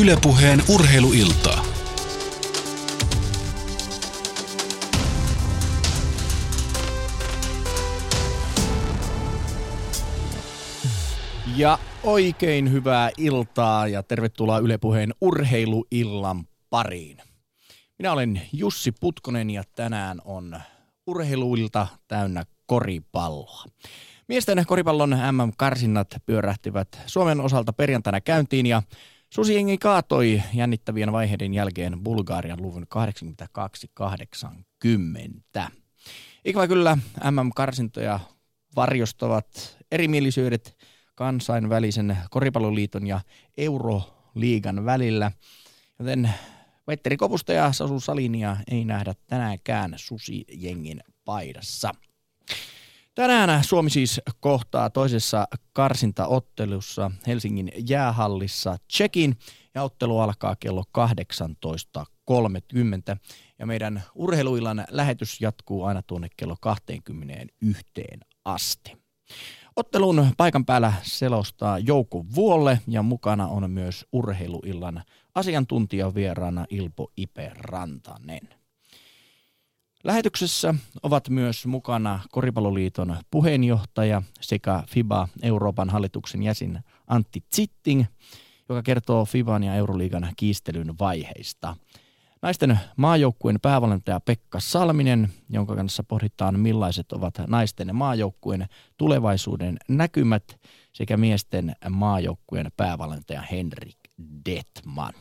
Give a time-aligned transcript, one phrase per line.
[0.00, 1.64] Ylepuheen urheiluiltaa.
[11.56, 17.16] Ja oikein hyvää iltaa ja tervetuloa Ylepuheen urheiluillan pariin.
[17.98, 20.60] Minä olen Jussi Putkonen ja tänään on
[21.06, 23.64] urheiluilta täynnä koripalloa.
[24.28, 28.82] Miesten koripallon MM-karsinnat pyörähtivät Suomen osalta perjantaina käyntiin ja
[29.30, 32.86] Susijengi kaatoi jännittävien vaiheiden jälkeen Bulgarian luvun
[35.64, 35.70] 82-80.
[36.44, 36.98] Ikävä kyllä
[37.30, 38.20] MM-karsintoja
[38.76, 40.76] varjostavat erimielisyydet
[41.14, 43.20] kansainvälisen koripalloliiton ja
[43.56, 45.32] Euroliigan välillä,
[45.98, 46.34] joten
[46.86, 51.94] Petteri Kopusta ja Sasu Salinia ei nähdä tänäänkään Susi-jengin paidassa.
[53.18, 59.36] Tänään Suomi siis kohtaa toisessa karsintaottelussa Helsingin jäähallissa Tsekin
[59.74, 61.04] ja ottelu alkaa kello 18.30
[63.58, 67.84] ja meidän urheiluillan lähetys jatkuu aina tuonne kello 21
[68.44, 68.96] asti.
[69.76, 75.02] Ottelun paikan päällä selostaa Jouko Vuolle ja mukana on myös urheiluillan
[75.34, 78.57] asiantuntijavieraana Ilpo Ipe Rantanen.
[80.04, 88.04] Lähetyksessä ovat myös mukana Koripalloliiton puheenjohtaja sekä FIBA Euroopan hallituksen jäsen Antti Zitting,
[88.68, 91.76] joka kertoo FIBAn ja Euroliigan kiistelyn vaiheista.
[92.42, 100.60] Naisten maajoukkueen päävalmentaja Pekka Salminen, jonka kanssa pohditaan millaiset ovat naisten maajoukkueen tulevaisuuden näkymät,
[100.92, 103.98] sekä miesten maajoukkueen päävalmentaja Henrik
[104.46, 105.14] Detman.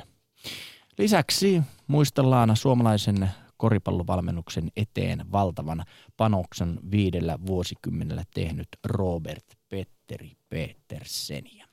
[0.98, 5.84] Lisäksi muistellaan suomalaisen koripallovalmennuksen eteen valtavan
[6.18, 11.68] panoksen viidellä vuosikymmenellä tehnyt Robert Petteri Petersenia.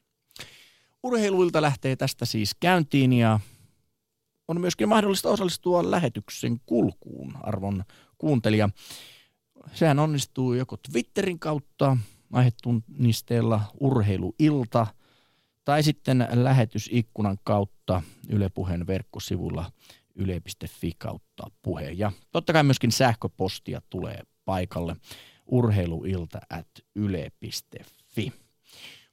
[1.02, 3.40] Urheiluilta lähtee tästä siis käyntiin ja
[4.48, 7.84] on myöskin mahdollista osallistua lähetyksen kulkuun, arvon
[8.18, 8.68] kuuntelija.
[9.72, 11.96] Sehän onnistuu joko Twitterin kautta
[12.32, 14.86] aihetunnisteella urheiluilta
[15.64, 19.72] tai sitten lähetysikkunan kautta Yle Puheen verkkosivulla
[20.14, 21.90] yle.fi kautta puhe.
[21.90, 24.96] Ja totta kai myöskin sähköpostia tulee paikalle
[25.46, 28.32] urheiluilta at yle.fi.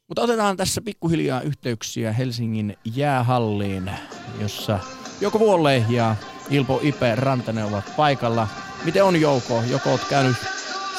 [0.07, 3.91] Mutta otetaan tässä pikkuhiljaa yhteyksiä Helsingin jäähalliin,
[4.39, 4.79] jossa
[5.21, 6.15] Joko Vuolle ja
[6.49, 8.47] Ilpo Ipe Rantanen ovat paikalla.
[8.85, 9.63] Miten on Jouko?
[9.69, 10.37] Joko olet käynyt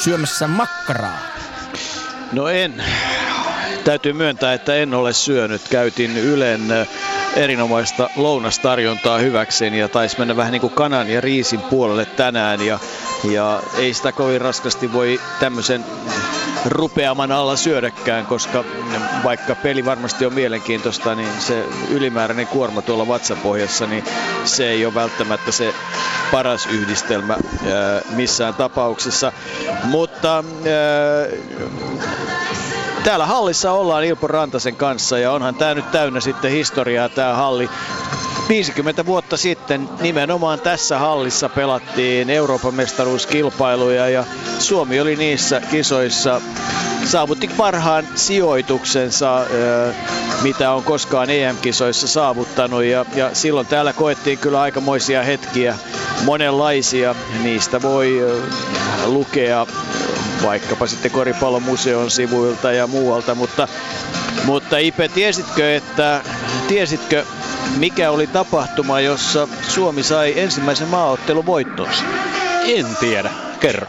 [0.05, 1.19] syömässä makkaraa?
[2.33, 2.83] No en.
[3.84, 5.69] Täytyy myöntää, että en ole syönyt.
[5.70, 6.60] Käytin Ylen
[7.37, 12.78] erinomaista lounastarjontaa hyväkseen ja taisi mennä vähän niin kuin kanan ja riisin puolelle tänään ja,
[13.31, 15.84] ja ei sitä kovin raskasti voi tämmöisen
[16.65, 18.65] rupeaman alla syödäkään, koska
[19.25, 24.04] vaikka peli varmasti on mielenkiintoista, niin se ylimääräinen kuorma tuolla vatsapohjassa, niin
[24.44, 25.75] se ei ole välttämättä se
[26.32, 27.37] paras yhdistelmä
[28.10, 29.32] missään tapauksessa.
[29.84, 30.44] Mutta
[33.05, 37.71] Täällä hallissa ollaan Ilpo Rantasen kanssa ja onhan tämä nyt täynnä sitten historiaa tämä halli.
[38.49, 44.25] 50 vuotta sitten nimenomaan tässä hallissa pelattiin Euroopan mestaruuskilpailuja ja
[44.59, 46.41] Suomi oli niissä kisoissa
[47.05, 49.47] saavutti parhaan sijoituksensa,
[50.43, 52.84] mitä on koskaan EM-kisoissa saavuttanut.
[52.84, 55.79] Ja, ja silloin täällä koettiin kyllä aikamoisia hetkiä,
[56.25, 57.15] monenlaisia.
[57.43, 58.21] Niistä voi
[59.07, 59.67] lukea
[60.42, 63.69] vaikkapa sitten koripallomuseon sivuilta ja muualta, mutta,
[64.44, 66.20] mutta Ipe, tiesitkö, että,
[66.69, 67.25] tiesitkö
[67.76, 72.04] mikä oli tapahtuma, jossa Suomi sai ensimmäisen maaottelun voittonsa?
[72.64, 73.30] En tiedä,
[73.60, 73.86] kerro.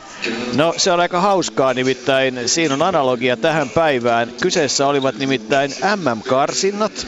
[0.56, 4.34] No se on aika hauskaa, nimittäin siinä on analogia tähän päivään.
[4.42, 7.08] Kyseessä olivat nimittäin MM-karsinnat.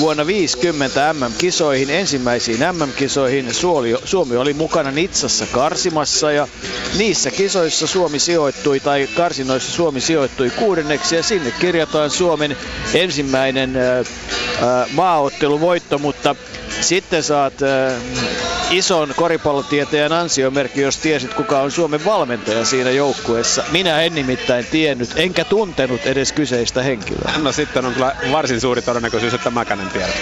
[0.00, 3.54] Vuonna 50 MM-kisoihin, ensimmäisiin MM-kisoihin
[4.04, 6.48] Suomi, oli mukana Nitsassa karsimassa ja
[6.98, 12.56] niissä kisoissa Suomi sijoittui tai karsinoissa Suomi sijoittui kuudenneksi ja sinne kirjataan Suomen
[12.94, 13.72] ensimmäinen
[14.92, 16.36] maaotteluvoitto, mutta
[16.84, 17.92] sitten saat äh,
[18.70, 23.64] ison koripallotieteen ansiomerkki, jos tiesit kuka on Suomen valmentaja siinä joukkueessa.
[23.72, 27.32] Minä en nimittäin tiennyt, enkä tuntenut edes kyseistä henkilöä.
[27.42, 30.12] No sitten on kyllä varsin suuri todennäköisyys, että mäkään en tiedä.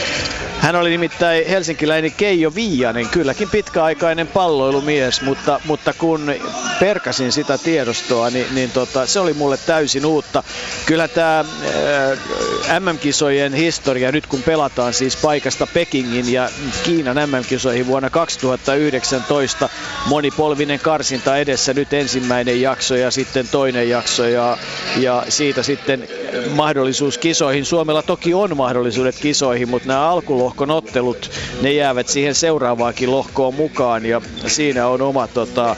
[0.62, 6.34] Hän oli nimittäin helsinkiläinen Keijo Viianen, kylläkin pitkäaikainen palloilumies, mutta, mutta kun
[6.80, 10.42] perkasin sitä tiedostoa, niin, niin tota, se oli mulle täysin uutta.
[10.86, 16.48] Kyllä tämä äh, MM-kisojen historia, nyt kun pelataan siis paikasta Pekingin ja
[16.82, 19.68] Kiinan MM-kisoihin vuonna 2019,
[20.06, 24.58] monipolvinen karsinta edessä, nyt ensimmäinen jakso ja sitten toinen jakso ja,
[24.96, 26.08] ja siitä sitten
[26.50, 27.64] mahdollisuus kisoihin.
[27.64, 31.30] Suomella toki on mahdollisuudet kisoihin, mutta nämä alkulohkon ottelut,
[31.62, 35.76] ne jäävät siihen seuraavaankin lohkoon mukaan ja siinä on oma, tota,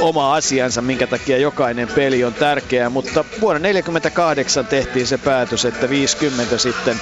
[0.00, 5.90] oma asiansa, minkä takia jokainen peli on tärkeä, mutta vuonna 1948 tehtiin se päätös, että
[5.90, 7.00] 50 sitten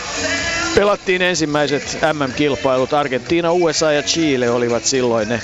[0.74, 2.92] pelattiin ensimmäiset MM-kilpailut.
[2.92, 5.40] Argentiina, USA ja Chile olivat silloin ne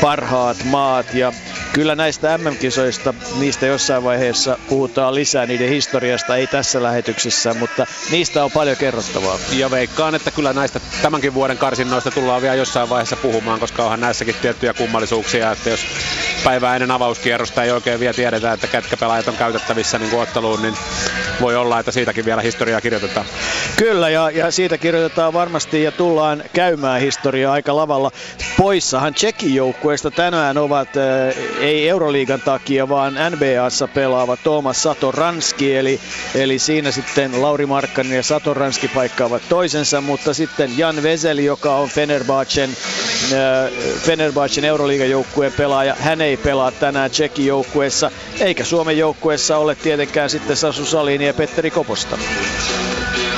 [0.00, 1.32] parhaat maat ja
[1.74, 8.44] kyllä näistä MM-kisoista, niistä jossain vaiheessa puhutaan lisää niiden historiasta, ei tässä lähetyksessä, mutta niistä
[8.44, 9.38] on paljon kerrottavaa.
[9.52, 14.00] Ja veikkaan, että kyllä näistä tämänkin vuoden karsinnoista tullaan vielä jossain vaiheessa puhumaan, koska onhan
[14.00, 15.80] näissäkin tiettyjä kummallisuuksia, että jos
[16.44, 20.74] päivää ennen avauskierrosta ei oikein vielä tiedetä, että ketkä pelaajat on käytettävissä niin otteluun, niin
[21.40, 23.26] voi olla, että siitäkin vielä historiaa kirjoitetaan.
[23.76, 28.10] Kyllä, ja, ja siitä kirjoitetaan varmasti ja tullaan käymään historiaa aika lavalla.
[28.58, 36.00] Poissahan Tsekin joukkueesta tänään ovat, äh, ei Euroliigan takia, vaan NBAssa pelaava Thomas Satoranski, eli,
[36.34, 41.88] eli siinä sitten Lauri Markkanen ja Satoranski paikkaavat toisensa, mutta sitten Jan Veseli, joka on
[41.88, 48.10] Fenerbahcen, äh, Fenerbahcen Euroliigan joukkueen pelaaja, hän ei pelaa tänään Tsekin joukkueessa,
[48.40, 52.18] eikä Suomen joukkueessa ole tietenkään sitten Sasu Salini ja Petteri Koposta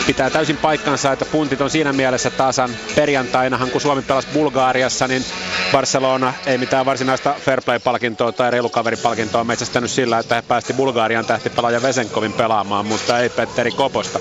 [0.06, 2.70] pitää täysin paikkansa, että puntit on siinä mielessä tasan.
[2.94, 5.25] Perjantainahan, kun Suomi pelasi Bulgaariassa, niin
[5.73, 11.82] Barcelona ei mitään varsinaista fair play-palkintoa tai reilukaveripalkintoa metsästänyt sillä, että he päästi Bulgarian tähtipelaaja
[11.82, 14.20] Vesenkovin pelaamaan, mutta ei Petteri Koposta.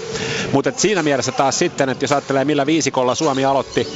[0.52, 3.88] Mutta siinä mielessä taas sitten, että jos ajattelee millä viisikolla Suomi aloitti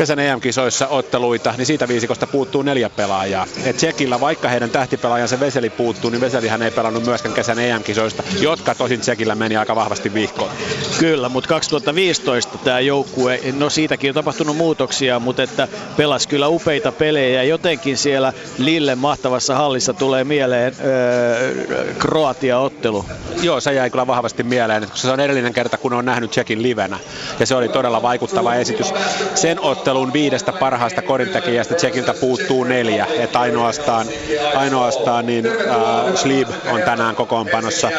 [0.00, 3.46] kesän EM-kisoissa otteluita, niin siitä viisikosta puuttuu neljä pelaajaa.
[3.64, 8.74] Et Tsekillä, vaikka heidän tähtipelaajansa Veseli puuttuu, niin Veselihän ei pelannut myöskään kesän EM-kisoista, jotka
[8.74, 10.50] tosin Tsekillä meni aika vahvasti vihkoon.
[10.98, 16.92] Kyllä, mutta 2015 tämä joukkue, no siitäkin on tapahtunut muutoksia, mutta että pelasi kyllä upeita
[16.92, 17.42] pelejä.
[17.42, 23.04] Jotenkin siellä Lille mahtavassa hallissa tulee mieleen öö, Kroatia-ottelu.
[23.42, 26.62] Joo, se jäi kyllä vahvasti mieleen, koska se on edellinen kerta, kun on nähnyt Tsekin
[26.62, 26.98] livenä.
[27.40, 28.92] Ja se oli todella vaikuttava esitys.
[29.34, 33.06] Sen ottelun viidestä parhaasta korintekijästä Tsekiltä puuttuu neljä.
[33.18, 34.06] Että ainoastaan,
[34.54, 37.90] ainoastaan niin, äh, Slib on tänään kokoonpanossa.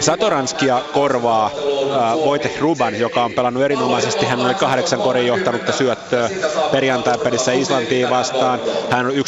[0.00, 4.26] Satoranskia korvaa äh, Wojtek Ruban, joka on pelannut erinomaisesti.
[4.26, 6.30] Hän oli kahdeksan korin johtanutta syöttöä
[6.72, 8.60] perjantai-pelissä Islantiin vastaan.
[8.90, 9.18] Hän on 11,4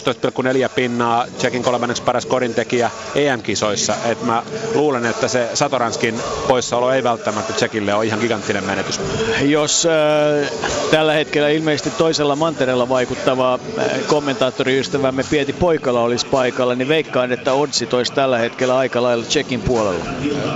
[0.75, 3.95] pinnaa Tsekin kolmanneksi paras korintekijä EM-kisoissa.
[4.05, 4.43] Et mä
[4.75, 9.01] luulen, että se Satoranskin poissaolo ei välttämättä Tsekille ole ihan giganttinen menetys.
[9.41, 10.51] Jos äh,
[10.91, 17.53] tällä hetkellä ilmeisesti toisella mantereella vaikuttava äh, kommentaattoriystävämme Pieti Poikala olisi paikalla, niin veikkaan, että
[17.53, 20.05] Odsi olisi tällä hetkellä aika lailla Tsekin puolella.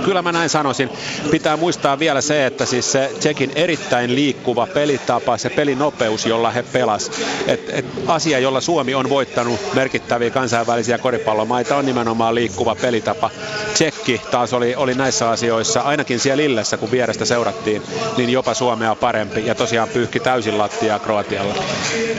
[0.05, 0.89] Kyllä mä näin sanoisin.
[1.31, 6.63] Pitää muistaa vielä se, että siis se Tsekin erittäin liikkuva pelitapa, se pelinopeus, jolla he
[6.63, 7.11] pelas.
[7.47, 13.29] Et, et asia, jolla Suomi on voittanut merkittäviä kansainvälisiä koripallomaita, on nimenomaan liikkuva pelitapa.
[13.73, 17.81] Tsekki taas oli, oli näissä asioissa, ainakin siellä Illessä, kun vierestä seurattiin,
[18.17, 21.55] niin jopa Suomea parempi ja tosiaan pyyhki täysin lattiaa Kroatialla.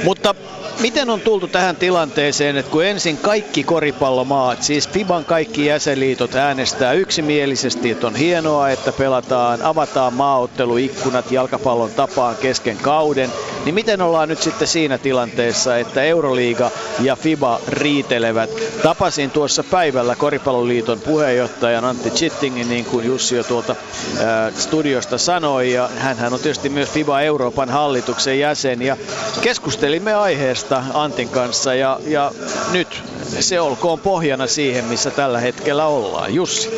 [0.05, 0.35] Mutta
[0.81, 6.93] miten on tultu tähän tilanteeseen, että kun ensin kaikki koripallomaat, siis FIBAn kaikki jäsenliitot äänestää
[6.93, 13.31] yksimielisesti, että on hienoa, että pelataan, avataan maaotteluikkunat jalkapallon tapaan kesken kauden,
[13.65, 16.71] niin miten ollaan nyt sitten siinä tilanteessa, että Euroliiga
[17.01, 18.51] ja FIBA riitelevät?
[18.83, 23.73] Tapasin tuossa päivällä Koripalloliiton puheenjohtajan Antti Chittingin, niin kuin Jussi jo tuolta
[24.21, 28.97] äh, studiosta sanoi, ja hän on tietysti myös FIBA Euroopan hallituksen jäsen, ja
[29.41, 32.33] keskustelimme aiheesta Antin kanssa, ja, ja
[32.73, 33.03] nyt
[33.41, 36.35] se olkoon pohjana siihen, missä tällä hetkellä ollaan.
[36.35, 36.71] Jussi.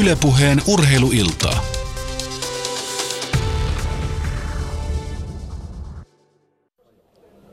[0.00, 1.64] Ylepuheen urheiluiltaa.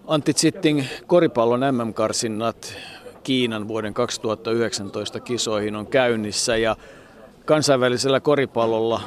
[0.07, 2.73] Antti Zitting, koripallon MM-karsinnat
[3.23, 6.75] Kiinan vuoden 2019 kisoihin on käynnissä ja
[7.45, 9.01] kansainvälisellä koripallolla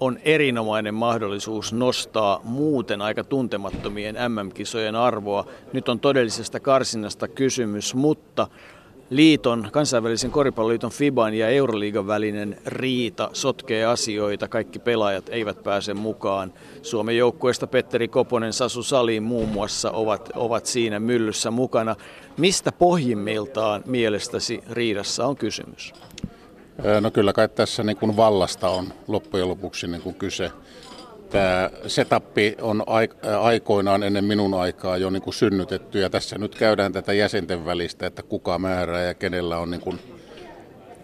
[0.00, 5.46] on erinomainen mahdollisuus nostaa muuten aika tuntemattomien MM-kisojen arvoa.
[5.72, 8.48] Nyt on todellisesta karsinnasta kysymys, mutta
[9.10, 14.48] liiton, kansainvälisen koripalloliiton FIBAn ja Euroliigan välinen riita sotkee asioita.
[14.48, 16.52] Kaikki pelaajat eivät pääse mukaan.
[16.82, 21.96] Suomen joukkueesta Petteri Koponen, Sasu Saliin muun muassa ovat, ovat siinä myllyssä mukana.
[22.36, 25.92] Mistä pohjimmiltaan mielestäsi riidassa on kysymys?
[27.00, 30.50] No kyllä kai tässä niin kuin vallasta on loppujen lopuksi niin kuin kyse.
[31.30, 32.84] Tämä setappi on
[33.40, 38.06] aikoinaan ennen minun aikaa jo niin kuin synnytetty ja tässä nyt käydään tätä jäsenten välistä,
[38.06, 39.98] että kuka määrää ja kenellä on niin kuin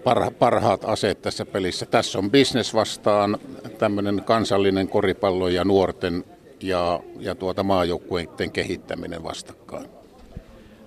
[0.05, 1.87] parha, parhaat aseet tässä pelissä.
[1.87, 3.39] Tässä on business vastaan
[3.79, 6.25] tämmöinen kansallinen koripallo ja nuorten
[6.61, 10.02] ja, ja tuota maajoukkueiden kehittäminen vastakkain.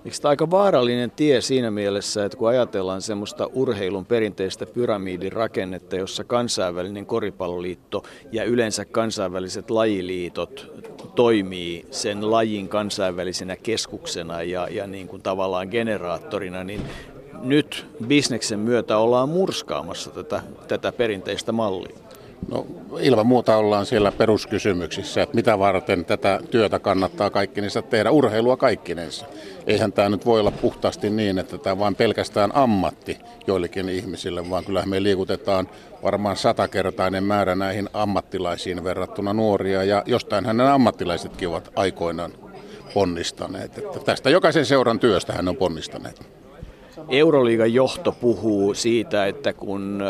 [0.06, 5.96] Eikö tämä aika vaarallinen tie siinä mielessä, että kun ajatellaan semmoista urheilun perinteistä pyramidin rakennetta,
[5.96, 10.72] jossa kansainvälinen koripalloliitto ja yleensä kansainväliset lajiliitot
[11.14, 16.82] toimii sen lajin kansainvälisenä keskuksena ja, ja niin kuin tavallaan generaattorina, niin
[17.42, 22.05] nyt bisneksen myötä ollaan murskaamassa tätä, tätä perinteistä mallia.
[22.48, 22.66] No
[23.00, 29.26] ilman muuta ollaan siellä peruskysymyksissä, että mitä varten tätä työtä kannattaa kaikkinensa tehdä, urheilua kaikkinensa.
[29.66, 34.64] Eihän tämä nyt voi olla puhtaasti niin, että tämä vain pelkästään ammatti joillekin ihmisille, vaan
[34.64, 35.68] kyllähän me liikutetaan
[36.02, 42.32] varmaan satakertainen määrä näihin ammattilaisiin verrattuna nuoria, ja jostain hänen ammattilaisetkin ovat aikoinaan
[42.94, 43.78] ponnistaneet.
[43.78, 46.45] Että tästä jokaisen seuran työstä hän on ponnistaneet.
[47.08, 50.02] Euroliigan johto puhuu siitä, että kun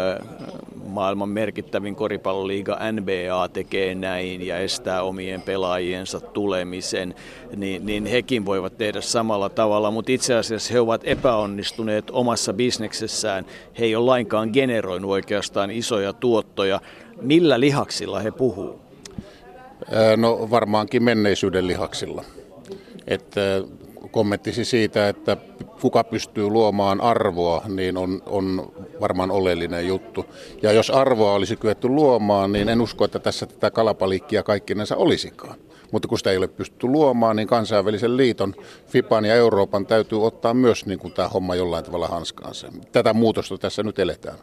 [0.86, 7.14] maailman merkittävin koripalloliiga NBA tekee näin ja estää omien pelaajiensa tulemisen,
[7.56, 13.46] niin, niin hekin voivat tehdä samalla tavalla, mutta itse asiassa he ovat epäonnistuneet omassa bisneksessään.
[13.78, 16.80] He ei ole lainkaan generoinut oikeastaan isoja tuottoja.
[17.20, 18.80] Millä lihaksilla he puhuu?
[20.16, 22.24] No varmaankin menneisyyden lihaksilla.
[23.06, 23.40] Että
[24.10, 25.36] kommenttisi siitä, että
[25.80, 30.26] kuka pystyy luomaan arvoa, niin on, on varmaan oleellinen juttu.
[30.62, 35.58] Ja jos arvoa olisi kyetty luomaan, niin en usko, että tässä tätä kalapaliikkia kaikkinensa olisikaan.
[35.92, 38.54] Mutta kun sitä ei ole pystytty luomaan, niin kansainvälisen liiton,
[38.86, 42.72] FIPAN ja Euroopan täytyy ottaa myös niin kuin tämä homma jollain tavalla hanskaansa.
[42.92, 44.38] Tätä muutosta tässä nyt eletään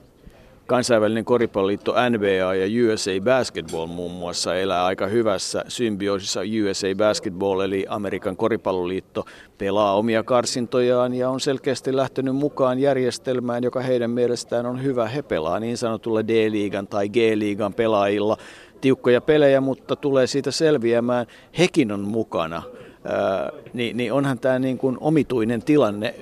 [0.68, 6.40] kansainvälinen koripalloliitto NBA ja USA Basketball muun muassa elää aika hyvässä symbioosissa.
[6.40, 9.26] USA Basketball eli Amerikan koripalloliitto
[9.58, 15.08] pelaa omia karsintojaan ja on selkeästi lähtenyt mukaan järjestelmään, joka heidän mielestään on hyvä.
[15.08, 18.38] He pelaa niin sanotulla D-liigan tai G-liigan pelaajilla
[18.82, 21.28] tiukkoja pelejä, mutta tulee siitä selviämään.
[21.58, 22.64] Hekin on mukana.
[23.06, 26.16] Ää, niin, niin onhan tämä niin kuin omituinen tilanne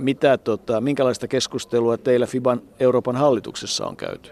[0.00, 4.30] mitä, tota, minkälaista keskustelua teillä FIBAN Euroopan hallituksessa on käyty?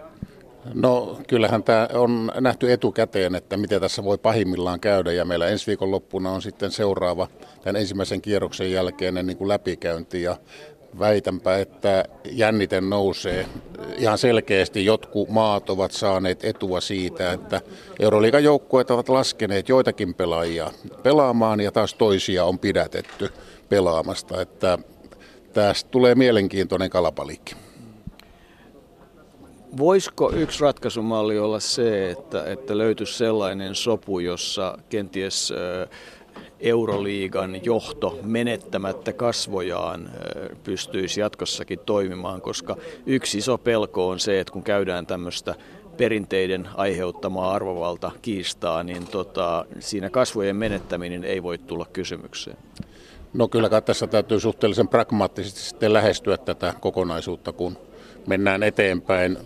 [0.75, 5.67] No kyllähän tämä on nähty etukäteen, että miten tässä voi pahimmillaan käydä ja meillä ensi
[5.67, 7.29] viikon loppuna on sitten seuraava
[7.63, 10.37] tämän ensimmäisen kierroksen jälkeinen niin kuin läpikäynti ja
[10.99, 13.47] väitänpä, että jänniten nousee.
[13.97, 17.61] Ihan selkeästi jotkut maat ovat saaneet etua siitä, että
[18.01, 20.71] Euroliigan joukkueet ovat laskeneet joitakin pelaajia
[21.03, 23.29] pelaamaan ja taas toisia on pidätetty
[23.69, 24.41] pelaamasta.
[24.41, 24.79] Että
[25.59, 27.55] tästä tulee mielenkiintoinen kalapalikki.
[29.77, 35.53] Voisiko yksi ratkaisumalli olla se, että, että löytyisi sellainen sopu, jossa kenties
[36.61, 40.11] Euroliigan johto menettämättä kasvojaan
[40.65, 45.55] pystyisi jatkossakin toimimaan, koska yksi iso pelko on se, että kun käydään tämmöistä
[45.97, 52.57] perinteiden aiheuttamaa arvovalta kiistaa, niin tota, siinä kasvojen menettäminen ei voi tulla kysymykseen.
[53.33, 57.79] No kyllä tässä täytyy suhteellisen pragmaattisesti sitten lähestyä tätä kokonaisuutta, kun
[58.27, 59.39] mennään eteenpäin.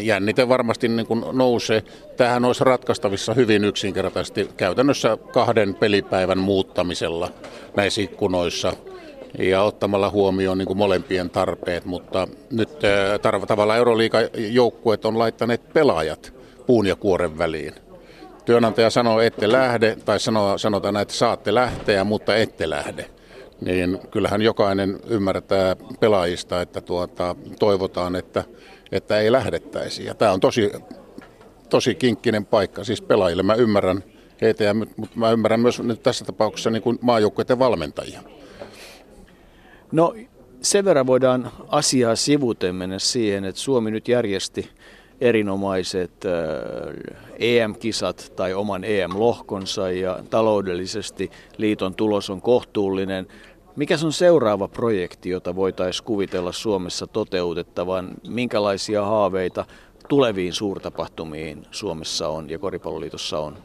[0.00, 1.82] Jännite varmasti niin kuin nousee.
[2.16, 7.30] Tähän olisi ratkaistavissa hyvin yksinkertaisesti käytännössä kahden pelipäivän muuttamisella
[7.76, 8.72] näissä ikkunoissa
[9.38, 12.70] ja ottamalla huomioon niin kuin molempien tarpeet, mutta nyt
[13.48, 16.34] tavallaan Euroliikan joukkueet on laittaneet pelaajat
[16.66, 17.74] puun ja kuoren väliin
[18.44, 23.10] työnantaja sanoo, ette lähde, tai sanoo, sanotaan, että saatte lähteä, mutta ette lähde,
[23.60, 28.44] niin kyllähän jokainen ymmärtää pelaajista, että tuota, toivotaan, että,
[28.92, 30.04] että ei lähdettäisi.
[30.04, 30.72] Ja tämä on tosi,
[31.70, 34.04] tosi kinkkinen paikka, siis pelaajille mä ymmärrän
[34.40, 38.20] heitä, mutta mä ymmärrän myös nyt tässä tapauksessa niin kuin maajoukkueiden valmentajia.
[39.92, 40.14] No
[40.60, 44.70] sen verran voidaan asiaa sivuten mennä siihen, että Suomi nyt järjesti
[45.24, 46.12] erinomaiset
[47.38, 53.26] EM-kisat tai oman EM-lohkonsa ja taloudellisesti liiton tulos on kohtuullinen.
[53.76, 58.10] Mikä on seuraava projekti, jota voitaisiin kuvitella Suomessa toteutettavan?
[58.28, 59.64] Minkälaisia haaveita
[60.08, 63.58] tuleviin suurtapahtumiin Suomessa on ja Koripalloliitossa on?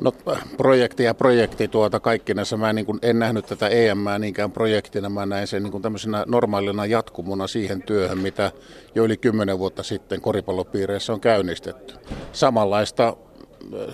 [0.00, 0.12] No
[0.56, 2.56] projekti ja projekti tuota kaikkinensa.
[2.56, 6.24] Mä niin kuin en nähnyt tätä EM niinkään projektina, mä näin sen niin kuin tämmöisenä
[6.26, 8.52] normaalina jatkumona siihen työhön, mitä
[8.94, 11.94] jo yli kymmenen vuotta sitten koripallopiireissä on käynnistetty.
[12.32, 13.16] Samanlaista,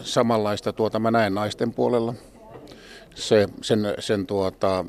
[0.02, 2.14] samanlaista tuota mä näen naisten puolella.
[3.14, 4.84] Se, sen sen tuota,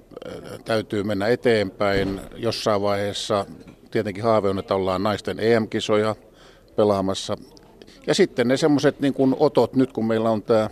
[0.65, 2.22] täytyy mennä eteenpäin.
[2.36, 3.45] Jossain vaiheessa
[3.91, 6.15] tietenkin haave on, että ollaan naisten EM-kisoja
[6.75, 7.38] pelaamassa.
[8.07, 10.69] Ja sitten ne semmoiset niin otot, nyt kun meillä on tämä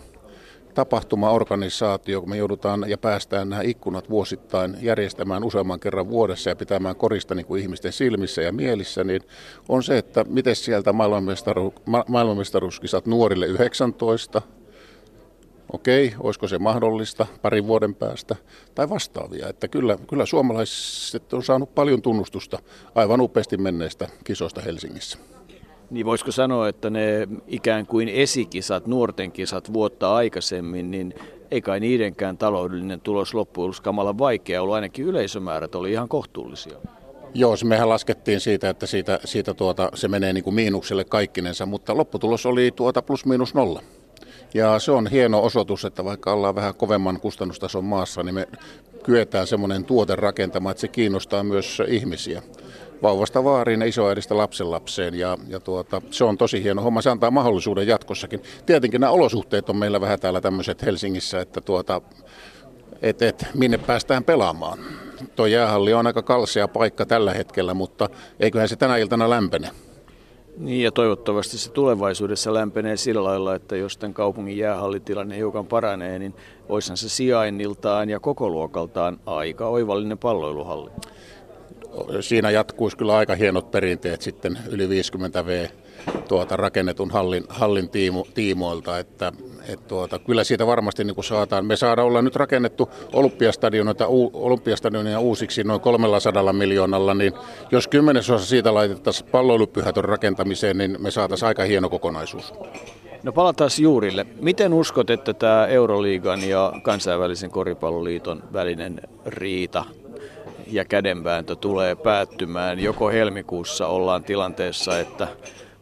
[0.73, 6.95] tapahtumaorganisaatio, kun me joudutaan ja päästään nämä ikkunat vuosittain järjestämään useamman kerran vuodessa ja pitämään
[6.95, 9.21] korista niin kuin ihmisten silmissä ja mielissä, niin
[9.69, 14.41] on se, että miten sieltä maailmanmestaru, ma, maailmanmestaruuskisat nuorille 19,
[15.73, 18.35] Okei, olisiko se mahdollista parin vuoden päästä
[18.75, 19.49] tai vastaavia.
[19.49, 22.59] Että kyllä, kyllä suomalaiset on saanut paljon tunnustusta
[22.95, 25.17] aivan upeasti menneistä kisoista Helsingissä.
[25.93, 31.13] Niin voisiko sanoa, että ne ikään kuin esikisat, nuorten kisat vuotta aikaisemmin, niin
[31.51, 36.77] ei kai niidenkään taloudellinen tulos loppujen lopuksi kamala vaikea ollut, ainakin yleisömäärät oli ihan kohtuullisia.
[37.33, 41.97] Joo, mehän laskettiin siitä, että siitä, siitä tuota, se menee niin kuin miinukselle kaikkinensa, mutta
[41.97, 43.81] lopputulos oli tuota plus miinus nolla.
[44.53, 48.47] Ja se on hieno osoitus, että vaikka ollaan vähän kovemman kustannustason maassa, niin me
[49.03, 52.41] kyetään semmoinen tuote rakentamaan, että se kiinnostaa myös ihmisiä
[53.03, 55.15] vauvasta vaariin ja isoäidistä lapsenlapseen.
[55.15, 57.01] Ja, ja tuota, se on tosi hieno homma.
[57.01, 58.43] Se antaa mahdollisuuden jatkossakin.
[58.65, 62.01] Tietenkin nämä olosuhteet on meillä vähän täällä tämmöiset Helsingissä, että tuota,
[63.01, 64.79] et, et, minne päästään pelaamaan.
[65.35, 69.69] Tuo jäähalli on aika kalsea paikka tällä hetkellä, mutta eiköhän se tänä iltana lämpene.
[70.57, 76.19] Niin ja toivottavasti se tulevaisuudessa lämpenee sillä lailla, että jos tämän kaupungin jäähallitilanne hiukan paranee,
[76.19, 76.33] niin
[76.69, 80.91] olisihan se sijainniltaan ja koko luokaltaan aika oivallinen palloiluhalli
[82.21, 85.67] siinä jatkuisi kyllä aika hienot perinteet sitten yli 50 V
[86.27, 89.31] tuota, rakennetun hallin, hallin tiimo, tiimoilta, että
[89.67, 91.65] et tuota, kyllä siitä varmasti niin saataan.
[91.65, 97.33] Me saadaan olla nyt rakennettu olympiastadionia, olympiastadionia uusiksi noin 300 miljoonalla, niin
[97.71, 102.53] jos kymmenesosa siitä laitettaisiin palloilupyhätön rakentamiseen, niin me saataisiin aika hieno kokonaisuus.
[103.23, 104.25] No palataan juurille.
[104.41, 109.85] Miten uskot, että tämä Euroliigan ja kansainvälisen koripalloliiton välinen riita
[110.73, 112.79] ja kädenvääntö tulee päättymään.
[112.79, 115.27] Joko helmikuussa ollaan tilanteessa, että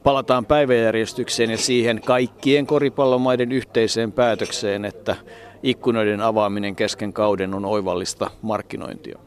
[0.03, 5.15] palataan päiväjärjestykseen ja siihen kaikkien koripallomaiden yhteiseen päätökseen, että
[5.63, 9.19] ikkunoiden avaaminen kesken kauden on oivallista markkinointia.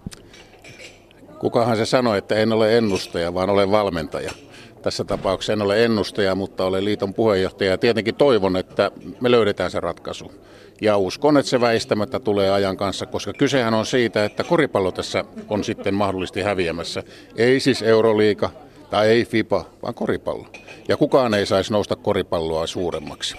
[1.39, 4.33] Kukahan se sanoi, että en ole ennustaja, vaan olen valmentaja.
[4.83, 8.91] Tässä tapauksessa en ole ennustaja, mutta olen liiton puheenjohtaja ja tietenkin toivon, että
[9.21, 10.33] me löydetään se ratkaisu.
[10.81, 15.25] Ja uskon, että se väistämättä tulee ajan kanssa, koska kysehän on siitä, että koripallo tässä
[15.49, 17.03] on sitten mahdollisesti häviämässä.
[17.37, 18.51] Ei siis Euroliiga
[18.91, 20.47] tai ei FIBA, vaan koripallo.
[20.89, 23.37] Ja kukaan ei saisi nousta koripalloa suuremmaksi.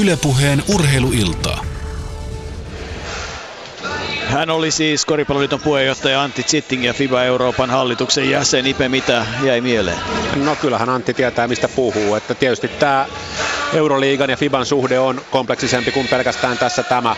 [0.00, 1.64] Ylepuheen urheiluiltaa.
[4.26, 8.66] Hän oli siis Koripalloliiton puheenjohtaja Antti Zitting ja FIBA Euroopan hallituksen jäsen.
[8.66, 9.98] Ipe, mitä jäi mieleen?
[10.44, 12.14] No kyllähän Antti tietää mistä puhuu.
[12.14, 13.06] Että tietysti tämä
[13.74, 17.16] Euroliigan ja FIBAn suhde on kompleksisempi kuin pelkästään tässä tämä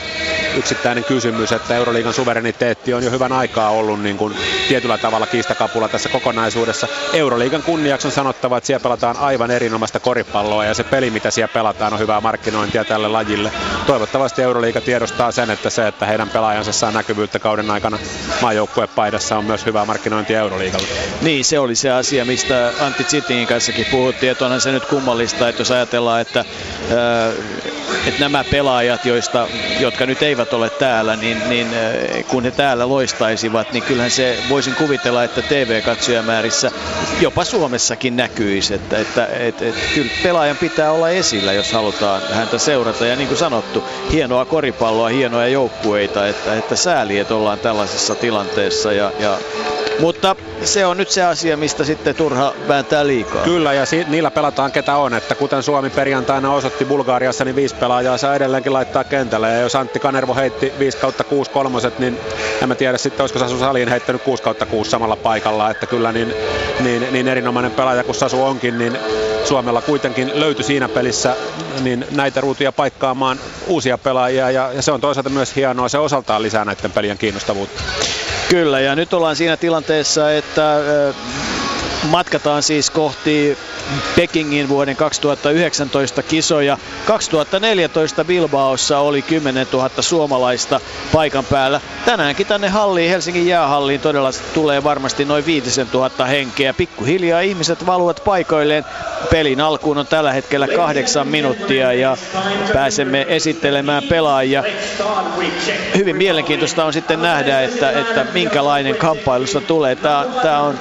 [0.56, 4.36] yksittäinen kysymys, että Euroliigan suvereniteetti on jo hyvän aikaa ollut niin kuin
[4.68, 6.88] tietyllä tavalla kiistakapula tässä kokonaisuudessa.
[7.12, 11.52] Euroliigan kunniaksi on sanottava, että siellä pelataan aivan erinomaista koripalloa ja se peli, mitä siellä
[11.52, 13.52] pelataan, on hyvää markkinointia tälle lajille.
[13.86, 17.98] Toivottavasti Euroliiga tiedostaa sen, että se, että heidän pelaajansa saa näkyvyyttä kauden aikana
[18.42, 20.86] maajoukkuepaidassa on myös hyvää markkinointia Euroliigalle.
[21.22, 25.48] Niin, se oli se asia, mistä Antti Zittingin kanssakin puhuttiin, että onhan se nyt kummallista,
[25.48, 26.44] että jos ajatellaan, että,
[28.06, 29.48] että nämä pelaajat, joista,
[29.80, 31.68] jotka nyt eivät ole täällä, niin, niin
[32.28, 36.70] kun he täällä loistaisivat, niin kyllähän se voisin kuvitella, että TV-katsojamäärissä
[37.20, 42.58] jopa Suomessakin näkyisi, että, että, että, että kyllä pelaajan pitää olla esillä, jos halutaan häntä
[42.58, 43.06] seurata.
[43.06, 48.92] Ja niin kuin sanottu, hienoa koripalloa, hienoja joukkueita, että, että sääli, että ollaan tällaisessa tilanteessa
[48.92, 49.38] ja, ja
[50.00, 53.42] mutta se on nyt se asia, mistä sitten turha vääntää liikaa.
[53.44, 55.14] Kyllä, ja si- niillä pelataan ketä on.
[55.14, 59.48] Että kuten Suomi perjantaina osoitti Bulgaariassa, niin viisi pelaajaa saa edelleenkin laittaa kentälle.
[59.48, 62.18] Ja jos Antti Kanervo heitti 5 kautta 6 kolmoset, niin
[62.62, 65.70] en mä tiedä sitten, olisiko Sasu Salin heittänyt 6 kautta 6 samalla paikalla.
[65.70, 66.34] Että kyllä niin,
[66.80, 68.98] niin, niin erinomainen pelaaja kuin Sasu onkin, niin
[69.44, 71.36] Suomella kuitenkin löytyi siinä pelissä
[71.82, 74.50] niin näitä ruutuja paikkaamaan uusia pelaajia.
[74.50, 77.82] Ja, ja se on toisaalta myös hienoa, se osaltaan lisää näiden pelien kiinnostavuutta.
[78.48, 80.76] Kyllä, ja nyt ollaan siinä tilanteessa, että
[82.02, 83.58] matkataan siis kohti
[84.16, 86.78] Pekingin vuoden 2019 kisoja.
[87.06, 90.80] 2014 Bilbaossa oli 10 000 suomalaista
[91.12, 91.80] paikan päällä.
[92.04, 96.74] Tänäänkin tänne halliin, Helsingin jäähalliin todella tulee varmasti noin 5000 henkeä.
[96.74, 98.84] Pikkuhiljaa ihmiset valuvat paikoilleen.
[99.30, 102.16] Pelin alkuun on tällä hetkellä kahdeksan minuuttia ja
[102.72, 104.64] pääsemme esittelemään pelaajia.
[105.96, 109.96] Hyvin mielenkiintoista on sitten nähdä, että, että minkälainen kamppailussa tulee.
[109.96, 110.78] Tämä, tämä, on,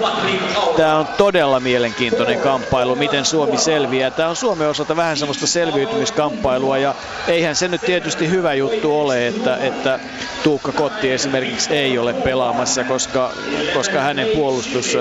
[0.78, 4.12] tämä on todella mielenkiintoinen kamppailu, miten Suomi selviää.
[4.12, 6.96] Tämä on Suomen osalta vähän semmoista selviytymiskamppailua ja
[7.28, 10.00] eihän se nyt tietysti hyvä juttu ole, että, että
[10.44, 13.32] Tuukka Kotti esimerkiksi ei ole pelaamassa, koska,
[13.74, 14.98] koska hänen puolustus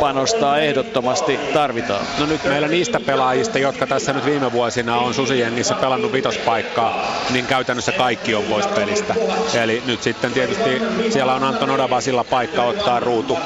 [0.00, 2.06] panostaa ehdottomasti tarvitaan.
[2.18, 7.46] No nyt meillä niistä pelaajista, jotka tässä nyt viime vuosina on Susijengissä pelannut vitospaikkaa, niin
[7.46, 9.14] käytännössä kaikki on pois pelistä.
[9.62, 13.38] Eli nyt sitten tietysti siellä on Anton Odabasilla paikka ottaa ruutu.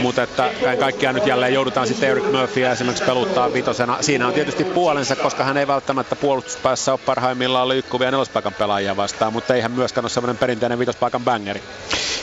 [0.00, 3.96] Mutta että kaikkiaan nyt jälleen joudutaan sitten Eric Murphyä esimerkiksi peluttaa vitosena.
[4.00, 9.32] Siinä on tietysti puolensa, koska hän ei välttämättä puolustuspäässä ole parhaimmillaan liikkuvia nelospaikan pelaajia vastaan,
[9.32, 11.62] mutta ei hän myöskään ole sellainen perinteinen vitospaikan bangeri.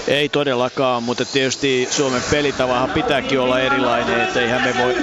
[0.07, 4.95] Ei todellakaan, mutta tietysti Suomen pelitavahan pitääkin olla erilainen, että eihän me voi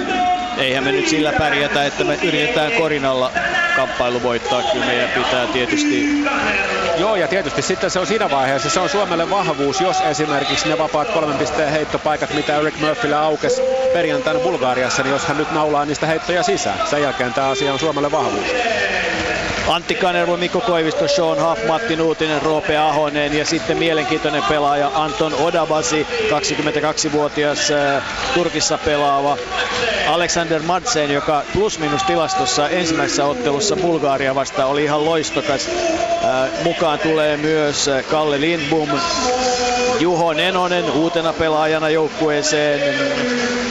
[0.57, 3.31] eihän me nyt sillä pärjätä, että me yritetään korinalla
[3.75, 4.63] kamppailu voittaa.
[4.63, 6.07] Kyllä meidän pitää tietysti...
[6.97, 10.77] Joo, ja tietysti sitten se on siinä vaiheessa, se on Suomelle vahvuus, jos esimerkiksi ne
[10.77, 13.61] vapaat kolmen pisteen heittopaikat, mitä Eric Murphylle aukesi
[13.93, 17.79] perjantaina Bulgariassa, niin jos hän nyt naulaa niistä heittoja sisään, sen jälkeen tämä asia on
[17.79, 18.47] Suomelle vahvuus.
[19.67, 25.33] Antti Kanervo, Mikko Koivisto, Sean Huff, Matti Nuutinen, Roope Ahonen ja sitten mielenkiintoinen pelaaja Anton
[25.33, 29.37] Odabasi, 22-vuotias äh, Turkissa pelaava
[30.07, 35.69] Alexander Madsen, joka plus-minus tilastossa ensimmäisessä ottelussa Bulgaria vastaan oli ihan loistokas.
[35.69, 38.89] Äh, mukaan tulee myös äh, Kalle Lindbom,
[39.99, 43.62] Juho Nenonen uutena pelaajana joukkueeseen.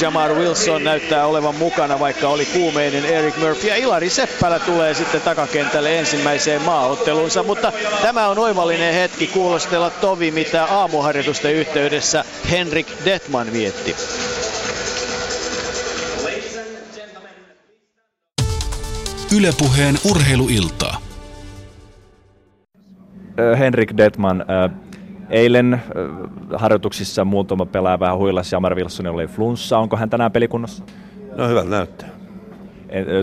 [0.00, 3.68] Jamar Wilson näyttää olevan mukana, vaikka oli kuumeinen Eric Murphy.
[3.68, 7.42] Ja Ilari Seppälä tulee sitten takakentälle ensimmäiseen maaotteluunsa.
[7.42, 13.96] Mutta tämä on oivallinen hetki kuulostella tovi, mitä aamuharjoitusten yhteydessä Henrik Detman vietti.
[19.36, 21.00] Ylepuheen urheiluiltaa.
[23.58, 24.44] Henrik Detman,
[25.30, 25.82] eilen
[26.54, 29.78] harjoituksissa muutama pelaaja vähän huilasi, Jamar Wilsonilla oli flunssa.
[29.78, 30.84] Onko hän tänään pelikunnossa?
[31.36, 32.08] No hyvältä näyttää.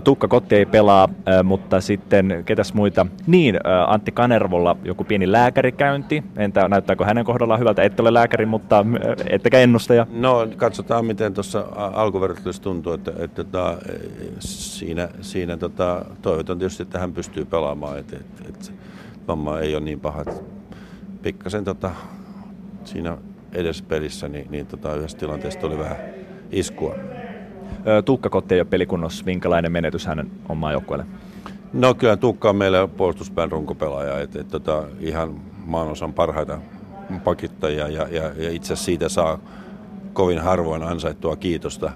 [0.04, 1.10] Tukka Kotti ei pelaa,
[1.44, 3.06] mutta sitten ketäs muita?
[3.28, 6.24] Niin, Antti Kanervolla joku pieni lääkärikäynti.
[6.38, 7.84] Entä näyttääkö hänen kohdallaan hyvältä?
[7.84, 8.86] Ette ole lääkäri, mutta
[9.30, 10.08] ettekä ennustaja.
[10.12, 13.78] No katsotaan, miten tuossa alkuvertailussa tuntuu, että, että, että
[14.40, 18.00] siinä, siinä tota, toivotan tietysti, että hän pystyy pelaamaan.
[18.00, 18.72] Että, että, että
[19.28, 20.24] vamma ei ole niin paha.
[21.24, 21.92] Pikkasen tota,
[22.84, 23.18] siinä
[23.52, 25.98] edessä pelissä, niin, niin tota, yhdessä tilanteessa tuli vähän
[26.52, 26.96] iskua.
[28.06, 29.26] Tuukka Kotti ei ole pelikunnossa.
[29.26, 31.06] Minkälainen menetys hänen omaan joukkueelle?
[31.74, 34.20] No kyllä Tuukka on meillä puolustuspään runkopelaaja.
[34.20, 36.60] Et, et, tota, ihan maanosan parhaita
[37.24, 39.40] pakittajia ja, ja, ja itse siitä saa
[40.14, 41.92] kovin harvoin ansaittua kiitosta.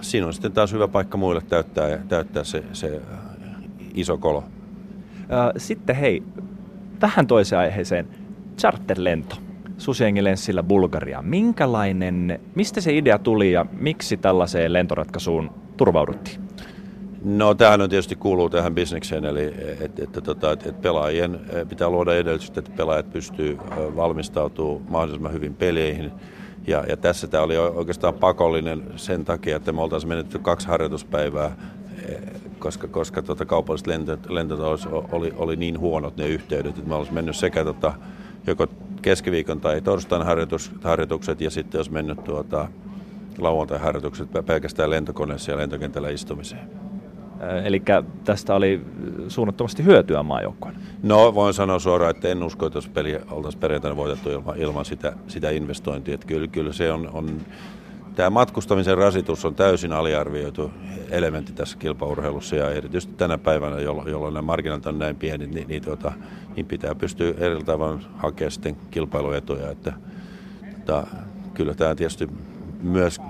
[0.00, 3.00] Siinä on sitten taas hyvä paikka muille täyttää, täyttää se, se
[3.94, 4.44] iso kolo.
[5.56, 6.22] Sitten hei,
[7.02, 8.08] vähän toiseen aiheeseen.
[8.58, 9.36] Charterlento.
[9.78, 11.22] Susiengi lenssillä Bulgaria.
[11.22, 16.40] Minkälainen, mistä se idea tuli ja miksi tällaiseen lentoratkaisuun turvauduttiin?
[17.24, 21.90] No tämähän on tietysti kuuluu tähän bisnekseen, eli että et, tota, et, et pelaajien pitää
[21.90, 23.58] luoda edellytykset, että pelaajat pystyy
[23.96, 26.12] valmistautumaan mahdollisimman hyvin peleihin.
[26.66, 31.56] Ja, ja tässä tämä oli oikeastaan pakollinen sen takia, että me oltaisiin menetty kaksi harjoituspäivää,
[32.58, 34.60] koska, koska tota, kaupalliset lentot, lentot
[35.12, 37.92] oli, oli, niin huonot ne yhteydet, että me olisimme mennyt sekä tota,
[38.48, 38.66] joko
[39.02, 42.68] keskiviikon tai torstain harjoitus, harjoitukset ja sitten olisi mennyt tuota,
[43.38, 46.70] lauantai-harjoitukset pelkästään lentokoneessa ja lentokentällä istumiseen.
[47.64, 47.82] Eli
[48.24, 48.80] tästä oli
[49.28, 50.74] suunnattomasti hyötyä maajoukkoon.
[51.02, 54.84] No voin sanoa suoraan, että en usko, että jos peli oltaisiin perjantaina voitettu ilman, ilman
[54.84, 56.14] sitä, sitä investointia.
[56.14, 57.40] Että kyllä, kyllä se on, on,
[58.18, 60.70] tämä matkustamisen rasitus on täysin aliarvioitu
[61.10, 65.82] elementti tässä kilpaurheilussa ja erityisesti tänä päivänä, jolloin, nämä markkinat on näin pienet, niin, niin,
[65.82, 66.12] tuota,
[66.56, 69.70] niin pitää pystyä eri tavalla hakemaan sitten kilpailuetuja.
[69.70, 69.92] Että,
[70.72, 71.06] että,
[71.54, 72.28] kyllä tämä tietysti
[72.82, 73.20] myös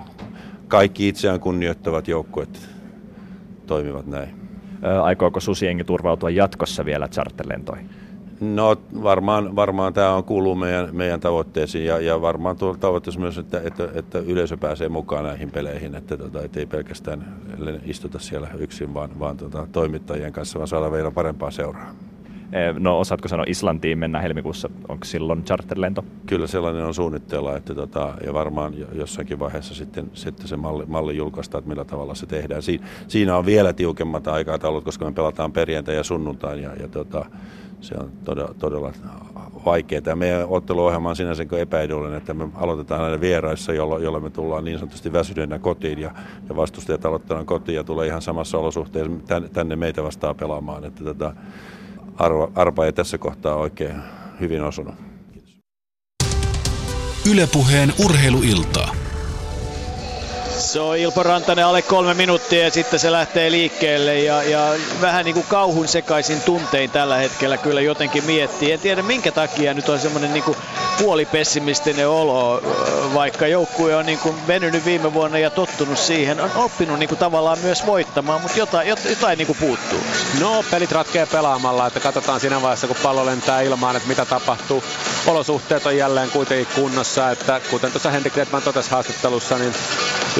[0.69, 2.69] kaikki itseään kunnioittavat joukkueet
[3.67, 4.49] toimivat näin.
[5.03, 7.91] Aikooko Susiengi turvautua jatkossa vielä charterlentoihin?
[8.41, 13.39] No varmaan, varmaan tämä on kuuluu meidän, meidän tavoitteisiin ja, ja varmaan tuo tavoitteessa myös,
[13.39, 17.37] että, että, että, yleisö pääsee mukaan näihin peleihin, että, tota, ei pelkästään
[17.85, 21.95] istuta siellä yksin, vaan, vaan tota, toimittajien kanssa, vaan saada vielä parempaa seuraa.
[22.79, 26.05] No osaatko sanoa Islantiin mennä helmikuussa, onko silloin charterlento?
[26.27, 31.17] Kyllä sellainen on suunnitteilla, että tota, ja varmaan jossakin vaiheessa sitten, sitten se malli, malli
[31.17, 32.63] julkaistaan, että millä tavalla se tehdään.
[32.63, 37.27] Siin, siinä on vielä tiukemmat aikataulut, koska me pelataan perjantai ja sunnuntai ja, ja tota,
[37.81, 38.93] se on todella, todella
[39.65, 40.17] vaikeaa.
[40.17, 44.79] Meidän otteluohjelma on sinänsä epäedullinen, että me aloitetaan näiden vieraissa, jolloin, jolloin me tullaan niin
[44.79, 46.11] sanotusti väsyneenä kotiin ja,
[46.49, 49.13] ja vastustajat aloittaa kotiin ja tulee ihan samassa olosuhteessa
[49.53, 50.85] tänne meitä vastaan pelaamaan.
[50.85, 51.35] Että tota,
[52.17, 53.97] arva, arpa ei tässä kohtaa oikein
[54.41, 54.95] hyvin osunut.
[57.31, 58.98] Ylepuheen urheiluiltaa.
[60.59, 65.25] Se on Ilpo Rantanen alle kolme minuuttia ja sitten se lähtee liikkeelle ja, ja vähän
[65.25, 68.73] niin kuin kauhun sekaisin tuntein tällä hetkellä kyllä jotenkin miettii.
[68.73, 70.45] En tiedä minkä takia nyt on semmoinen niin
[70.99, 72.63] puolipessimistinen olo,
[73.15, 77.19] vaikka joukkue on niin kuin venynyt viime vuonna ja tottunut siihen, on oppinut niin kuin
[77.19, 80.01] tavallaan myös voittamaan, mutta jotain, jotain niin kuin puuttuu.
[80.41, 84.85] No, pelit ratkee pelaamalla, että katsotaan siinä vaiheessa, kun pallo lentää ilmaan, että mitä tapahtuu.
[85.27, 89.75] Olosuhteet on jälleen kuitenkin kunnossa, että kuten tuossa Henrik Redman totesi haastattelussa, niin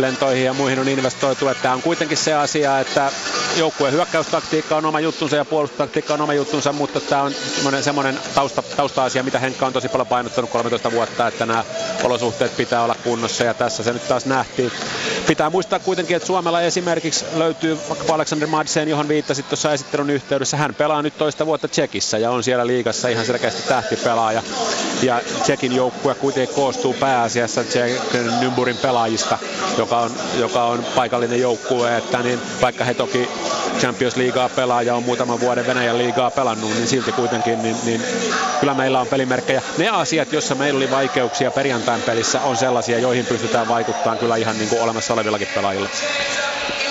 [0.01, 3.13] lentoihin ja muihin on investoitu, että on kuitenkin se asia, että
[3.57, 7.33] joukkueen hyökkäystaktiikka on oma juttunsa ja puolustustaktiikka on oma juttunsa, mutta tämä on
[7.81, 11.65] semmoinen tausta, tausta-asia, mitä Henkka on tosi paljon painottanut 13 vuotta, että nämä
[12.05, 14.73] olosuhteet pitää olla kunnossa ja tässä se nyt taas nähtiin.
[15.27, 20.57] Pitää muistaa kuitenkin, että Suomella esimerkiksi löytyy vaikka Alexander Madsen, johon viittasit tuossa esittelyn yhteydessä.
[20.57, 24.43] Hän pelaa nyt toista vuotta Tsekissä ja on siellä liigassa ihan selkeästi tähtipelaaja.
[25.03, 29.39] Ja Tsekin joukkue kuitenkin koostuu pääasiassa Tsekin Nymburin pelaajista,
[29.89, 33.29] joka on, joka on paikallinen joukkue, että niin, vaikka he toki
[33.79, 38.03] Champions Leaguea pelaa ja on muutaman vuoden Venäjän liigaa pelannut, niin silti kuitenkin niin, niin
[38.61, 39.63] kyllä meillä on pelimerkkejä.
[39.79, 44.59] Ne asiat, joissa meillä oli vaikeuksia perjantain pelissä, on sellaisia, joihin pystytään vaikuttamaan kyllä ihan
[44.59, 45.89] niin kuin olemassa olevillakin pelaajilla.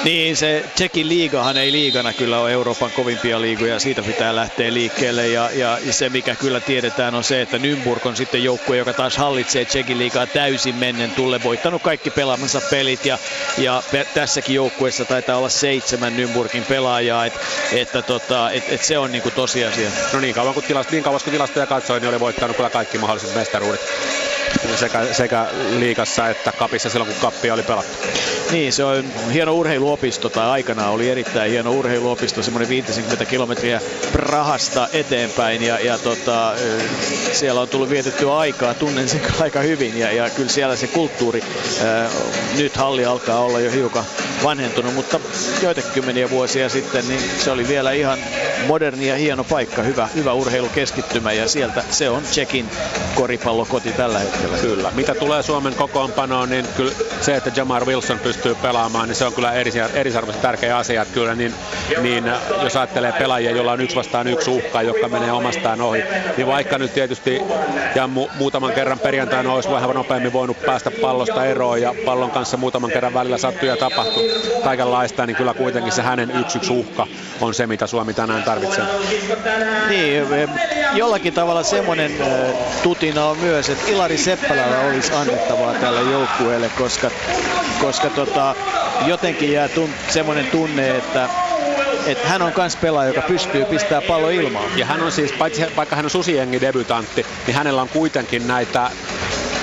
[0.03, 5.27] Niin, se Tsekin liigahan ei liigana kyllä ole Euroopan kovimpia liigoja, siitä pitää lähteä liikkeelle.
[5.27, 9.17] Ja, ja se mikä kyllä tiedetään on se, että Nymburg on sitten joukkue, joka taas
[9.17, 13.05] hallitsee Tsekin liigaa täysin mennen tulle, voittanut kaikki pelaamansa pelit.
[13.05, 13.17] Ja,
[13.57, 13.83] ja
[14.13, 17.33] tässäkin joukkueessa taitaa olla seitsemän Nymburgin pelaajaa, et,
[17.71, 19.89] että tota, et, et se on niinku tosiasia.
[20.13, 22.97] No niin kauan kun, tilast, niin kauan kun tilastoja katsoin, niin oli voittanut kyllä kaikki
[22.97, 23.81] mahdolliset mestaruudet
[24.75, 25.45] sekä, sekä
[25.79, 27.97] liikassa että kapissa silloin, kun kappia oli pelattu.
[28.51, 33.81] Niin, se on hieno urheiluopisto, tai aikana oli erittäin hieno urheiluopisto, semmoinen 50 kilometriä
[34.12, 36.53] Prahasta eteenpäin, ja, ja tota,
[37.31, 41.43] siellä on tullut vietettyä aikaa, tunnen sen aika hyvin, ja, ja kyllä siellä se kulttuuri,
[41.86, 42.10] ää,
[42.57, 44.05] nyt halli alkaa olla jo hiukan
[44.43, 45.19] vanhentunut, mutta
[45.62, 48.19] joitakin kymmeniä vuosia sitten, niin se oli vielä ihan
[48.67, 52.69] moderni ja hieno paikka, hyvä, hyvä urheilukeskittymä, ja sieltä se on Tsekin
[53.15, 54.37] koripallokoti tällä hetkellä.
[54.62, 54.91] Kyllä.
[54.95, 59.34] Mitä tulee Suomen kokoonpanoon, niin kyllä se, että Jamar Wilson pystyy pelaamaan, niin se on
[59.34, 59.54] kyllä
[59.93, 61.02] erisarvoisen tärkeä asia.
[61.02, 61.54] Että kyllä niin,
[62.02, 62.23] niin,
[62.63, 66.04] jos ajattelee pelaajia, jolla on yksi vastaan yksi uhka, joka menee omastaan ohi,
[66.38, 67.41] niin vaikka nyt tietysti
[67.95, 72.58] ja mu- muutaman kerran perjantaina olisi vähän nopeammin voinut päästä pallosta eroon ja pallon kanssa
[72.58, 74.23] muutaman kerran välillä sattuu ja tapahtuu
[74.63, 77.08] kaikenlaista, niin kyllä kuitenkin se hänen yksi yksi uhka
[77.41, 78.86] on se, mitä Suomi tänään tarvitsee.
[79.89, 80.23] Niin,
[80.93, 82.12] jollakin tavalla semmoinen
[82.84, 87.11] tutina on myös, että Ilari Seppälällä olisi annettavaa tälle joukkueelle, koska,
[87.81, 88.55] koska tota,
[89.05, 91.29] jotenkin jää tun, semmoinen tunne, että
[92.05, 94.77] että hän on myös pelaaja, joka pystyy pistämään pallo ilmaan.
[94.77, 98.91] Ja hän on siis, paitsi vaikka hän on Susiengi debutantti, niin hänellä on kuitenkin näitä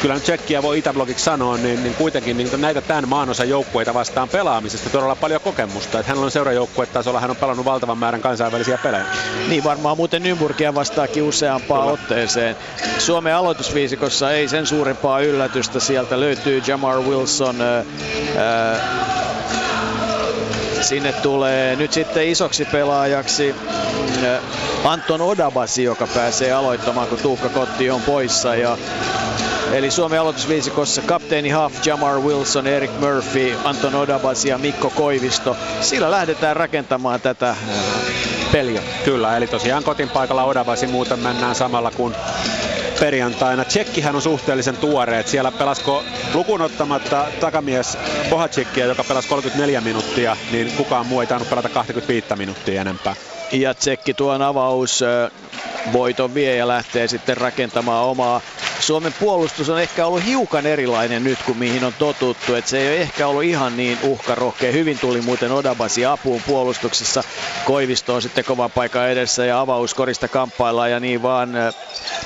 [0.04, 4.28] kyllä nyt Tsekkiä voi Itäblogiksi sanoa, niin, niin kuitenkin niin näitä tämän maanosan joukkueita vastaan
[4.28, 5.98] pelaamisesta todella paljon kokemusta.
[5.98, 9.04] Että hänellä on seurajoukkuetasolla, hän on pelannut valtavan määrän kansainvälisiä pelejä.
[9.48, 11.92] Niin varmaan muuten Nymburgia vastaakin useampaan kyllä.
[11.92, 12.56] otteeseen.
[12.98, 15.80] Suomen aloitusviisikossa ei sen suurempaa yllätystä.
[15.80, 17.84] Sieltä löytyy Jamar Wilson, ää,
[20.80, 23.54] sinne tulee nyt sitten isoksi pelaajaksi
[24.84, 28.54] Anton Odabasi, joka pääsee aloittamaan, kun Tuukka Kotti on poissa.
[28.54, 28.78] Ja
[29.74, 35.56] Eli Suomen aloitusviisikossa kapteeni Huff, Jamar Wilson, Eric Murphy, Anton Odabas ja Mikko Koivisto.
[35.80, 37.58] Sillä lähdetään rakentamaan tätä äh,
[38.52, 38.82] peliä.
[39.04, 42.14] Kyllä, eli tosiaan kotin paikalla Odabasi muuten mennään samalla kuin
[43.00, 43.64] perjantaina.
[43.64, 47.98] Tsekkihän on suhteellisen tuore, että siellä pelasko lukuun ottamatta takamies
[48.30, 53.14] Bohacikkia, joka pelasi 34 minuuttia, niin kukaan muu ei tainnut pelata 25 minuuttia enempää.
[53.60, 55.00] Ja Tsekki tuon avaus
[55.92, 58.40] voiton vie ja lähtee sitten rakentamaan omaa.
[58.80, 62.54] Suomen puolustus on ehkä ollut hiukan erilainen nyt kuin mihin on totuttu.
[62.54, 64.72] että se ei ole ehkä ollut ihan niin uhkarohkea.
[64.72, 67.24] Hyvin tuli muuten Odabasi apuun puolustuksessa.
[67.64, 71.52] Koivisto on sitten kovan paikan edessä ja avauskorista kamppaillaan ja niin vaan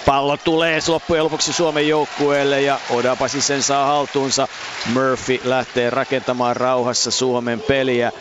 [0.06, 4.48] pallo tulee loppujen lopuksi Suomen joukkueelle ja Odabasi sen saa haltuunsa.
[4.92, 8.12] Murphy lähtee rakentamaan rauhassa Suomen peliä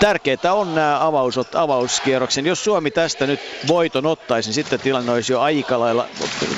[0.00, 2.46] tärkeää on nämä avaus, avauskierroksen.
[2.46, 6.06] Jos Suomi tästä nyt voiton ottaisi, niin sitten tilanne olisi jo aika lailla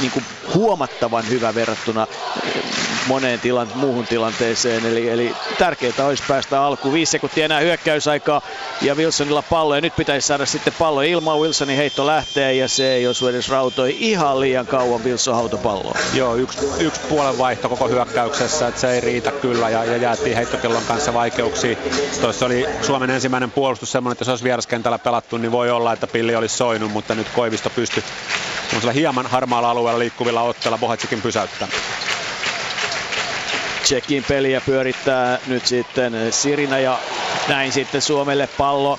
[0.01, 2.07] niin kuin huomattavan hyvä verrattuna
[3.07, 4.87] moneen tilan, muuhun tilanteeseen.
[4.87, 6.95] Eli, eli tärkeää olisi päästä alkuun.
[6.95, 8.43] Viisi sekuntia enää hyökkäysaikaa
[8.83, 9.75] ja Wilsonilla pallo.
[9.75, 11.41] Ja nyt pitäisi saada sitten pallo ilman.
[11.41, 15.99] Wilsonin heitto lähtee ja se ei osu edes rautoi ihan liian kauan Wilson hautopalloa.
[16.15, 20.37] Joo, yksi, yksi puolen vaihto koko hyökkäyksessä, että se ei riitä kyllä ja, ja jäätiin
[20.37, 21.77] heittokellon kanssa vaikeuksia.
[22.21, 26.07] Tuossa oli Suomen ensimmäinen puolustus semmoinen, että jos olisi vieraskentällä pelattu, niin voi olla, että
[26.07, 28.03] pilli olisi soinut, mutta nyt Koivisto pystyi
[28.95, 31.81] hieman harmaalla alueella liikkuvilla otteilla Bohatsikin pysäyttämään.
[33.83, 36.99] Tsekin peliä pyörittää nyt sitten Sirina ja
[37.49, 38.99] näin sitten Suomelle pallo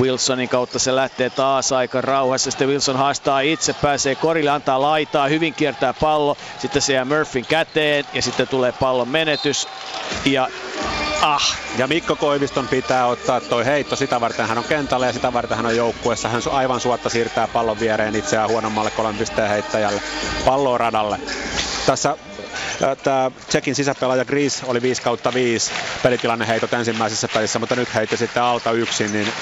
[0.00, 2.50] Wilsonin kautta se lähtee taas aika rauhassa.
[2.50, 6.36] Sitten Wilson haastaa itse, pääsee korille, antaa laitaa, hyvin kiertää pallo.
[6.58, 9.68] Sitten se jää Murphyn käteen ja sitten tulee pallon menetys.
[10.24, 10.48] Ja
[11.22, 11.56] Ah.
[11.78, 15.56] Ja Mikko Koiviston pitää ottaa toi heitto, sitä varten hän on kentällä ja sitä varten
[15.56, 16.28] hän on joukkueessa.
[16.28, 20.02] Hän aivan suotta siirtää pallon viereen itseään huonommalle kolmen pisteen heittäjälle
[20.44, 21.20] palloon radalle.
[21.86, 22.16] Tässä
[23.02, 25.70] tämä Tsekin sisäpelaaja Gris oli 5 kautta 5
[26.02, 29.32] pelitilanne heitot ensimmäisessä pelissä, mutta nyt heitti sitten alta yksin niin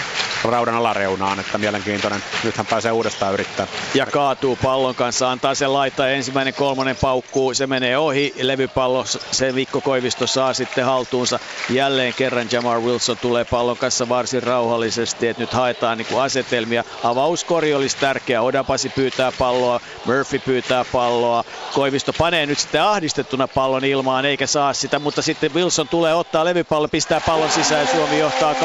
[0.45, 2.23] raudan alareunaan, että mielenkiintoinen.
[2.45, 3.67] Nyt hän pääsee uudestaan yrittää.
[3.95, 9.53] Ja kaatuu pallon kanssa, antaa sen laittaa ensimmäinen kolmonen paukkuu, se menee ohi, levypallo, se
[9.53, 11.39] Mikko Koivisto saa sitten haltuunsa.
[11.71, 16.85] Jälleen kerran Jamar Wilson tulee pallon kanssa varsin rauhallisesti, että nyt haetaan niin kuin asetelmia.
[17.05, 23.85] Avauskori olisi tärkeä, Odapasi pyytää palloa, Murphy pyytää palloa, Koivisto panee nyt sitten ahdistettuna pallon
[23.85, 28.19] ilmaan eikä saa sitä, mutta sitten Wilson tulee ottaa levypallo, pistää pallon sisään ja Suomi
[28.19, 28.57] johtaa 2-0.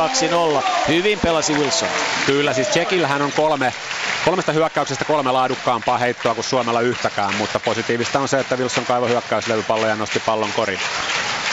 [0.88, 1.89] Hyvin pelasi Wilson.
[2.25, 3.73] Kyllä, siis Tsekillähän on kolme,
[4.25, 9.10] kolmesta hyökkäyksestä kolme laadukkaampaa heittoa kuin Suomella yhtäkään, mutta positiivista on se, että Wilson kaivoi
[9.10, 10.79] hyökkäyslevypallo ja nosti pallon korin.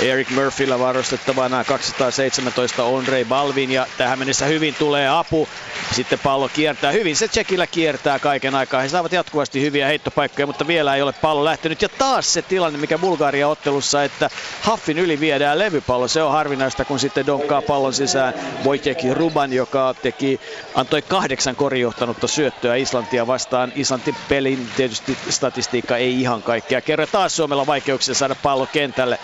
[0.02, 5.48] Eric Murphyllä varustettavana 217 Andre Balvin ja tähän mennessä hyvin tulee apu.
[5.92, 8.80] Sitten pallo kiertää hyvin, se Tsekillä kiertää kaiken aikaa.
[8.80, 11.82] He saavat jatkuvasti hyviä heittopaikkoja, mutta vielä ei ole pallo lähtenyt.
[11.82, 16.08] Ja taas se tilanne, mikä Bulgaria ottelussa, että Haffin yli viedään levypallo.
[16.08, 18.34] Se on harvinaista, kun sitten donkkaa pallon sisään
[18.64, 20.40] Wojciech Ruban, joka teki,
[20.74, 23.72] antoi kahdeksan korijohtanutta syöttöä Islantia vastaan.
[23.74, 27.06] Islantin pelin tietysti statistiikka ei ihan kaikkea kerro.
[27.06, 29.18] Taas Suomella vaikeuksia saada pallo kentälle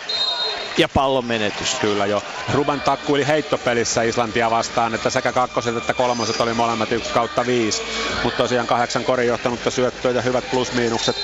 [0.78, 1.74] ja pallon menetys.
[1.80, 2.22] Kyllä jo.
[2.54, 7.82] Ruben takkuili heittopelissä Islantia vastaan, että sekä kakkoset että kolmoset oli molemmat 1 kautta 5.
[8.24, 11.16] Mutta tosiaan kahdeksan korin johtanutta syöttöä ja hyvät plus-miinukset.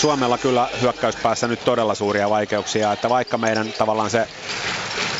[0.00, 4.28] Suomella kyllä hyökkäyspäässä nyt todella suuria vaikeuksia, että vaikka meidän tavallaan se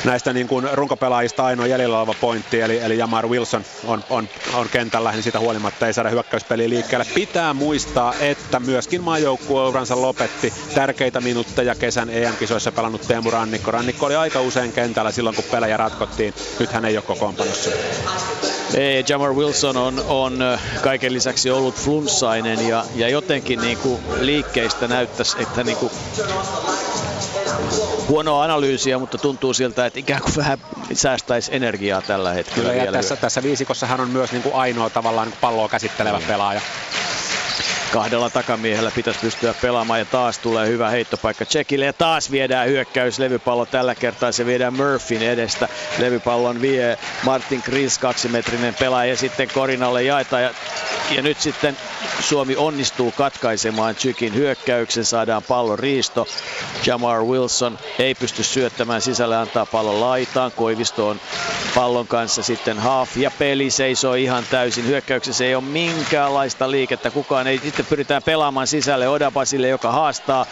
[0.04, 4.70] näistä niin kuin runkopelaajista ainoa jäljellä oleva pointti, eli, eli Jamar Wilson on, on, on
[4.70, 7.06] kentällä, niin sitä huolimatta ei saada hyökkäyspeliä liikkeelle.
[7.14, 13.70] Pitää muistaa, että myöskin maajoukkueuransa lopetti tärkeitä minuutteja kesän EM-kisoissa pelannut Teemu Rannikko.
[13.70, 16.34] Rannikko oli aika usein kentällä silloin, kun pelejä ratkottiin.
[16.60, 17.70] Nyt hän ei ole kokoonpanossa.
[19.08, 20.38] Jamar Wilson on, on
[20.82, 25.92] kaiken lisäksi ollut flunssainen ja, ja jotenkin niin kuin liikkeistä näyttäisi, että niin kuin
[28.08, 30.58] huonoa analyysiä, mutta tuntuu siltä, että ikään kuin vähän
[30.92, 32.70] säästäisi energiaa tällä hetkellä.
[32.70, 36.18] Kyllä, ja tässä, tässä viisikossa hän on myös niin kuin ainoa tavallaan niin palloa käsittelevä
[36.18, 36.24] mm.
[36.26, 36.60] pelaaja
[37.94, 41.84] kahdella takamiehellä pitäisi pystyä pelaamaan ja taas tulee hyvä heittopaikka Tsekille.
[41.84, 43.18] Ja taas viedään hyökkäys.
[43.18, 45.68] Levypallo tällä kertaa se viedään Murphyn edestä.
[45.98, 50.42] Levypallon vie Martin Kris kaksimetrinen pelaaja ja sitten Korinalle jaetaan.
[50.42, 50.50] Ja,
[51.10, 51.76] ja nyt sitten
[52.20, 56.26] Suomi onnistuu katkaisemaan Tsykin hyökkäyksen saadaan pallon riisto
[56.86, 61.20] Jamar Wilson ei pysty syöttämään sisälle antaa pallon laitaan Koivisto on
[61.74, 67.46] pallon kanssa sitten half ja peli seisoo ihan täysin hyökkäyksessä ei ole minkäänlaista liikettä kukaan
[67.46, 70.46] ei sitten pyritään pelaamaan sisälle Odapasille, joka haastaa.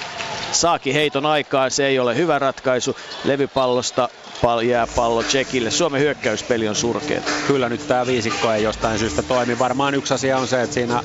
[0.52, 2.96] Saakin heiton aikaa, se ei ole hyvä ratkaisu.
[3.24, 4.08] Levypallosta
[4.42, 5.70] pal- jää pallo Tsekille.
[5.70, 7.20] Suomen hyökkäyspeli on surkea.
[7.46, 9.58] Kyllä nyt tämä viisikko ei jostain syystä toimi.
[9.58, 11.02] Varmaan yksi asia on se, että siinä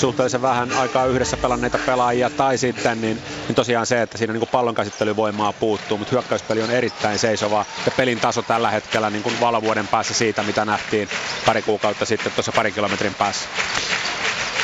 [0.00, 4.48] suhteellisen vähän aikaa yhdessä pelanneita pelaajia tai sitten niin, niin tosiaan se, että siinä niin
[4.52, 9.40] pallon käsittelyvoimaa puuttuu, mutta hyökkäyspeli on erittäin seisova ja pelin taso tällä hetkellä niin kuin
[9.40, 11.08] valovuoden päässä siitä, mitä nähtiin
[11.46, 13.48] pari kuukautta sitten tuossa pari kilometrin päässä.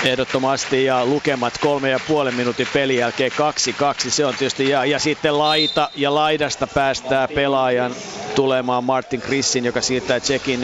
[0.05, 4.11] Ehdottomasti ja lukemat kolme ja puolen minuutin pelin jälkeen 2-2.
[4.11, 7.95] Se on tietysti ja, ja sitten laita ja laidasta päästää pelaajan
[8.37, 10.61] tulemaan Martin Krissin, joka siirtää Tsekin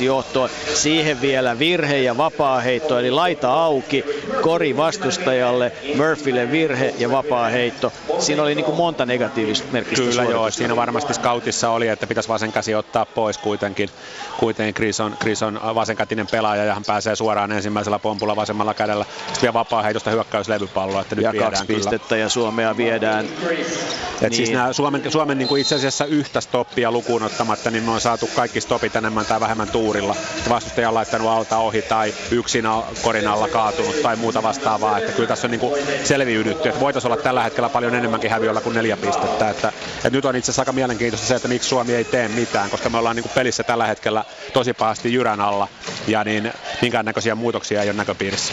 [0.00, 0.50] 4-2 johtoon.
[0.74, 4.04] Siihen vielä virhe ja vapaa heitto, eli laita auki,
[4.42, 7.92] kori vastustajalle, Murphylle virhe ja vapaa heitto.
[8.18, 12.28] Siinä oli niin kuin monta negatiivista merkistä Kyllä joo, siinä varmasti scoutissa oli, että pitäisi
[12.28, 13.90] vasen käsi ottaa pois kuitenkin.
[14.38, 19.04] Kuitenkin Chris on, Chris on vasenkätinen pelaaja ja hän pääsee suoraan ensimmäisellä pompulla vasemmalla kädellä.
[19.04, 22.22] Sitten vielä vapaa heitosta hyökkäyslevypalloa, että nyt ja kaksi pistettä kyllä.
[22.22, 23.24] ja Suomea viedään.
[23.24, 24.34] Et siis niin.
[24.34, 28.00] siis nämä Suomen, Suomen niin kuin itse asiassa yhtä stoppia lukuun ottamatta, niin me on
[28.00, 30.16] saatu kaikki stopit enemmän tai vähemmän tuurilla.
[30.48, 32.64] Vastustaja on laittanut alta ohi tai yksin
[33.02, 34.98] korin alla kaatunut tai muuta vastaavaa.
[34.98, 36.68] Että kyllä tässä on niin kuin selviydytty.
[36.68, 39.50] Että voitaisiin olla tällä hetkellä paljon enemmänkin häviöllä kuin neljä pistettä.
[39.50, 42.70] Että, että nyt on itse asiassa aika mielenkiintoista se, että miksi Suomi ei tee mitään,
[42.70, 45.68] koska me ollaan niin kuin pelissä tällä hetkellä tosi pahasti jyrän alla
[46.06, 46.52] ja niin
[46.82, 48.52] minkäännäköisiä muutoksia ei ole näköpiirissä.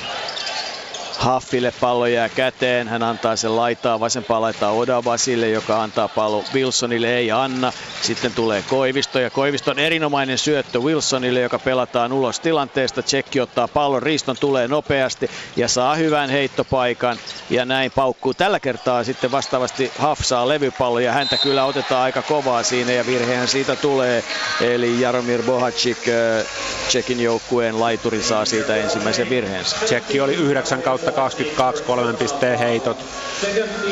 [1.21, 7.15] Haffille pallo jää käteen, hän antaa sen laitaa, vasempaa laitaa Odabasille, joka antaa pallo Wilsonille,
[7.15, 7.73] ei anna.
[8.01, 13.01] Sitten tulee Koivisto ja Koiviston erinomainen syöttö Wilsonille, joka pelataan ulos tilanteesta.
[13.01, 17.17] Tsekki ottaa pallon, Riiston tulee nopeasti ja saa hyvän heittopaikan
[17.49, 18.33] ja näin paukkuu.
[18.33, 23.05] Tällä kertaa sitten vastaavasti Haff saa levypallo ja häntä kyllä otetaan aika kovaa siinä ja
[23.05, 24.23] virhehän siitä tulee.
[24.61, 25.97] Eli Jaromir Bohacik,
[26.87, 29.75] Tsekin joukkueen laituri saa siitä ensimmäisen virheensä.
[29.85, 32.97] Tsekki oli 9 kautta 22 kolmen pisteen heitot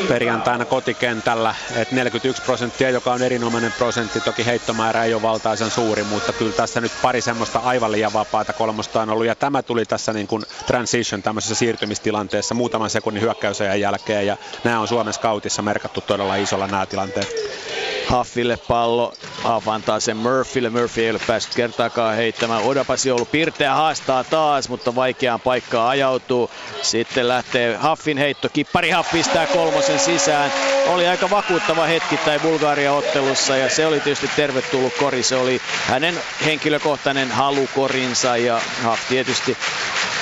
[0.08, 4.20] perjantaina kotikentällä, että 41 prosenttia, joka on erinomainen prosentti.
[4.20, 8.52] Toki heittomäärä ei ole valtaisen suuri, mutta kyllä tässä nyt pari semmoista aivan liian vapaata
[8.52, 9.26] kolmosta on ollut.
[9.26, 14.26] Ja tämä tuli tässä niin kuin transition tämmöisessä siirtymistilanteessa muutaman sekunnin hyökkäysajan jälkeen.
[14.26, 17.99] Ja nämä on Suomen scoutissa merkattu todella isolla nämä tilanteet.
[18.10, 19.14] Haffille pallo.
[19.42, 20.70] Haff antaa sen Murphylle.
[20.70, 22.62] Murphy ei ole päässyt kertaakaan heittämään.
[22.62, 26.50] Odapasi ollut pirteä haastaa taas, mutta vaikeaan paikkaan ajautuu.
[26.82, 28.48] Sitten lähtee Haffin heitto.
[28.52, 30.52] Kippari Haff pistää kolmosen sisään.
[30.86, 35.22] Oli aika vakuuttava hetki tai Bulgaria ottelussa ja se oli tietysti tervetullut kori.
[35.22, 39.56] Se oli hänen henkilökohtainen halukorinsa ja Haff tietysti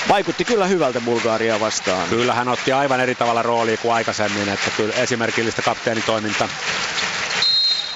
[0.09, 2.09] vaikutti kyllä hyvältä Bulgaria vastaan.
[2.09, 6.49] Kyllä hän otti aivan eri tavalla roolia kuin aikaisemmin, että kyllä esimerkillistä kapteenitoiminta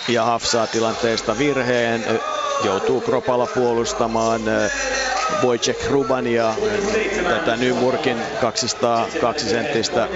[0.09, 2.05] ja Haf saa tilanteesta virheen,
[2.65, 4.41] joutuu Kropala puolustamaan
[5.45, 6.55] Wojciech Rubania,
[7.29, 10.09] tätä Nymurkin 202 senttistä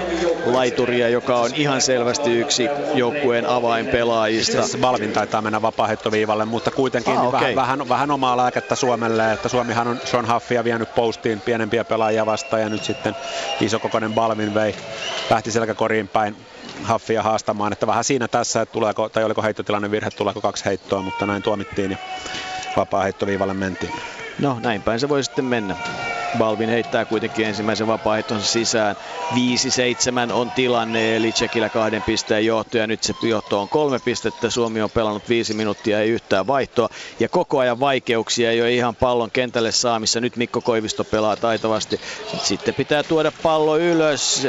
[0.45, 4.59] laituria, joka on ihan selvästi yksi joukkueen avainpelaajista.
[4.59, 7.41] Itse Balvin taitaa mennä vapaahettoviivalle, mutta kuitenkin ah, okay.
[7.41, 12.25] vähän, vähän, vähän, omaa lääkettä Suomelle, että Suomihan on Sean Huffia vienyt postiin pienempiä pelaajia
[12.25, 13.15] vastaan ja nyt sitten
[13.61, 14.75] isokokoinen Balvin vei,
[15.29, 16.35] lähti selkäkoriin päin
[16.83, 21.01] Haffia haastamaan, että vähän siinä tässä, että tuleeko, tai oliko heittotilanne virhe, tuleeko kaksi heittoa,
[21.01, 21.97] mutta näin tuomittiin ja
[22.75, 23.93] vapaa heittoviivalle mentiin.
[24.39, 25.75] No näin päin se voi sitten mennä.
[26.37, 28.95] Balvin heittää kuitenkin ensimmäisen vapaa sisään.
[30.29, 34.49] 5-7 on tilanne, eli Tsekillä kahden pisteen johto, ja nyt se johto on kolme pistettä.
[34.49, 38.95] Suomi on pelannut viisi minuuttia, ei yhtään vaihtoa, ja koko ajan vaikeuksia ei ole ihan
[38.95, 40.19] pallon kentälle saamissa.
[40.19, 42.01] Nyt Mikko Koivisto pelaa taitavasti.
[42.43, 44.47] Sitten pitää tuoda pallo ylös.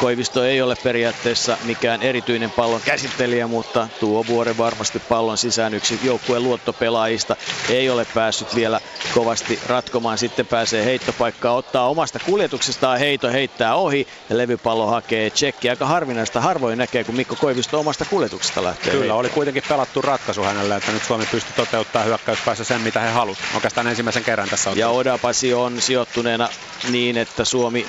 [0.00, 6.00] Koivisto ei ole periaatteessa mikään erityinen pallon käsittelijä, mutta tuo vuoren varmasti pallon sisään yksi
[6.04, 7.36] joukkueen luottopelaajista.
[7.68, 8.80] Ei ole päässyt vielä
[9.14, 10.18] kovasti ratkomaan.
[10.18, 15.70] Sitten pääsee heittopaikkaa, ottaa omasta kuljetuksestaan heito, heittää ohi ja levypallo hakee tsekki.
[15.70, 18.92] Aika harvinaista, harvoin näkee, kun Mikko Koivisto omasta kuljetuksesta lähtee.
[18.92, 23.10] Kyllä, oli kuitenkin pelattu ratkaisu hänelle, että nyt Suomi pystyi toteuttamaan hyökkäyspäässä sen, mitä he
[23.10, 23.54] halusivat.
[23.54, 24.78] Oikeastaan ensimmäisen kerran tässä on.
[24.78, 26.48] Ja Odapasi on sijoittuneena
[26.90, 27.86] niin, että Suomi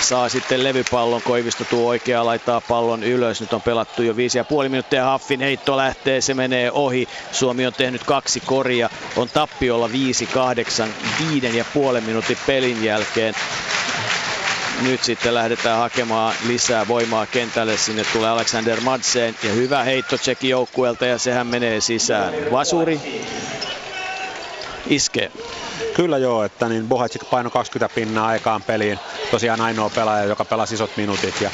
[0.00, 1.22] saa sitten levypallon.
[1.22, 3.40] Koivisto tuo oikeaa laittaa pallon ylös.
[3.40, 4.18] Nyt on pelattu jo 5,5
[4.68, 5.04] minuuttia.
[5.04, 7.08] Haffin heitto lähtee, se menee ohi.
[7.32, 8.90] Suomi on tehnyt kaksi koria.
[9.16, 9.90] On tappiolla 5-8,
[11.24, 13.34] viiden ja puolen minuutin pelin jälkeen
[14.82, 17.76] nyt sitten lähdetään hakemaan lisää voimaa kentälle.
[17.76, 22.34] Sinne tulee Alexander Madsen ja hyvä heitto Tsekin joukkueelta ja sehän menee sisään.
[22.52, 23.00] Vasuri
[24.86, 25.32] iskee.
[25.96, 28.98] Kyllä joo, että niin Bohacik paino 20 pinnaa aikaan peliin.
[29.30, 31.50] Tosiaan ainoa pelaaja, joka pelasi isot minuutit ja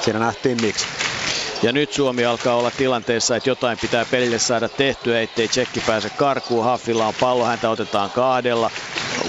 [0.00, 0.86] siinä nähtiin miksi.
[1.62, 6.10] Ja nyt Suomi alkaa olla tilanteessa, että jotain pitää pelille saada tehtyä, ettei Tsekki pääse
[6.10, 6.64] karkuun.
[6.64, 8.70] Haffilla on pallo, häntä otetaan kahdella.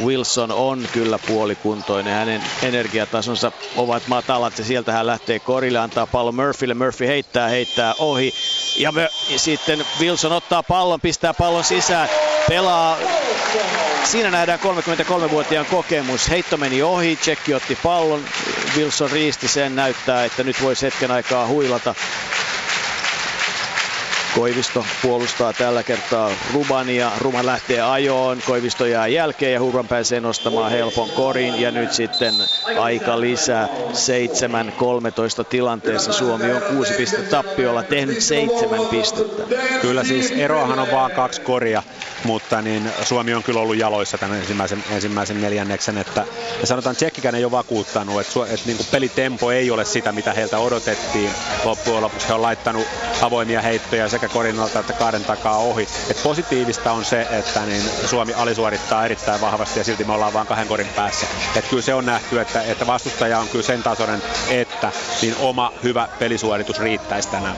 [0.04, 2.14] Wilson on kyllä puolikuntoinen.
[2.14, 6.74] Hänen energiatasonsa ovat matalat ja sieltä hän lähtee korille, antaa pallo Murphylle.
[6.74, 8.34] Murphy heittää, heittää ohi.
[8.78, 12.10] Ja, me, ja sitten Wilson ottaa pallon, pistää pallon sisään,
[12.50, 12.98] pelaa
[14.04, 16.30] Siinä nähdään 33-vuotiaan kokemus.
[16.30, 18.26] Heitto meni ohi, Tsekki otti pallon,
[18.78, 21.96] Wilson riisti sen, näyttää, että nyt voisi hetken aikaa huilata.
[24.36, 27.12] Koivisto puolustaa tällä kertaa Rubania.
[27.18, 31.62] Ruman lähtee ajoon, Koivisto jää jälkeen ja Hurban pääsee nostamaan helpon korin.
[31.62, 32.34] Ja nyt sitten
[32.80, 33.68] aika lisää
[35.42, 36.14] 7-13 tilanteessa.
[36.14, 39.44] Suomi on 6 pistettä tappiolla, tehnyt 7 pistettä.
[39.82, 41.84] Kyllä siis eroahan on vaan kaksi koria,
[42.24, 45.98] mutta niin Suomi on kyllä ollut jaloissa tämän ensimmäisen, ensimmäisen neljänneksen.
[45.98, 46.26] Että,
[46.62, 50.60] ja sanotaan, Tsekkikään ei ole vakuuttanut, että, että niin pelitempo ei ole sitä, mitä heiltä
[50.60, 51.30] odotettiin.
[51.64, 52.88] Loppujen lopuksi he on laittanut
[53.22, 55.88] avoimia heittoja sekä sekä korinalta että kaaren takaa ohi.
[56.10, 60.48] Et positiivista on se, että niin Suomi alisuorittaa erittäin vahvasti ja silti me ollaan vain
[60.48, 61.28] kahden korin päässä.
[61.56, 65.74] Et kyllä se on nähty, että, että vastustaja on kyllä sen tasoinen, että niin oma
[65.84, 67.58] hyvä pelisuoritus riittäisi tänään.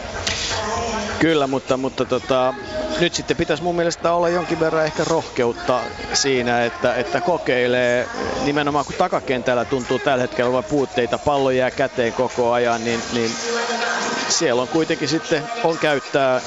[1.20, 2.53] Kyllä, mutta, mutta tota,
[2.99, 5.80] nyt sitten pitäisi mun mielestä olla jonkin verran ehkä rohkeutta
[6.13, 8.07] siinä, että, että kokeilee
[8.45, 13.32] nimenomaan kun takakentällä tuntuu tällä hetkellä olevan puutteita, pallo jää käteen koko ajan, niin, niin
[14.30, 16.42] siellä on kuitenkin sitten on käyttää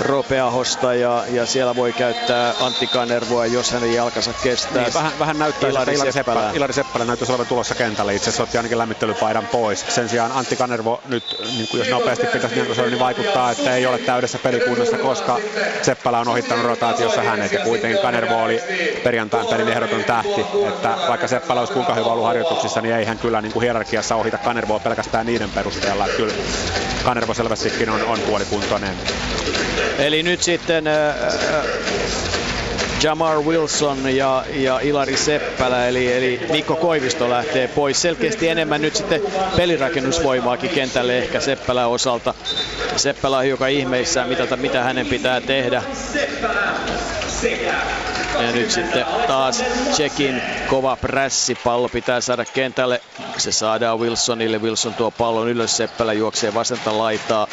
[0.00, 4.82] Ropeahosta ja, ja siellä voi käyttää Antti Kanervoa, jos hänen jalkansa kestää.
[4.82, 6.40] Niin, vähän, vähän näyttää, Ilari että Ilari Seppälä.
[6.40, 8.14] Seppälä, Ilari Seppälä näyttäisi olevan tulossa kentälle.
[8.14, 9.84] Itse asiassa otti ainakin lämmittelypaidan pois.
[9.88, 13.86] Sen sijaan Antti Kanervo nyt, niin kuin jos nopeasti pitäisi diagnosoida, niin vaikuttaa, että ei
[13.86, 15.38] ole täydessä pelikunnassa, koska
[15.82, 17.52] Seppälä on ohittanut rotaatiossa hänet.
[17.52, 18.60] Ja kuitenkin Kanervo oli
[19.04, 20.40] perjantain pelin ehdoton tähti.
[20.68, 24.16] Että vaikka Seppälä olisi kuinka hyvä ollut harjoituksissa, niin ei hän kyllä niin kuin hierarkiassa
[24.16, 26.04] ohita Kanervoa pelkästään niiden perusteella.
[26.04, 26.34] Että kyllä
[27.06, 28.96] Kanervo selvästikin on, on puolikuntoinen.
[29.98, 31.64] Eli nyt sitten äh, äh,
[33.02, 38.02] Jamar Wilson ja, ja Ilari Seppälä, eli, eli Mikko Koivisto lähtee pois.
[38.02, 39.20] Selkeästi enemmän nyt sitten
[39.56, 42.34] pelirakennusvoimaakin kentälle ehkä Seppälän osalta.
[42.96, 45.82] Seppälä on hiukan ihmeissään mitata, mitä hänen pitää tehdä.
[48.38, 51.54] Ja nyt sitten taas Tsekin kova prässi.
[51.54, 53.00] Pallo pitää saada kentälle.
[53.36, 54.58] Se saadaan Wilsonille.
[54.58, 55.76] Wilson tuo pallon ylös.
[55.76, 57.46] Seppälä juoksee vasenta laitaa.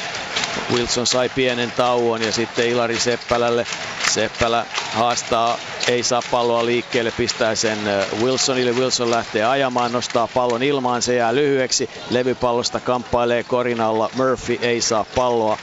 [0.73, 3.65] Wilson sai pienen tauon ja sitten Ilari Seppälälle.
[4.11, 5.57] Seppälä haastaa,
[5.88, 7.79] ei saa palloa liikkeelle, pistää sen
[8.23, 8.71] Wilsonille.
[8.71, 11.89] Wilson lähtee ajamaan, nostaa pallon ilmaan, se jää lyhyeksi.
[12.09, 14.09] Levypallosta kamppailee korinalla.
[14.15, 15.57] Murphy ei saa palloa.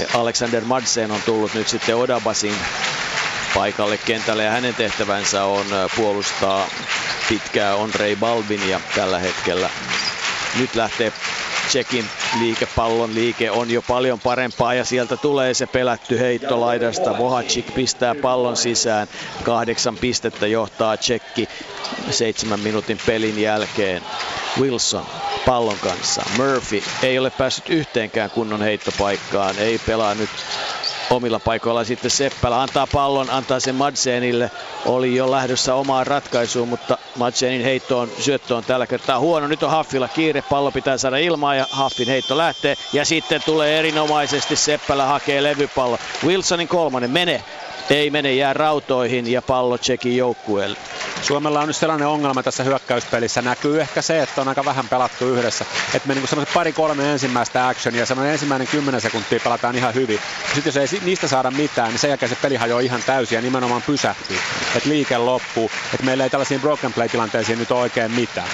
[0.00, 2.54] Ja Alexander Madsen on tullut nyt sitten Odabasin
[3.54, 6.66] paikalle kentälle ja hänen tehtävänsä on puolustaa
[7.28, 9.70] pitkää Andrei Balvinia tällä hetkellä.
[10.58, 11.12] Nyt lähtee
[11.68, 12.04] Tsekin
[12.38, 17.18] liikepallon liike on jo paljon parempaa ja sieltä tulee se pelätty heitto laidasta.
[17.18, 19.08] Vohacik pistää pallon sisään.
[19.42, 21.48] Kahdeksan pistettä johtaa Tsekki
[22.10, 24.02] seitsemän minuutin pelin jälkeen.
[24.60, 25.06] Wilson
[25.46, 26.22] pallon kanssa.
[26.36, 29.58] Murphy ei ole päässyt yhteenkään kunnon heittopaikkaan.
[29.58, 30.30] Ei pelaa nyt
[31.14, 34.50] omilla paikoilla sitten Seppälä antaa pallon, antaa sen Madsenille.
[34.86, 39.46] Oli jo lähdössä omaan ratkaisuun, mutta Madsenin heitto on, syöttö on tällä kertaa huono.
[39.46, 42.76] Nyt on Haffilla kiire, pallo pitää saada ilmaan ja Haffin heitto lähtee.
[42.92, 45.98] Ja sitten tulee erinomaisesti Seppälä hakee levypallo.
[46.24, 47.44] Wilsonin kolmonen, mene.
[47.90, 50.76] Ei mene, jää rautoihin ja pallo Tsekin joukkueelle.
[51.22, 53.42] Suomella on nyt sellainen ongelma tässä hyökkäyspelissä.
[53.42, 55.64] Näkyy ehkä se, että on aika vähän pelattu yhdessä.
[55.94, 60.20] Että me niinku semmoiset pari-kolme ensimmäistä actionia ja semmoinen ensimmäinen kymmenen sekuntia pelataan ihan hyvin.
[60.54, 63.42] Sitten jos ei niistä saada mitään, niin sen jälkeen se peli hajoaa ihan täysin ja
[63.42, 64.38] nimenomaan pysähtyy.
[64.76, 65.70] Että liike loppuu.
[65.94, 68.48] Että meillä ei tällaisiin broken play-tilanteisiin nyt ole oikein mitään.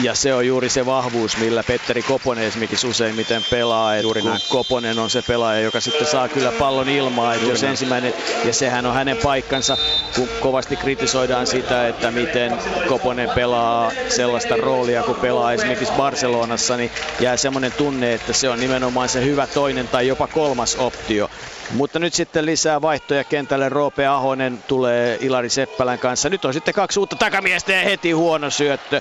[0.00, 3.96] Ja se on juuri se vahvuus, millä Petteri Koponen esimerkiksi useimmiten pelaa.
[3.96, 7.34] Juuri kun Koponen on se pelaaja, joka sitten saa kyllä pallon ilmaa.
[7.34, 8.14] Et jos ensimmäinen,
[8.44, 9.76] ja sehän on hänen paikkansa,
[10.16, 16.90] kun kovasti kritisoidaan sitä, että miten Koponen pelaa sellaista roolia, kun pelaa esimerkiksi Barcelonassa, niin
[17.20, 21.30] jää semmoinen tunne, että se on nimenomaan se hyvä toinen tai jopa kolmas optio.
[21.72, 23.68] Mutta nyt sitten lisää vaihtoja kentälle.
[23.68, 26.28] Roope Ahonen tulee Ilari Seppälän kanssa.
[26.28, 29.00] Nyt on sitten kaksi uutta takamiestä ja heti huono syöttö.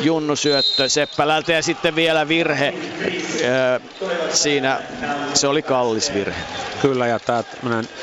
[0.00, 2.74] Junnu syöttö Seppälältä ja sitten vielä virhe.
[3.44, 3.80] Öö,
[4.30, 4.80] siinä
[5.34, 6.40] se oli kallis virhe.
[6.82, 7.44] Kyllä ja tämä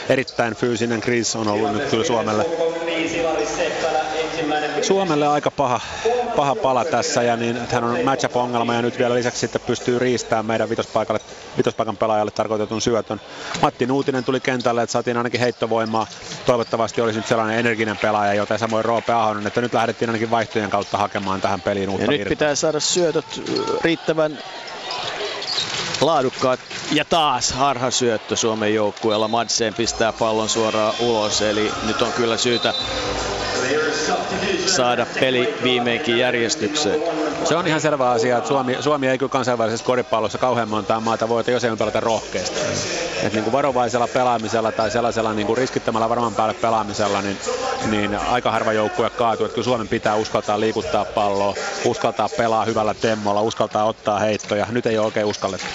[0.09, 2.45] erittäin fyysinen kriisi on ollut nyt kyllä Suomelle
[4.81, 5.79] Suomelle aika paha,
[6.35, 10.45] paha pala tässä ja niin, hän on matchup-ongelma ja nyt vielä lisäksi sitten pystyy riistämään
[10.45, 11.19] meidän vitospaikalle,
[11.57, 13.21] vitospaikan pelaajalle tarkoitetun syötön.
[13.61, 16.07] Matti Nuutinen tuli kentälle, että saatiin ainakin heittovoimaa.
[16.45, 20.69] Toivottavasti olisi nyt sellainen energinen pelaaja, joten samoin Roope Ahonen, että nyt lähdettiin ainakin vaihtojen
[20.69, 23.41] kautta hakemaan tähän peliin uutta Ja nyt pitää saada syötöt
[23.83, 24.39] riittävän
[26.01, 26.59] laadukkaat.
[26.91, 29.27] Ja taas harhasyöttö Suomen joukkueella.
[29.27, 32.73] Madsen pistää pallon suoraan ulos, eli nyt on kyllä syytä
[34.65, 36.99] saada peli viimeinkin järjestykseen.
[37.43, 41.29] Se on ihan selvä asia, että Suomi, Suomi ei kyllä kansainvälisessä koripallossa kauhean montaa maata
[41.29, 42.59] voita, jos ei pelata rohkeasti.
[43.23, 47.37] Et niin kuin varovaisella pelaamisella tai sellaisella niin kuin riskittämällä varman päälle pelaamisella, niin,
[47.89, 49.45] niin aika harva joukkue kaatuu.
[49.45, 51.53] Että kyllä Suomen pitää uskaltaa liikuttaa palloa,
[51.85, 54.67] uskaltaa pelaa hyvällä temmolla, uskaltaa ottaa heittoja.
[54.71, 55.67] Nyt ei ole oikein uskallettu.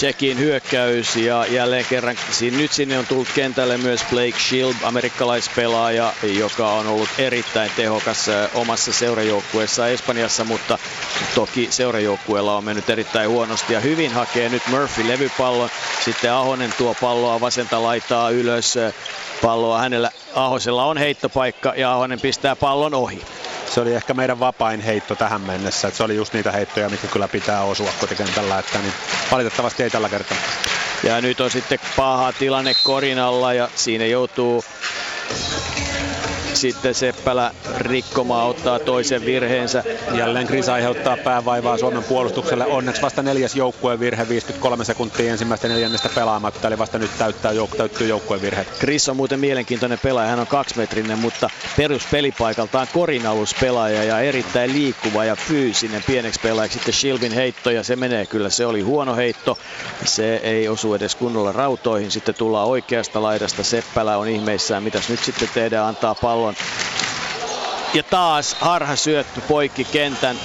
[0.00, 2.16] Tsekin hyökkäys ja jälleen kerran
[2.58, 8.92] nyt sinne on tullut kentälle myös Blake Shield, amerikkalaispelaaja, joka on ollut erittäin tehokas omassa
[8.92, 10.78] seurajoukkueessa Espanjassa, mutta
[11.34, 15.70] toki seurajoukkueella on mennyt erittäin huonosti ja hyvin hakee nyt Murphy levypallon,
[16.04, 18.74] sitten Ahonen tuo palloa vasenta laitaa ylös,
[19.42, 23.22] palloa hänellä Ahosella on heittopaikka ja Ahonen pistää pallon ohi
[23.70, 25.88] se oli ehkä meidän vapain heitto tähän mennessä.
[25.88, 28.92] Että se oli just niitä heittoja, mitkä kyllä pitää osua kotikentällä, että niin
[29.30, 30.36] valitettavasti ei tällä kertaa.
[31.02, 34.64] Ja nyt on sitten paha tilanne Korinalla ja siinä joutuu
[36.54, 39.84] sitten Seppälä rikkomaan ottaa toisen virheensä.
[40.14, 42.66] Jälleen Gris aiheuttaa päävaivaa Suomen puolustukselle.
[42.66, 47.76] Onneksi vasta neljäs joukkueen virhe, 53 sekuntia ensimmäistä neljännestä pelaamatta, eli vasta nyt täyttää jouk-
[47.76, 48.66] täyttyy joukkueen virhe.
[48.80, 55.36] Gris on muuten mielenkiintoinen pelaaja, hän on kaksimetrinen, mutta peruspelipaikaltaan korinaluspelaaja ja erittäin liikkuva ja
[55.36, 56.78] fyysinen pieneksi pelaajaksi.
[56.78, 59.58] Sitten Shilvin heitto ja se menee kyllä, se oli huono heitto.
[60.04, 62.10] Se ei osu edes kunnolla rautoihin.
[62.10, 63.64] Sitten tullaan oikeasta laidasta.
[63.64, 66.54] Seppälä on ihmeissään, mitäs nyt sitten tehdään, antaa pallon
[67.94, 70.36] ja taas harha syötty poikki kentän.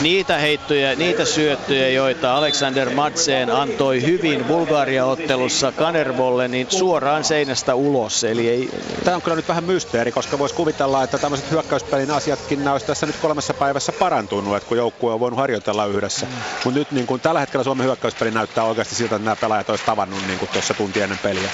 [0.00, 8.24] Niitä heittoja, niitä syöttöjä, joita Alexander Madsen antoi hyvin Bulgaria-ottelussa Kanervolle, niin suoraan seinästä ulos.
[8.24, 8.70] Eli ei...
[9.04, 13.06] Tämä on kyllä nyt vähän mysteeri, koska voisi kuvitella, että tämmöiset hyökkäyspelin asiatkin olisi tässä
[13.06, 16.26] nyt kolmessa päivässä parantunut, että kun joukkue on voinut harjoitella yhdessä.
[16.64, 19.84] Mutta nyt niin kun tällä hetkellä Suomen hyökkäyspeli näyttää oikeasti siltä, että nämä pelaajat olisi
[19.84, 21.50] tavannut niin tuossa tunti ennen peliä.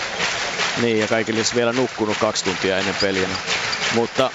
[0.81, 3.29] Niin, ja kaikille vielä nukkunut kaksi tuntia ennen peliä.
[3.95, 4.31] Mutta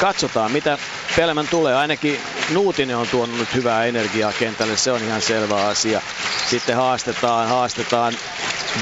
[0.00, 0.78] katsotaan, mitä
[1.16, 1.74] Pelmän tulee.
[1.74, 6.02] Ainakin Nuutinen on tuonut nyt hyvää energiaa kentälle, se on ihan selvä asia.
[6.50, 8.14] Sitten haastetaan, haastetaan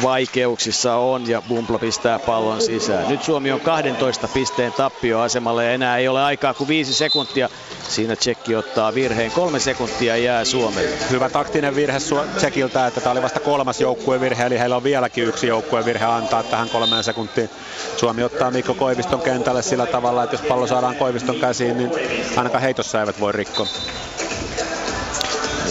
[0.03, 3.09] vaikeuksissa on ja Bumpla pistää pallon sisään.
[3.09, 7.49] Nyt Suomi on 12 pisteen tappioasemalla ja enää ei ole aikaa kuin viisi sekuntia.
[7.89, 9.30] Siinä Tsekki ottaa virheen.
[9.30, 10.99] Kolme sekuntia jää Suomelle.
[11.11, 11.99] Hyvä taktinen virhe
[12.37, 16.68] Tsekiltä, että tämä oli vasta kolmas joukkuevirhe, eli heillä on vieläkin yksi joukkuevirhe antaa tähän
[16.68, 17.51] kolmeen sekuntiin.
[17.97, 21.91] Suomi ottaa Mikko Koiviston kentälle sillä tavalla, että jos pallo saadaan Koiviston käsiin, niin
[22.37, 23.66] ainakaan heitossa eivät voi rikkoa.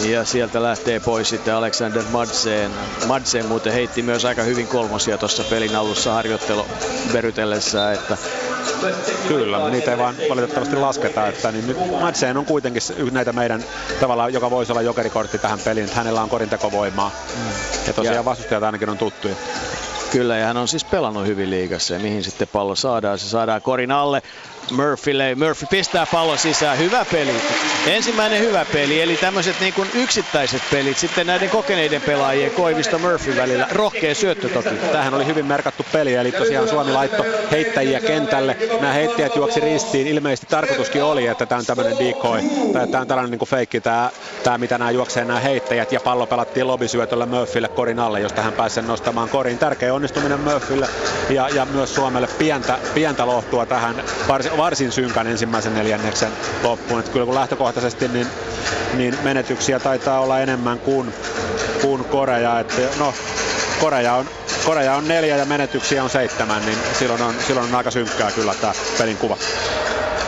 [0.04, 2.70] Ja sieltä lähtee pois sitten Alexander Madsen.
[3.06, 6.66] Madsen muuten heitti myös aika hyvin kolmosia tuossa pelin alussa harjoittelu
[7.12, 8.16] verytellessä, että
[9.28, 11.28] Kyllä, niitä ei vaan valitettavasti lasketa.
[11.28, 13.64] Että niin nyt Madsen on kuitenkin näitä meidän
[14.00, 17.10] tavallaan, joka voisi olla jokerikortti tähän peliin, että hänellä on korintekovoimaa.
[17.86, 19.34] Ja tosiaan vastustajat ainakin on tuttuja.
[20.10, 23.18] Kyllä, ja hän on siis pelannut hyvin liigassa ja mihin sitten pallo saadaan.
[23.18, 24.22] Se saadaan korin alle.
[24.70, 25.34] Murphylle.
[25.34, 26.78] Murphy pistää pallon sisään.
[26.78, 27.34] Hyvä peli.
[27.86, 33.36] Ensimmäinen hyvä peli, eli tämmöiset niin kuin yksittäiset pelit sitten näiden kokeneiden pelaajien Koivisto Murphy
[33.36, 33.68] välillä.
[33.70, 34.68] Rohkea syöttö toki.
[34.92, 38.56] Tähän oli hyvin merkattu peli, eli tosiaan Suomi laitto heittäjiä kentälle.
[38.80, 40.06] Nämä heittäjät juoksi ristiin.
[40.06, 42.40] Ilmeisesti tarkoituskin oli, että tämä on tämmöinen decoy,
[42.72, 44.10] tai tämä on tällainen niin kuin feikki, tämä,
[44.44, 48.52] tämä mitä nämä juoksee nämä heittäjät, ja pallo pelattiin lobisyötöllä Murphylle korin alle, josta hän
[48.52, 49.58] pääsi nostamaan korin.
[49.58, 50.88] Tärkeä onnistuminen Murphylle
[51.30, 56.32] ja, ja myös Suomelle pientä, pientä lohtua tähän varsin, varsin synkän ensimmäisen neljänneksen
[56.62, 57.00] loppuun.
[57.00, 58.26] Että kyllä kun lähtökohtaisesti niin,
[58.94, 61.14] niin menetyksiä taitaa olla enemmän kuin,
[61.80, 62.60] kuin Korea.
[62.60, 63.14] Että no,
[63.80, 64.28] Korea on,
[64.64, 68.54] Korea on neljä ja menetyksiä on seitsemän, niin silloin on, silloin on aika synkkää kyllä
[68.54, 69.36] tämä pelin kuva.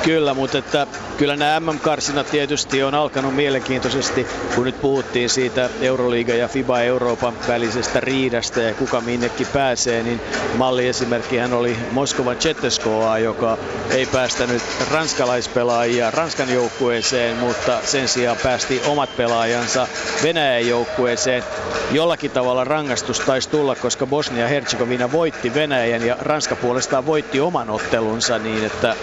[0.08, 0.86] Kyllä, mutta että
[1.16, 7.34] kyllä nämä MM-karsinat tietysti on alkanut mielenkiintoisesti, kun nyt puhuttiin siitä Euroliiga ja FIBA Euroopan
[7.48, 10.20] välisestä riidasta ja kuka minnekin pääsee, niin
[10.56, 13.58] malliesimerkkihän oli Moskovan Cheteskoa, joka
[13.90, 19.88] ei päästänyt ranskalaispelaajia Ranskan joukkueeseen, mutta sen sijaan päästi omat pelaajansa
[20.22, 21.44] Venäjän joukkueeseen.
[21.92, 28.38] Jollakin tavalla rangaistus taisi tulla, koska Bosnia-Herzegovina voitti Venäjän ja Ranska puolestaan voitti oman ottelunsa
[28.38, 28.96] niin, että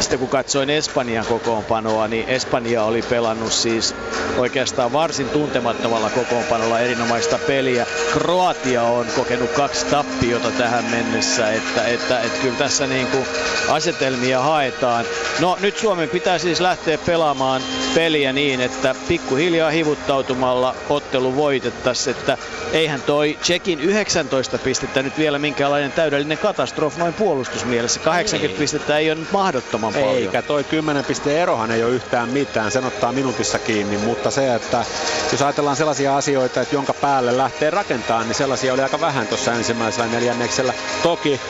[0.00, 3.94] sitten kun katsoin Espanjan kokoonpanoa, niin Espanja oli pelannut siis
[4.36, 7.86] oikeastaan varsin tuntemattomalla kokoonpanolla erinomaista peliä.
[8.12, 13.24] Kroatia on kokenut kaksi tappiota tähän mennessä, että, että, että kyllä tässä niin kuin
[13.68, 15.04] asetelmia haetaan.
[15.40, 17.62] No nyt Suomen pitää siis lähteä pelaamaan
[17.94, 22.38] peliä niin, että pikkuhiljaa hivuttautumalla ottelu voitettaisiin, että
[22.72, 28.00] eihän toi Tsekin 19 pistettä nyt vielä minkäänlainen täydellinen katastrofi noin puolustusmielessä.
[28.00, 28.58] 80 ei.
[28.58, 30.29] pistettä ei ole nyt mahdottoman paljon.
[30.30, 34.54] Eikä toi 10 pisteen erohan ei ole yhtään mitään, sen ottaa minuutissa kiinni, mutta se,
[34.54, 34.84] että
[35.32, 39.52] jos ajatellaan sellaisia asioita, että jonka päälle lähtee rakentamaan, niin sellaisia oli aika vähän tuossa
[39.52, 40.74] ensimmäisellä neljänneksellä.
[41.02, 41.40] Toki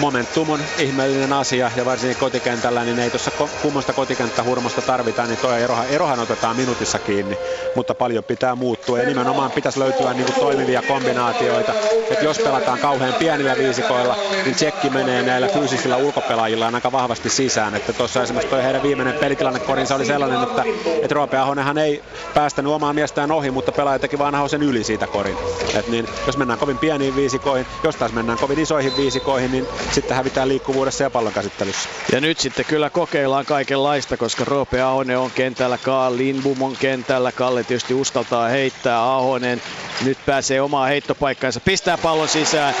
[0.00, 3.30] momentum on ihmeellinen asia ja varsinkin kotikentällä, niin ei tuossa
[3.62, 7.38] kummosta kotikenttähurmosta tarvita, niin tuo erohan, erohan otetaan minuutissa kiinni,
[7.74, 11.74] mutta paljon pitää muuttua ja nimenomaan pitäisi löytyä niin kuin toimivia kombinaatioita,
[12.10, 17.74] että jos pelataan kauhean pienillä viisikoilla, niin tsekki menee näillä fyysisillä ulkopelaajilla aika vahvasti sisään,
[17.74, 20.64] että tuossa toi heidän viimeinen pelitilannekorinsa oli sellainen, että,
[21.02, 22.02] että Roope Ahonenhan ei
[22.34, 25.36] päästänyt omaa miestään ohi, mutta pelaaja teki vaan Ahosen yli siitä korin.
[25.74, 30.16] Et niin, jos mennään kovin pieniin viisikoihin, jos taas mennään kovin isoihin viisikoihin, niin sitten
[30.16, 31.88] hävitään liikkuvuudessa ja pallon käsittelyssä.
[32.12, 37.32] Ja nyt sitten kyllä kokeillaan kaikenlaista, koska Roope Ahonen on kentällä, Kaal Lindbom on kentällä,
[37.32, 39.62] Kalle tietysti uskaltaa heittää, Ahonen
[40.04, 42.74] nyt pääsee omaa heittopaikkaansa, pistää pallon sisään,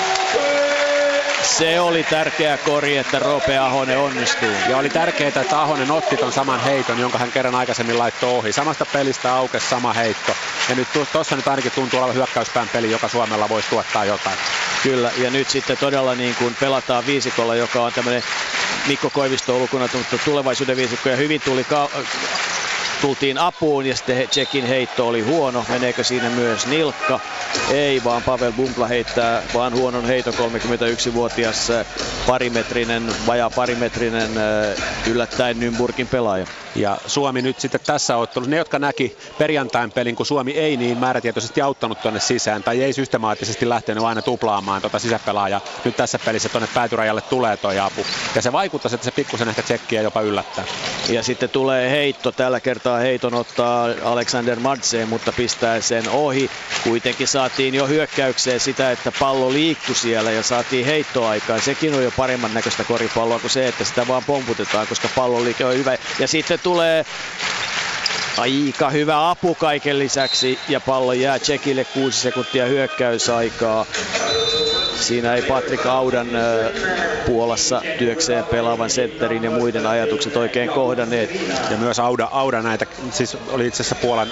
[1.42, 4.48] se oli tärkeä kori, että Roope Ahonen onnistuu.
[4.68, 8.52] Ja oli tärkeää, että Ahonen otti ton saman heiton, jonka hän kerran aikaisemmin laittoi ohi.
[8.52, 10.32] Samasta pelistä aukesi sama heitto.
[10.68, 14.36] Ja nyt tuossa nyt ainakin tuntuu olevan hyökkäyspään peli, joka Suomella voisi tuottaa jotain.
[14.82, 18.22] Kyllä, ja nyt sitten todella niin kuin pelataan viisikolla, joka on tämmöinen
[18.86, 19.88] Mikko Koivisto ulkona,
[20.24, 21.90] tulevaisuuden viisikko ja hyvin tuli ka-
[23.00, 25.64] tultiin apuun ja sitten Tsekin heitto oli huono.
[25.68, 27.20] Meneekö siinä myös nilkka?
[27.72, 31.68] Ei, vaan Pavel Bumpla heittää vaan huonon heiton 31-vuotias
[32.26, 34.30] parimetrinen, vajaa parimetrinen
[35.06, 36.46] yllättäen Nymburgin pelaaja.
[36.74, 40.98] Ja Suomi nyt sitten tässä ottelussa, ne jotka näki perjantain pelin, kun Suomi ei niin
[40.98, 46.48] määrätietoisesti auttanut tuonne sisään tai ei systemaattisesti lähtenyt aina tuplaamaan tuota sisäpelaajaa, nyt tässä pelissä
[46.48, 48.06] tuonne päätyrajalle tulee tuo apu.
[48.34, 50.64] Ja se vaikuttaa, että se pikkusen ehkä tsekkiä jopa yllättää.
[51.08, 56.50] Ja sitten tulee heitto, tällä kertaa heiton ottaa Alexander Madseen, mutta pistää sen ohi.
[56.84, 61.60] Kuitenkin saatiin jo hyökkäykseen sitä, että pallo liikkui siellä ja saatiin heittoaikaa.
[61.60, 65.64] Sekin on jo paremman näköistä koripalloa kuin se, että sitä vaan pomputetaan, koska pallo liike
[65.64, 65.96] on hyvä.
[66.18, 67.04] Ja sitten tulee
[68.38, 73.86] aika hyvä apu kaiken lisäksi ja pallo jää Tsekille 6 sekuntia hyökkäysaikaa.
[75.00, 76.28] Siinä ei Patrik Audan
[77.26, 81.30] Puolassa työkseen pelaavan sentterin ja muiden ajatukset oikein kohdanneet.
[81.70, 84.28] Ja myös Auda, Auda näitä, siis oli itse asiassa Puolan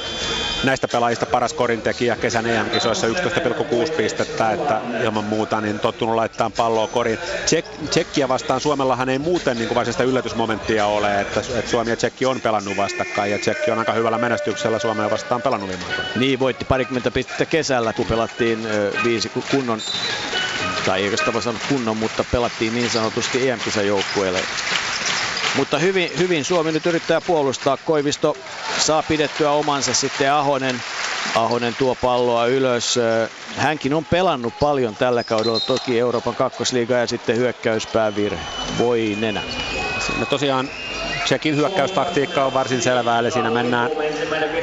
[0.65, 6.87] näistä pelaajista paras korintekijä kesän EM-kisoissa 11,6 pistettä, että ilman muuta niin tottunut laittaa palloa
[6.87, 7.19] korin.
[7.45, 12.27] Tsek, Tsekkiä vastaan Suomellahan ei muuten niin varsinaista yllätysmomenttia ole, että, että Suomi ja Tsekki
[12.27, 15.85] on pelannut vastakkain ja Tsekki on aika hyvällä menestyksellä Suomea vastaan pelannut viime
[16.17, 18.59] Niin, voitti parikymmentä pistettä kesällä, kun pelattiin
[19.05, 19.79] viisi kunnon
[20.89, 24.41] tai eikö sitä sanoa kunnon, mutta pelattiin niin sanotusti EM-kisajoukkueelle.
[25.57, 27.77] Mutta hyvin, hyvin Suomi nyt yrittää puolustaa.
[27.77, 28.37] Koivisto
[28.79, 30.83] saa pidettyä omansa sitten Ahonen.
[31.35, 32.99] Ahonen tuo palloa ylös.
[33.57, 38.41] Hänkin on pelannut paljon tällä kaudella, toki Euroopan kakkosliiga ja sitten hyökkäyspäävirhe.
[38.79, 39.43] Voi nenä.
[40.07, 40.71] Siinä tosiaan
[41.29, 43.91] Tsekin hyökkäystaktiikka on varsin selvää, eli siinä mennään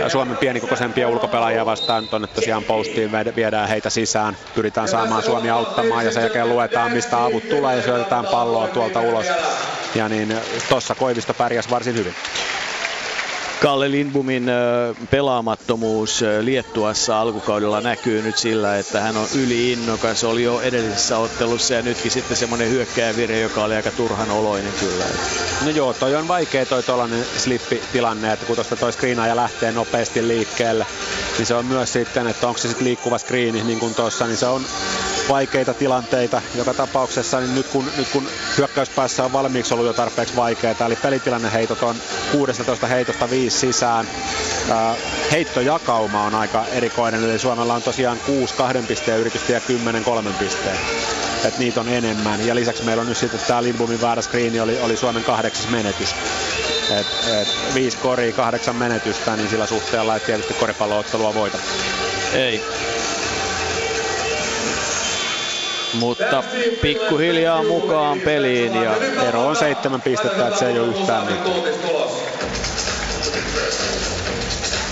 [0.08, 6.12] Suomen pienikokoisempia ulkopelaajia vastaan tuonne tosiaan postiin, viedään heitä sisään, pyritään saamaan Suomi auttamaan ja
[6.12, 9.26] sen jälkeen luetaan mistä avut tulee ja syötetään palloa tuolta ulos.
[9.96, 10.36] Ja niin
[10.70, 12.16] tuossa Koivisto pärjäsi varsin hyvin.
[13.66, 14.46] Kalle Lindbumin
[15.12, 20.24] pelaamattomuus Liettuassa alkukaudella näkyy nyt sillä, että hän on yliinnokas.
[20.24, 25.06] Oli jo edellisessä ottelussa ja nytkin sitten semmoinen hyökkääjävirhe, joka oli aika turhan oloinen kyllä.
[25.66, 30.28] No joo, toi on vaikea toi tuollainen slippitilanne, että kun tuosta toi screenaaja lähtee nopeasti
[30.28, 30.86] liikkeelle,
[31.38, 34.38] niin se on myös sitten, että onko se sitten liikkuva screeni niin kuin tuossa, niin
[34.38, 34.62] se on
[35.30, 40.36] vaikeita tilanteita joka tapauksessa, niin nyt kun, nyt kun hyökkäyspäässä on valmiiksi ollut jo tarpeeksi
[40.36, 41.96] vaikeaa, eli pelitilanne-heitot on
[42.32, 44.08] 16 heitosta 5 sisään.
[45.32, 50.34] Heittojakauma on aika erikoinen, eli Suomella on tosiaan 6 kahden pisteen yritystä ja 10 kolmen
[50.34, 50.78] pisteen.
[51.46, 52.48] Et niitä on enemmän.
[52.48, 56.16] Ja lisäksi meillä on nyt sitten tämä Lindbomin väärä screeni oli, oli Suomen kahdeksas menetys.
[56.90, 57.08] Et,
[57.42, 61.58] et, viisi koria, kahdeksan menetystä, niin sillä suhteella, että tietysti koripalloottelua voita.
[62.34, 62.64] Ei,
[66.00, 66.44] mutta
[66.82, 71.62] pikkuhiljaa mukaan peliin ja ero on seitsemän pistettä, että se ei ole yhtään mitään.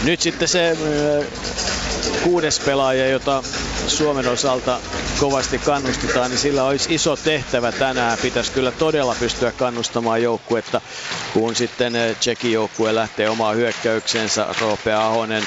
[0.04, 0.78] Nyt sitten se
[2.24, 3.44] kuudes pelaaja, jota
[3.88, 4.80] Suomen osalta
[5.20, 8.18] kovasti kannustetaan, niin sillä olisi iso tehtävä tänään.
[8.22, 10.82] Pitäisi kyllä todella pystyä kannustamaan joukkuetta,
[11.34, 14.48] kun sitten Tsekin joukkue lähtee omaan hyökkäyksensä.
[14.62, 15.44] Roope Ahonen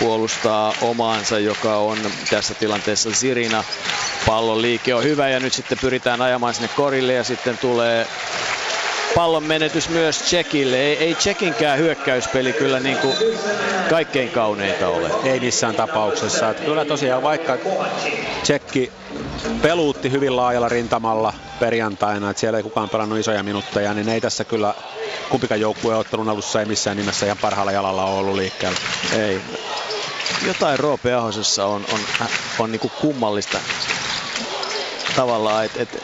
[0.00, 1.98] puolustaa omaansa, joka on
[2.30, 3.64] tässä tilanteessa Sirina.
[4.26, 8.06] Pallon liike on hyvä ja nyt sitten pyritään ajamaan sinne korille ja sitten tulee
[9.14, 10.76] pallon menetys myös Tsekille.
[10.76, 13.14] Ei, ei Tsekinkään hyökkäyspeli kyllä niin kuin
[13.90, 15.10] kaikkein kauneinta ole.
[15.24, 16.50] Ei missään tapauksessa.
[16.50, 17.56] Että kyllä tosiaan vaikka
[18.42, 18.92] Tsekki
[19.62, 24.44] peluutti hyvin laajalla rintamalla perjantaina, että siellä ei kukaan pelannut isoja minuutteja, niin ei tässä
[24.44, 24.74] kyllä
[25.30, 28.78] kumpikaan joukkue ottelun alussa ei missään nimessä ihan parhaalla jalalla ole ollut liikkeellä.
[29.18, 29.40] Ei.
[30.46, 32.26] Jotain Roope Ahosessa on, on, on,
[32.58, 33.58] on niin kummallista
[35.16, 36.00] tavallaan, että et,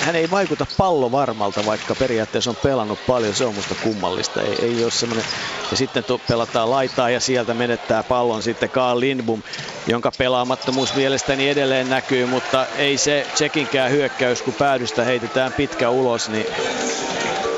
[0.00, 3.34] hän ei vaikuta pallovarmalta, vaikka periaatteessa on pelannut paljon.
[3.34, 4.42] Se on musta kummallista.
[4.42, 5.24] Ei, ei ole semmoinen.
[5.70, 9.42] Ja sitten tu, pelataan laitaa ja sieltä menettää pallon sitten Karl Lindbom,
[9.86, 16.28] jonka pelaamattomuus mielestäni edelleen näkyy, mutta ei se Tsekinkään hyökkäys, kun päädystä heitetään pitkä ulos,
[16.28, 16.46] niin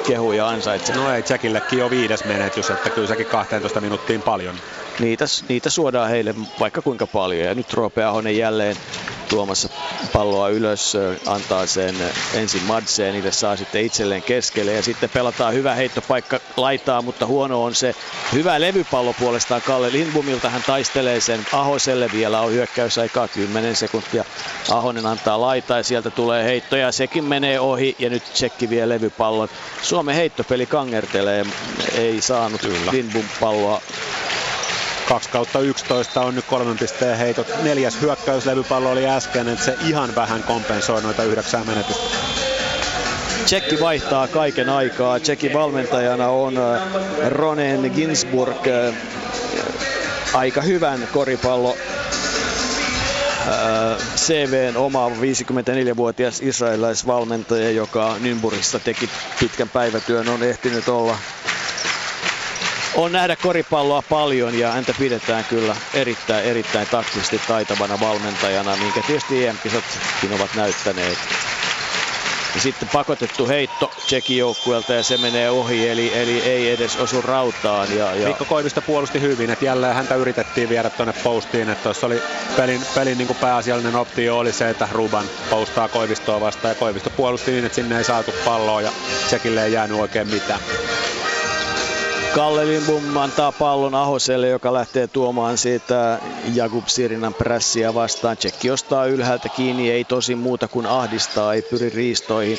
[0.06, 0.96] kehuja ansaitsee.
[0.96, 4.54] No ei, Tsekillekin jo viides menetys, että kyllä sekin 12 minuuttiin paljon.
[4.98, 7.46] Niitä, niitä suodaan heille vaikka kuinka paljon.
[7.46, 8.76] Ja nyt Roope Ahonen jälleen
[9.30, 9.68] tuomassa
[10.12, 11.94] palloa ylös, antaa sen
[12.34, 17.64] ensin Madseen, niille saa sitten itselleen keskelle ja sitten pelataan hyvä heittopaikka laitaa, mutta huono
[17.64, 17.94] on se.
[18.32, 24.24] Hyvä levypallo puolestaan Kalle Lindbomilta, hän taistelee sen Ahoselle, vielä on hyökkäysaikaa 10 sekuntia,
[24.70, 28.88] Ahonen antaa laitaa ja sieltä tulee heitto ja sekin menee ohi ja nyt Tsekki vie
[28.88, 29.48] levypallon.
[29.82, 31.46] Suomen heittopeli kangertelee,
[31.94, 33.82] ei saanut Lindbom palloa
[35.10, 37.46] 2 kautta 11 on nyt kolmen pisteen heitot.
[37.62, 42.02] Neljäs hyökkäyslevypallo oli äsken, että se ihan vähän kompensoi noita yhdeksää menetystä.
[43.44, 45.20] Tsekki vaihtaa kaiken aikaa.
[45.20, 46.54] Tsekin valmentajana on
[47.28, 48.56] Ronen Ginsburg
[50.34, 51.76] aika hyvän koripallo
[54.16, 61.16] CVn oma 54-vuotias israelilaisvalmentaja, joka Nymburissa teki pitkän päivätyön, on ehtinyt olla
[62.94, 69.46] on nähdä koripalloa paljon ja häntä pidetään kyllä erittäin, erittäin taktisesti taitavana valmentajana, minkä tietysti
[69.46, 71.18] EM-kisatkin ovat näyttäneet.
[72.54, 77.22] Ja sitten pakotettu heitto Tsekin joukkueelta ja se menee ohi, eli, eli ei edes osu
[77.22, 77.96] rautaan.
[77.96, 78.28] Ja, ja...
[78.28, 82.22] Mikko Koivisto puolusti hyvin, että jälleen häntä yritettiin viedä tuonne postiin, että tuossa oli
[82.56, 87.10] pelin, pelin niin kuin pääasiallinen optio oli se, että Ruban postaa Koivistoa vastaan ja Koivisto
[87.10, 88.92] puolusti niin, että sinne ei saatu palloa ja
[89.26, 90.60] Tsekille ei jäänyt oikein mitään.
[92.34, 96.18] Kalle Lindbom antaa pallon Ahoselle, joka lähtee tuomaan siitä
[96.54, 98.36] Jakub Sirinan prässiä vastaan.
[98.36, 102.58] Tsekki ostaa ylhäältä kiinni, ei tosi muuta kuin ahdistaa, ei pyri riistoihin,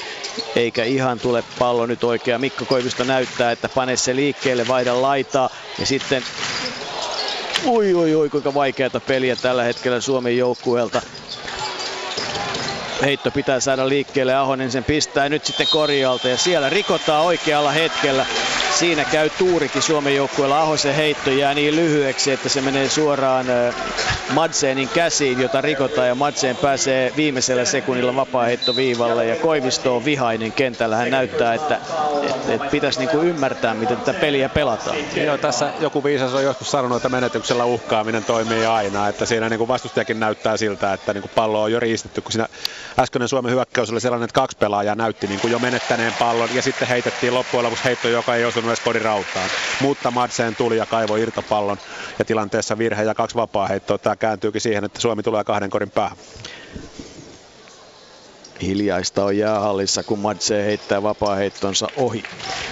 [0.55, 2.37] eikä ihan tule pallo nyt oikea.
[2.37, 5.49] Mikko Koivisto näyttää, että pane se liikkeelle, vaihda laitaa
[5.79, 6.23] ja sitten
[7.65, 11.01] Ui, ui, ui, kuinka vaikeata peliä tällä hetkellä Suomen joukkueelta.
[13.01, 18.25] Heitto pitää saada liikkeelle, Ahonen sen pistää nyt sitten korjalta ja siellä rikotaan oikealla hetkellä
[18.79, 20.61] siinä käy tuurikin Suomen joukkueella.
[20.61, 23.45] Ahosen heitto jää niin lyhyeksi, että se menee suoraan
[24.33, 30.95] Madseenin käsiin, jota rikotaan ja Madseen pääsee viimeisellä sekunnilla vapaa-heittoviivalle ja Koivisto on vihainen kentällä.
[30.95, 31.79] Hän näyttää, että,
[32.29, 34.97] että, että pitäisi niinku ymmärtää, miten tätä peliä pelataan.
[35.15, 39.67] Joo, tässä joku viisas on joskus sanonut, että menetyksellä uhkaaminen toimii aina, että siinä niinku
[39.67, 42.47] vastustajakin näyttää siltä, että niinku pallo on jo riistetty, kun siinä
[42.99, 46.87] äskeinen Suomen hyökkäys oli sellainen, että kaksi pelaajaa näytti niinku jo menettäneen pallon ja sitten
[46.87, 49.49] heitettiin loppujen lopuksi heitto, joka ei osunut edes kodirautaan.
[49.81, 51.77] Mutta Madsen tuli ja kaivoi irtopallon
[52.19, 53.97] ja tilanteessa virhe ja kaksi vapaa heittoa.
[53.97, 56.17] Tämä kääntyykin siihen, että Suomi tulee kahden korin päähän.
[58.61, 62.23] Hiljaista on jäähallissa, kun Madse heittää vapaa-heittonsa ohi.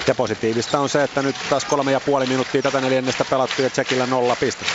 [0.07, 3.69] Ja positiivista on se, että nyt taas kolme ja puoli minuuttia tätä neljännestä pelattu ja
[3.69, 4.73] Tsekillä nolla pistettä.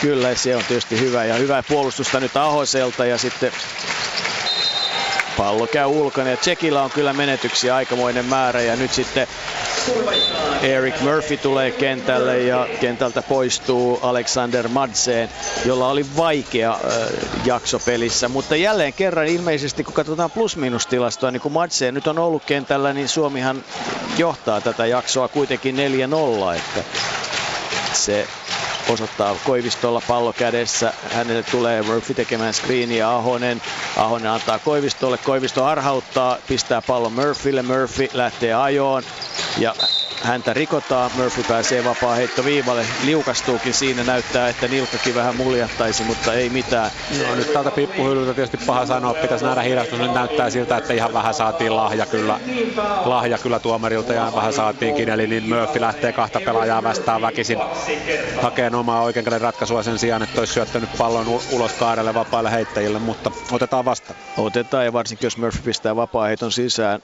[0.00, 3.52] Kyllä, se on tietysti hyvä ja hyvää puolustusta nyt Ahoselta ja sitten
[5.36, 9.26] pallo käy ulkona ja Tsekillä on kyllä menetyksiä aikamoinen määrä ja nyt sitten
[10.62, 15.28] Eric Murphy tulee kentälle ja kentältä poistuu Alexander Madsen,
[15.64, 16.80] jolla oli vaikea äh,
[17.44, 18.28] jakso pelissä.
[18.28, 23.08] Mutta jälleen kerran ilmeisesti, kun katsotaan plus-minus-tilastoa, niin kun Madsen nyt on ollut kentällä, niin
[23.08, 23.64] Suomihan
[24.18, 26.56] johtaa tätä jaksoa kuitenkin 4-0.
[26.56, 26.84] Että
[27.92, 28.26] se
[28.88, 30.92] osoittaa Koivistolla pallo kädessä.
[31.12, 33.62] Hänelle tulee Murphy tekemään screeniä Ahonen.
[33.96, 35.18] Ahonen antaa Koivistolle.
[35.18, 37.62] Koivisto harhauttaa, pistää pallon Murphylle.
[37.62, 39.02] Murphy lähtee ajoon
[39.58, 39.74] ja
[40.22, 41.10] häntä rikotaan.
[41.14, 42.86] Murphy pääsee vapaa heitto viivalle.
[43.04, 44.04] Liukastuukin siinä.
[44.04, 46.90] Näyttää, että nilkkakin vähän muljattaisi, mutta ei mitään.
[47.20, 49.14] Joo, nyt täältä pippuhyllyltä tietysti paha sanoa.
[49.14, 49.98] Pitäisi nähdä hidastus.
[49.98, 52.40] Nyt näyttää siltä, että ihan vähän saatiin lahja kyllä,
[53.04, 55.08] lahja kyllä tuomarilta ja vähän saatiinkin.
[55.08, 57.58] Eli niin Murphy lähtee kahta pelaajaa vastaan väkisin
[58.42, 63.30] hakee omaa oikean ratkaisua sen sijaan, että olisi syöttänyt pallon ulos kaarelle vapaille heittäjille, mutta
[63.52, 64.14] otetaan vasta.
[64.38, 67.00] Otetaan ja varsinkin jos Murphy pistää vapaa heiton sisään.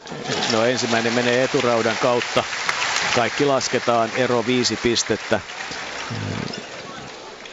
[0.53, 2.45] No ensimmäinen menee eturaudan kautta.
[3.15, 5.41] Kaikki lasketaan, ero viisi pistettä.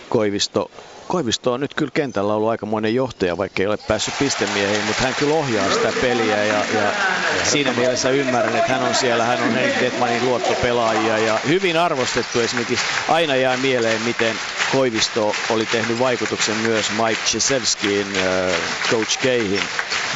[0.10, 0.72] Koivisto
[1.10, 5.16] Koivisto on nyt kyllä kentällä ollut aikamoinen johtaja, vaikka ei ole päässyt pistemiehiin, mutta hän
[5.16, 6.92] kyllä ohjaa sitä peliä ja, ja
[7.44, 12.40] siinä mielessä ymmärrän, että hän on siellä, hän on Henrik Detmanin luottopelaajia ja hyvin arvostettu
[12.40, 12.86] esimerkiksi.
[13.08, 14.36] Aina jää mieleen, miten
[14.72, 18.56] Koivisto oli tehnyt vaikutuksen myös Mike Chesevskiin, äh,
[18.92, 19.64] Coach Keihin,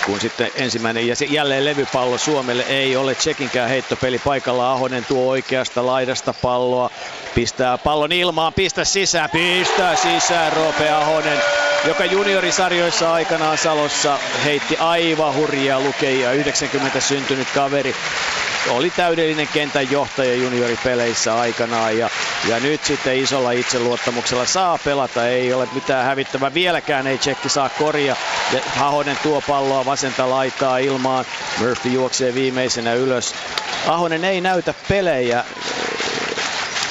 [0.06, 4.72] kun sitten ensimmäinen ja jälleen levypallo Suomelle ei ole Tsekinkään heittopeli paikalla.
[4.72, 6.89] Ahonen tuo oikeasta laidasta palloa,
[7.36, 11.40] pistää pallon ilmaan, pistä sisään, pistää sisään Roope Ahonen,
[11.88, 17.96] joka juniorisarjoissa aikanaan Salossa heitti aivan hurjia lukeja, 90 syntynyt kaveri
[18.70, 21.98] oli täydellinen kentän johtaja junioripeleissä aikanaan.
[21.98, 22.10] Ja,
[22.50, 27.70] ja nyt sitten isolla itseluottamuksella saa pelata, ei ole mitään hävittävää, vieläkään ei Tsekki saa
[27.70, 28.16] korja.
[28.54, 31.26] Ja Ahonen tuo palloa vasenta laitaa ilmaan,
[31.60, 33.36] Murphy juoksee viimeisenä ylös.
[33.88, 35.44] Ahonen ei näytä pelejä,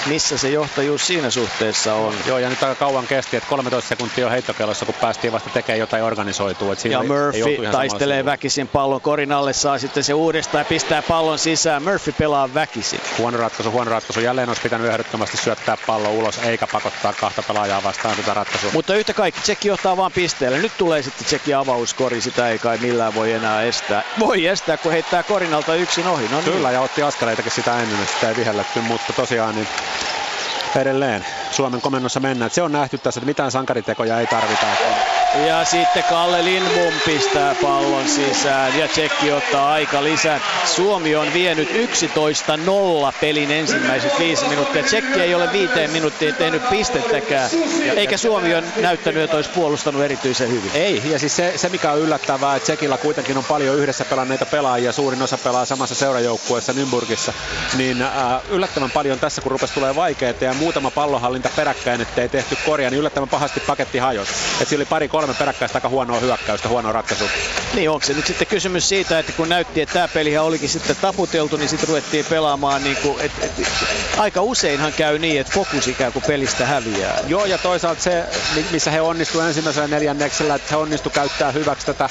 [0.07, 2.15] missä se johtajuus siinä suhteessa on.
[2.27, 5.81] Joo, ja nyt aika kauan kesti, että 13 sekuntia on heittokellossa, kun päästiin vasta tekemään
[5.81, 6.75] jotain organisoitua.
[6.91, 11.83] ja Murphy taistelee väkisin pallon korin alle, saa sitten se uudestaan ja pistää pallon sisään.
[11.83, 13.01] Murphy pelaa väkisin.
[13.19, 14.21] Huono ratkaisu, huono ratkaisu.
[14.21, 18.71] Jälleen olisi pitänyt ehdottomasti syöttää pallo ulos, eikä pakottaa kahta pelaajaa vastaan tätä ratkaisua.
[18.73, 20.59] Mutta yhtä kaikki, Tsekki johtaa vaan pisteelle.
[20.59, 24.03] Nyt tulee sitten Tsekki avauskori, sitä ei kai millään voi enää estää.
[24.19, 26.29] Voi estää, kun heittää korinalta yksin ohi.
[26.29, 26.53] No niin.
[26.53, 29.69] Kyllä, ja otti askeleitakin sitä ennen, että sitä ei vihelletty, mutta tosiaan niin
[30.81, 32.51] edelleen Suomen komennossa mennään.
[32.51, 34.67] se on nähty tässä, että mitään sankaritekoja ei tarvita.
[35.35, 40.41] Ja sitten Kalle Lindbom pistää pallon sisään ja Tsekki ottaa aika lisää.
[40.65, 41.73] Suomi on vienyt 11-0
[43.21, 44.83] pelin ensimmäiset viisi minuuttia.
[44.83, 47.51] Tsekki ei ole viiteen minuuttiin tehnyt pistettäkään,
[47.97, 50.71] eikä Suomi on näyttänyt, että olisi puolustanut erityisen hyvin.
[50.75, 54.47] Ei, ja siis se, se mikä on yllättävää, että Tsekillä kuitenkin on paljon yhdessä pelanneita
[54.47, 57.33] pelaajia, suurin osa pelaa samassa seurajoukkueessa Nymburgissa,
[57.77, 58.11] niin äh,
[58.51, 63.01] yllättävän paljon tässä, kun rupesi tulee vaikeita ja muutama pallohallinta peräkkäin, ettei tehty korjaa, niin
[63.01, 64.33] yllättävän pahasti paketti hajosi.
[64.61, 65.09] Et siinä oli pari
[65.39, 67.29] peräkkäistä aika huonoa hyökkäystä, huonoa ratkaisua.
[67.75, 70.97] Niin onko se nyt sitten kysymys siitä, että kun näytti, että tämä pelihän olikin sitten
[70.97, 73.69] taputeltu, niin sitten ruvettiin pelaamaan niin kuin, et, et,
[74.19, 77.19] aika useinhan käy niin, että fokus ikään kuin pelistä häviää.
[77.27, 78.25] Joo, ja toisaalta se,
[78.71, 82.09] missä he onnistuivat ensimmäisellä neljänneksellä, että he onnistuivat käyttää hyväksi tätä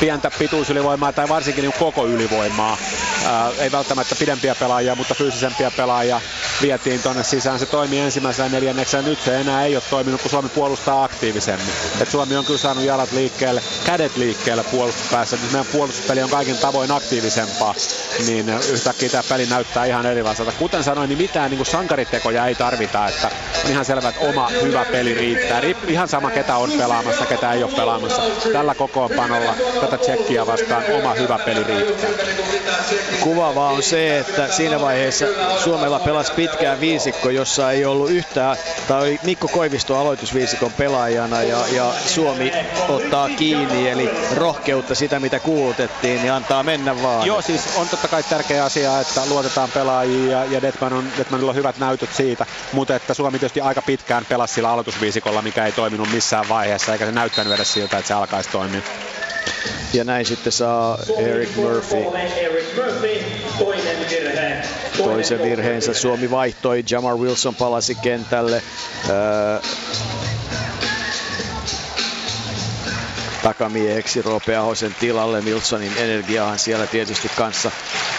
[0.00, 2.76] pientä pituusylivoimaa tai varsinkin niin koko ylivoimaa.
[3.24, 6.20] Ää, ei välttämättä pidempiä pelaajia, mutta fyysisempiä pelaajia
[6.62, 7.58] vietiin tuonne sisään.
[7.58, 11.74] Se toimii ensimmäisellä neljänneksellä, nyt se enää ei ole toiminut, kun Suomi puolustaa aktiivisemmin.
[12.00, 15.36] Et Suomi on kyllä saanut jalat liikkeelle, kädet liikkeelle puolustuspäässä.
[15.36, 17.74] Nyt meidän puolustuspeli on kaikin tavoin aktiivisempaa,
[18.26, 20.52] niin yhtäkkiä tämä peli näyttää ihan erilaiselta.
[20.58, 23.30] Kuten sanoin, niin mitään niin kuin sankaritekoja ei tarvita, että
[23.64, 25.60] on ihan selvä, että oma hyvä peli riittää.
[25.88, 28.22] Ihan sama ketä on pelaamassa, ketä ei ole pelaamassa.
[28.52, 32.10] Tällä kokoonpanolla tätä tsekkiä vastaan oma hyvä peli riittää.
[33.20, 35.26] Kuvaavaa on se, että siinä vaiheessa
[35.64, 38.56] Suomella pelasi pitkään viisikko, jossa ei ollut yhtään,
[38.88, 41.92] tai Mikko Koivisto aloitusviisikon pelaajana ja, ja
[42.32, 42.52] Suomi
[42.88, 47.26] ottaa kiinni, eli rohkeutta sitä mitä kuulutettiin, niin antaa mennä vaan.
[47.26, 51.50] Joo, siis on totta kai tärkeä asia, että luotetaan pelaajia ja, ja Detman on, Detmanilla
[51.50, 55.72] on hyvät näytöt siitä, mutta että Suomi tietysti aika pitkään pelasi sillä aloitusviisikolla, mikä ei
[55.72, 58.80] toiminut missään vaiheessa, eikä se näyttänyt edes siltä, että se alkaisi toimia.
[59.92, 62.04] Ja näin sitten saa Eric Murphy
[64.98, 65.94] toisen virheensä.
[65.94, 68.62] Suomi vaihtoi, Jamar Wilson palasi kentälle.
[69.08, 69.58] Öö,
[73.42, 75.40] takamieheksi Roope Ahosen tilalle.
[75.40, 77.70] Wilsonin energiaahan siellä tietysti kanssa,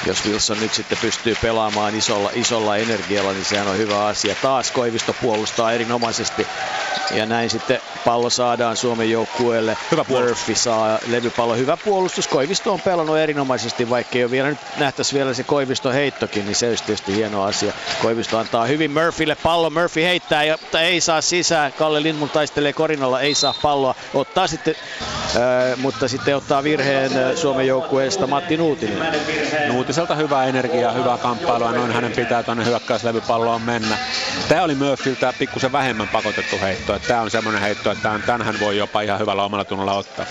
[0.06, 4.36] jos Wilson nyt sitten pystyy pelaamaan isolla, isolla energialla, niin sehän on hyvä asia.
[4.42, 6.48] Taas Koivisto puolustaa erinomaisesti
[7.12, 9.78] ja näin sitten pallo saadaan Suomen joukkueelle.
[9.92, 11.56] Hyvä Murphy saa levypallo.
[11.56, 12.28] Hyvä puolustus.
[12.28, 16.56] Koivisto on pelannut erinomaisesti, vaikka ei ole vielä nyt nähtäisi vielä se Koivisto heittokin, niin
[16.56, 17.74] se olisi tietysti hieno asia.
[18.02, 19.70] Koivisto antaa hyvin Murphylle pallo.
[19.70, 21.74] Murphy heittää, mutta ei saa sisään.
[21.74, 23.96] Kalle Lindmun taistelee korinalla, ei saa palloa.
[24.14, 24.76] Ottaa sitten,
[25.36, 29.14] äh, mutta sitten ottaa virheen Suomen joukkueesta Matti Nuutinen.
[29.68, 33.98] Nuutiselta hyvää energiaa, hyvää kamppailua, noin hänen pitää tuonne hyökkäyslevypalloon mennä.
[34.50, 37.00] Tämä oli Murphyltä pikkusen vähemmän pakotettu heitto.
[37.00, 40.26] Tämä on semmoinen heitto, tämän voi jopa ihan hyvällä omalla tunnolla ottaa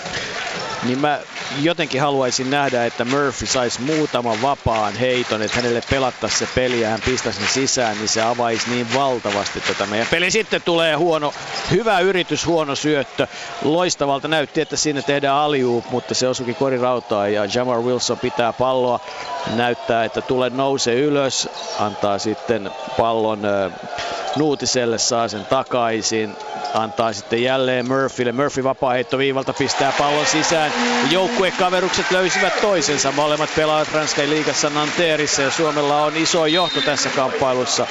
[0.85, 1.19] niin mä
[1.61, 6.89] jotenkin haluaisin nähdä, että Murphy saisi muutaman vapaan heiton, että hänelle pelattaisi se peli ja
[6.89, 10.31] hän pistäisi sen sisään, niin se avaisi niin valtavasti tätä meidän peli.
[10.31, 11.33] Sitten tulee huono,
[11.71, 13.27] hyvä yritys, huono syöttö.
[13.61, 18.99] Loistavalta näytti, että siinä tehdään aliup, mutta se osukin korirautaan ja Jamar Wilson pitää palloa.
[19.55, 21.49] Näyttää, että tulee nousee ylös,
[21.79, 23.41] antaa sitten pallon
[24.35, 26.35] Nuutiselle, saa sen takaisin
[26.73, 28.31] antaa sitten jälleen Murphylle.
[28.31, 30.71] Murphy vapaa-heitto viivalta pistää pallon sisään.
[31.11, 33.11] Joukkuekaverukset löysivät toisensa.
[33.11, 37.87] Molemmat pelaavat Ranskan liigassa Nanterissa ja Suomella on iso johto tässä kamppailussa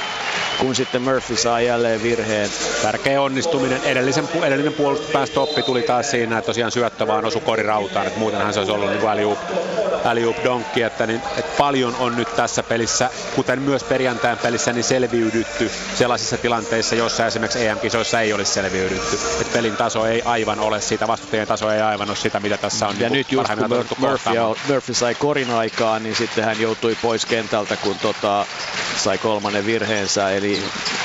[0.63, 2.51] kun sitten Murphy saa jälleen virheen.
[2.83, 3.81] Tärkeä onnistuminen.
[3.85, 4.75] Edellisen, edellinen
[5.25, 8.07] stoppi tuli taas siinä, että tosiaan syöttö vaan osui korirautaan.
[8.07, 9.39] Että muutenhan se olisi ollut niin aliup,
[10.05, 10.83] aliup donkki.
[10.83, 16.32] Että, niin, että paljon on nyt tässä pelissä, kuten myös perjantain pelissä, niin selviydytty sellaisissa
[16.37, 19.17] tilanteissa, joissa esimerkiksi EM-kisoissa ei olisi selviydytty.
[19.41, 22.89] Että pelin taso ei aivan ole sitä, vastustajien taso ei aivan ole sitä, mitä tässä
[22.89, 23.01] on.
[23.01, 24.31] Ja niin nyt just kun Murphy,
[24.69, 28.47] Murphy sai korin aikaan, niin sitten hän joutui pois kentältä, kun tota,
[28.97, 30.31] sai kolmannen virheensä.
[30.31, 30.63] Eli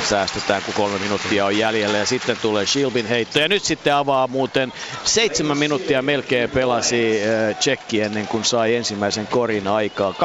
[0.09, 1.97] säästetään, kun kolme minuuttia on jäljellä.
[1.97, 3.39] Ja sitten tulee Shilbin heitto.
[3.39, 4.73] Ja nyt sitten avaa muuten
[5.03, 10.11] seitsemän minuuttia melkein pelasi äh, Tsekki ennen kuin sai ensimmäisen korin aikaa.
[10.11, 10.15] 22-21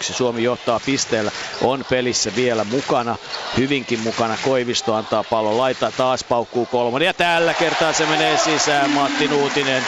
[0.00, 1.30] Suomi johtaa pisteellä.
[1.62, 3.16] On pelissä vielä mukana.
[3.56, 4.36] Hyvinkin mukana.
[4.44, 5.92] Koivisto antaa pallon laita.
[5.96, 7.06] Taas paukkuu kolmonen.
[7.06, 8.90] Ja tällä kertaa se menee sisään.
[8.90, 9.82] Matti Nuutinen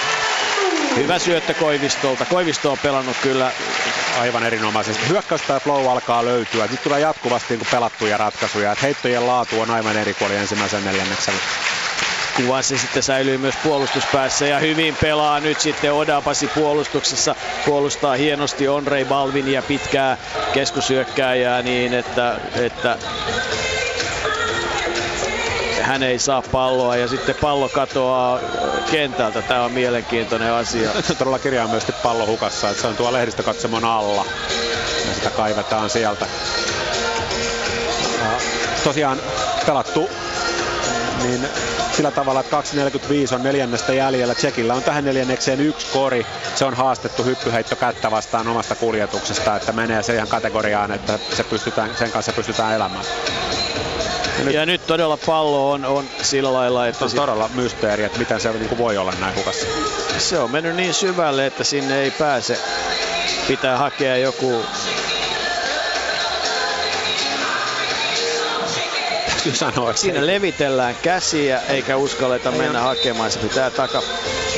[0.96, 2.24] Hyvä syöttö Koivistolta.
[2.24, 3.50] Koivisto on pelannut kyllä
[4.20, 5.08] aivan erinomaisesti.
[5.08, 6.66] Hyökkäyspää flow alkaa löytyä.
[6.66, 8.76] Nyt tulee jatkuvasti niin pelattuja ratkaisuja.
[8.82, 11.40] Heittojen laatu on aivan eri kuin ensimmäisen neljänneksellä
[12.42, 17.34] kuva se sitten säilyy myös puolustuspäässä ja hyvin pelaa nyt sitten Odapasi puolustuksessa.
[17.66, 20.16] Puolustaa hienosti Onrei Balvin ja pitkää
[20.52, 22.98] keskusyökkääjää niin, että, että
[25.82, 28.40] hän ei saa palloa ja sitten pallo katoaa
[28.90, 29.42] kentältä.
[29.42, 30.90] Tämä on mielenkiintoinen asia.
[31.18, 34.24] Todella kirjaimellisesti pallo hukassa, että se on tuo lehdistökatsomon alla
[35.08, 36.26] ja sitä kaivetaan sieltä.
[38.84, 39.20] Tosiaan
[39.66, 40.10] pelattu
[41.22, 41.48] niin
[42.00, 42.60] sillä tavalla, että
[43.28, 44.34] 2.45 on neljännestä jäljellä.
[44.34, 46.26] Tsekillä on tähän neljännekseen yksi kori.
[46.54, 51.44] Se on haastettu hyppyheitto kättä vastaan omasta kuljetuksesta, että menee se ihan kategoriaan, että se
[51.44, 53.04] pystytään, sen kanssa pystytään elämään.
[54.38, 57.04] Ja nyt, ja nyt todella pallo on, on sillä lailla, että...
[57.04, 59.66] On todella mysteeri, että miten se niin voi olla näin hukassa.
[60.18, 62.58] Se on mennyt niin syvälle, että sinne ei pääse.
[63.48, 64.64] Pitää hakea joku
[69.44, 69.90] täytyy sanoa.
[69.90, 72.84] Että Siinä levitellään käsiä eikä uskalleta mennä on...
[72.84, 74.02] hakemaan, se pitää taka.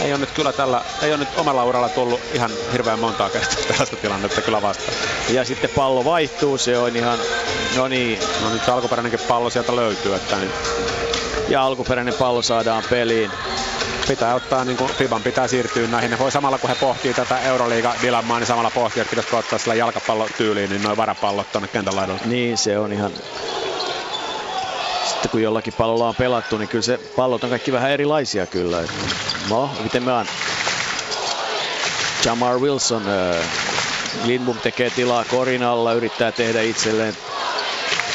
[0.02, 3.62] Ei ole nyt kyllä tällä, ei ole nyt omalla uralla tullut ihan hirveän montaa kertaa
[3.68, 4.96] tällaista tilannetta kyllä vastaan.
[5.28, 7.18] Ja sitten pallo vaihtuu, se on ihan,
[7.76, 8.18] no niin.
[8.42, 10.52] No nyt alkuperäinenkin pallo sieltä löytyy, että niin.
[11.48, 13.30] Ja alkuperäinen pallo saadaan peliin
[14.08, 16.10] pitää ottaa, niin kuin Fiban pitää siirtyä näihin.
[16.10, 19.74] Ne voi samalla kun he pohtii tätä Euroliiga-dilemmaa, niin samalla pohtii, että pitäisikö ottaa sillä
[19.74, 22.20] jalkapallotyyliin, niin noin varapallot tuonne kentän laidalle.
[22.24, 23.12] Niin, se on ihan
[25.22, 28.82] sitten kun jollakin pallolla on pelattu, niin kyllä se pallot on kaikki vähän erilaisia kyllä.
[29.50, 30.26] No, miten on?
[32.24, 33.02] Jamar Wilson,
[34.24, 37.16] Lindbom tekee tilaa korin alla, yrittää tehdä itselleen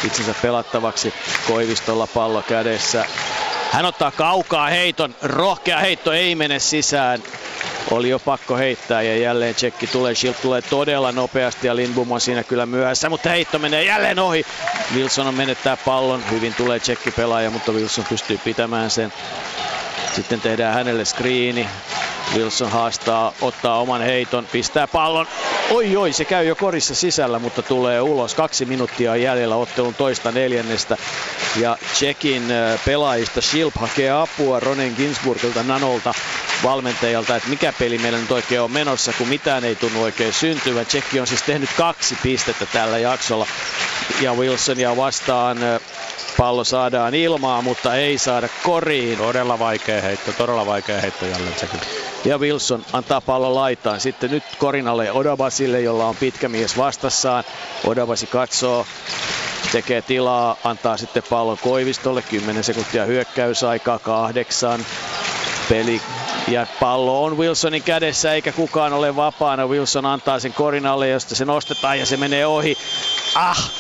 [0.03, 1.14] itsensä pelattavaksi
[1.47, 3.05] Koivistolla pallo kädessä.
[3.72, 7.24] Hän ottaa kaukaa heiton, rohkea heitto ei mene sisään
[7.91, 10.15] oli jo pakko heittää ja jälleen tsekki tulee.
[10.15, 14.45] Schilt tulee todella nopeasti ja Lindbom on siinä kyllä myöhässä, mutta heitto menee jälleen ohi.
[14.95, 19.13] Wilson on menettää pallon, hyvin tulee tsekki pelaaja, mutta Wilson pystyy pitämään sen.
[20.15, 21.67] Sitten tehdään hänelle screeni.
[22.35, 25.27] Wilson haastaa, ottaa oman heiton, pistää pallon.
[25.71, 28.35] Oi oi, se käy jo korissa sisällä, mutta tulee ulos.
[28.35, 30.97] Kaksi minuuttia jäljellä ottelun toista neljännestä.
[31.55, 32.43] Ja Tsekin
[32.85, 36.13] pelaajista Shilp hakee apua Ronen Ginsburgilta Nanolta
[36.64, 40.86] valmentajalta, että mikä peli meillä nyt oikein on menossa, kun mitään ei tunnu oikein syntyvän.
[40.86, 43.47] Tsekki on siis tehnyt kaksi pistettä tällä jaksolla
[44.22, 45.58] ja Wilsonia vastaan
[46.38, 49.18] pallo saadaan ilmaa, mutta ei saada koriin.
[49.18, 51.80] Todella vaikea heitto, todella vaikea heitto jälleen Tsekin.
[52.26, 53.99] Ja Wilson antaa pallon laitaan.
[53.99, 57.43] Sitten nyt Korinalle Odabasille, jolla on pitkä mies vastassaan.
[57.84, 58.86] Odabasi katsoo,
[59.72, 62.22] tekee tilaa, antaa sitten pallon Koivistolle.
[62.22, 64.86] 10 sekuntia hyökkäysaikaa, kahdeksan.
[65.70, 66.01] Peli
[66.48, 69.68] ja pallo on Wilsonin kädessä eikä kukaan ole vapaana.
[69.68, 72.78] Wilson antaa sen Korinalle, josta se nostetaan ja se menee ohi.
[73.36, 73.72] Ah!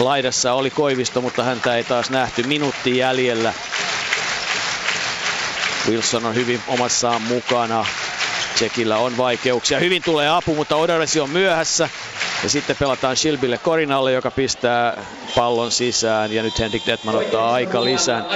[0.00, 2.42] Laidassa oli Koivisto, mutta häntä ei taas nähty.
[2.42, 3.52] Minuutti jäljellä.
[5.88, 7.86] Wilson on hyvin omassaan mukana.
[8.54, 9.78] Tsekillä on vaikeuksia.
[9.78, 11.88] Hyvin tulee apu, mutta Odaresi on myöhässä.
[12.42, 16.32] Ja sitten pelataan Shilbille Korinalle, joka pistää pallon sisään.
[16.32, 18.26] Ja nyt Henrik Detman ottaa aika lisään.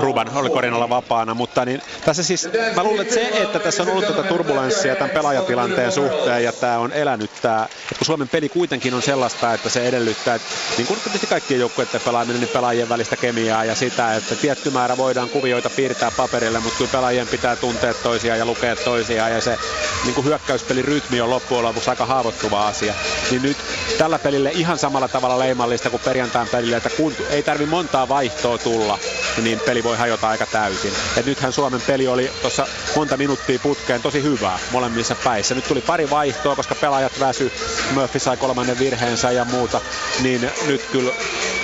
[0.00, 3.88] Ruban oli Korinalla vapaana, mutta niin, tässä siis, mä luulen, että se, että tässä on
[3.88, 8.48] ollut tätä turbulenssia tämän pelaajatilanteen suhteen ja tämä on elänyt tämä, että kun Suomen peli
[8.48, 12.88] kuitenkin on sellaista, että se edellyttää, että niin kuin tietysti kaikkien joukkueiden pelaaminen, niin pelaajien
[12.88, 17.56] välistä kemiaa ja sitä, että tietty määrä voidaan kuvioita piirtää paperille, mutta kyllä pelaajien pitää
[17.56, 18.76] tuntea toisiaan ja lukea
[19.22, 19.58] toisiaan ja se
[20.04, 22.94] niin kuin hyökkäyspelin rytmi on loppujen lopuksi aika haavoittuva asia
[23.30, 23.56] niin nyt
[23.98, 28.58] tällä pelille ihan samalla tavalla leimallista kuin perjantain pelille, että kun ei tarvi montaa vaihtoa
[28.58, 28.98] tulla,
[29.42, 30.92] niin peli voi hajota aika täysin.
[31.16, 32.66] Et nythän Suomen peli oli tuossa
[32.96, 35.54] monta minuuttia putkeen tosi hyvää molemmissa päissä.
[35.54, 37.52] Nyt tuli pari vaihtoa, koska pelaajat väsy,
[37.94, 39.80] Murphy sai kolmannen virheensä ja muuta,
[40.22, 41.12] niin nyt kyllä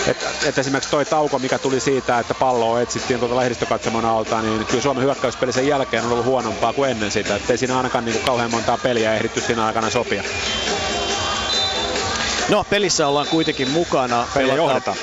[0.07, 4.67] et, et esimerkiksi toi tauko, mikä tuli siitä, että palloa etsittiin tuolta lehdistökatsomon alta, niin
[4.67, 7.37] kyllä Suomen hyökkäyspeli sen jälkeen on ollut huonompaa kuin ennen sitä.
[7.37, 10.23] Että ei siinä ainakaan niin kuin kauhean montaa peliä ehditty siinä aikana sopia.
[12.49, 14.27] No, pelissä ollaan kuitenkin mukana.
[14.35, 14.97] Peliä johdetaan.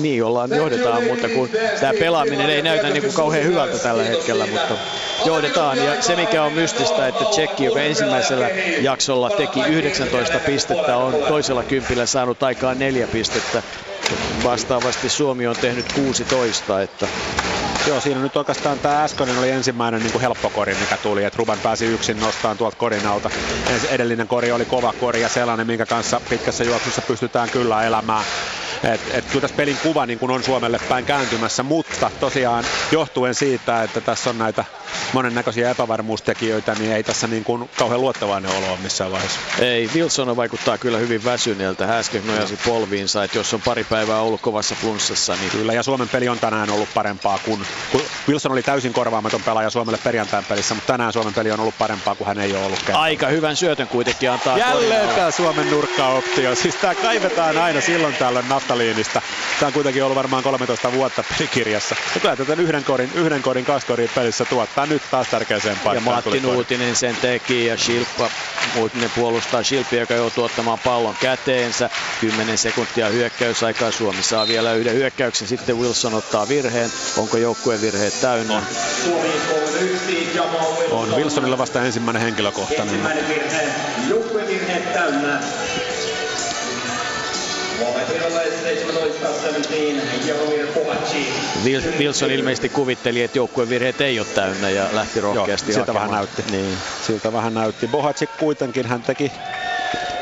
[0.00, 1.48] Niin, ollaan, johdetaan, mutta kun
[1.80, 4.74] tämä pelaaminen ei näytä niin kuin kauhean hyvältä tällä hetkellä, mutta
[5.24, 5.78] johdetaan.
[5.78, 8.48] Ja se mikä on mystistä, että Tsekki, joka ensimmäisellä
[8.80, 13.62] jaksolla teki 19 pistettä, on toisella kympillä saanut aikaan neljä pistettä.
[14.44, 17.08] Vastaavasti Suomi on tehnyt 16, että
[17.86, 21.38] Joo, siinä nyt oikeastaan tämä äskeinen oli ensimmäinen niin kuin helppo kori, mikä tuli, että
[21.38, 23.30] Ruban pääsi yksin nostamaan tuolta korin alta.
[23.88, 28.26] Edellinen kori oli kova kori ja sellainen, minkä kanssa pitkässä juoksussa pystytään kyllä elämään.
[28.84, 33.34] Et, et kyllä tässä pelin kuva niin kun on Suomelle päin kääntymässä, mutta tosiaan johtuen
[33.34, 34.64] siitä, että tässä on näitä
[35.12, 39.40] monennäköisiä epävarmuustekijöitä, niin ei tässä niin kuin kauhean luottavainen olo ole missään vaiheessa.
[39.58, 41.86] Ei, Wilson vaikuttaa kyllä hyvin väsyneeltä.
[41.86, 45.50] Häsken nojasi polviinsa, että jos on pari päivää ollut kovassa flunssassa, niin...
[45.50, 47.66] Kyllä, ja Suomen peli on tänään ollut parempaa kuin...
[47.92, 51.78] kun Wilson oli täysin korvaamaton pelaaja Suomelle perjantain pelissä, mutta tänään Suomen peli on ollut
[51.78, 53.02] parempaa kuin hän ei ole ollut kertaa.
[53.02, 56.54] Aika hyvän syötön kuitenkin antaa Jälleen tämä Suomen nurkkaoptio.
[56.54, 59.22] Siis tämä kaivetaan aina silloin tällöin naftaliinista.
[59.60, 61.96] Tämä on kuitenkin ollut varmaan 13 vuotta pelikirjassa.
[62.14, 65.96] Ja kyllä tätä yhden korin, yhden korin, kaksi korin pelissä tuottaa nyt taas tärkeäseen paikkaan.
[65.96, 68.30] Ja Matti Nuutinen sen teki ja Shilpa,
[68.76, 71.90] Nuutinen puolustaa Shilpi, joka joutuu ottamaan pallon käteensä.
[72.20, 73.90] 10 sekuntia hyökkäysaikaa.
[73.90, 75.48] Suomi saa vielä yhden hyökkäyksen.
[75.48, 76.90] Sitten Wilson ottaa virheen.
[77.16, 78.54] Onko joukkueen virheet täynnä?
[78.54, 78.62] On.
[80.90, 82.88] On Wilsonilla vasta ensimmäinen henkilökohtainen.
[82.88, 83.62] Ensimmäinen virhe.
[84.08, 85.40] Joukkueen virheet täynnä.
[91.98, 96.10] Wilson ilmeisesti kuvitteli, että joukkueen virheet ei ole täynnä ja lähti rohkeasti Joo, siltä vähän
[96.10, 96.44] näytti.
[96.50, 96.78] Niin.
[97.06, 97.88] Siltä vähän näytti.
[97.88, 99.32] Bohaci kuitenkin hän teki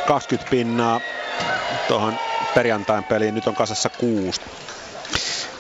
[0.06, 1.00] 20 pinnaa
[1.88, 2.18] tuohon
[2.54, 3.34] perjantain peliin.
[3.34, 4.40] Nyt on kasassa kuusi.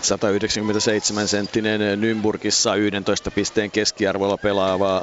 [0.02, 5.02] 197 senttinen Nymburgissa 11 pisteen keskiarvolla pelaava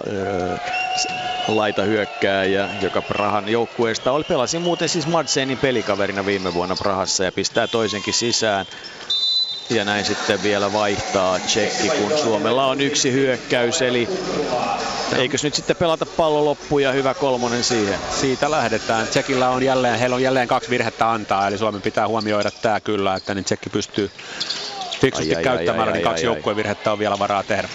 [1.47, 4.23] laita hyökkääjä, joka Prahan joukkueesta oli.
[4.23, 8.65] Pelasi muuten siis Madsenin pelikaverina viime vuonna Prahassa ja pistää toisenkin sisään.
[9.69, 14.07] Ja näin sitten vielä vaihtaa tsekki, kun Suomella on yksi hyökkäys, eli
[15.17, 17.99] eikös nyt sitten pelata pallo loppuun ja hyvä kolmonen siihen?
[18.11, 19.07] Siitä lähdetään.
[19.07, 23.15] Tsekillä on jälleen, heillä on jälleen kaksi virhettä antaa, eli Suomen pitää huomioida tämä kyllä,
[23.15, 24.11] että niin tsekki pystyy
[25.01, 27.69] fiksusti ai, käyttämällä, ai, ai, niin kaksi joukkueen virhettä on vielä varaa tehdä.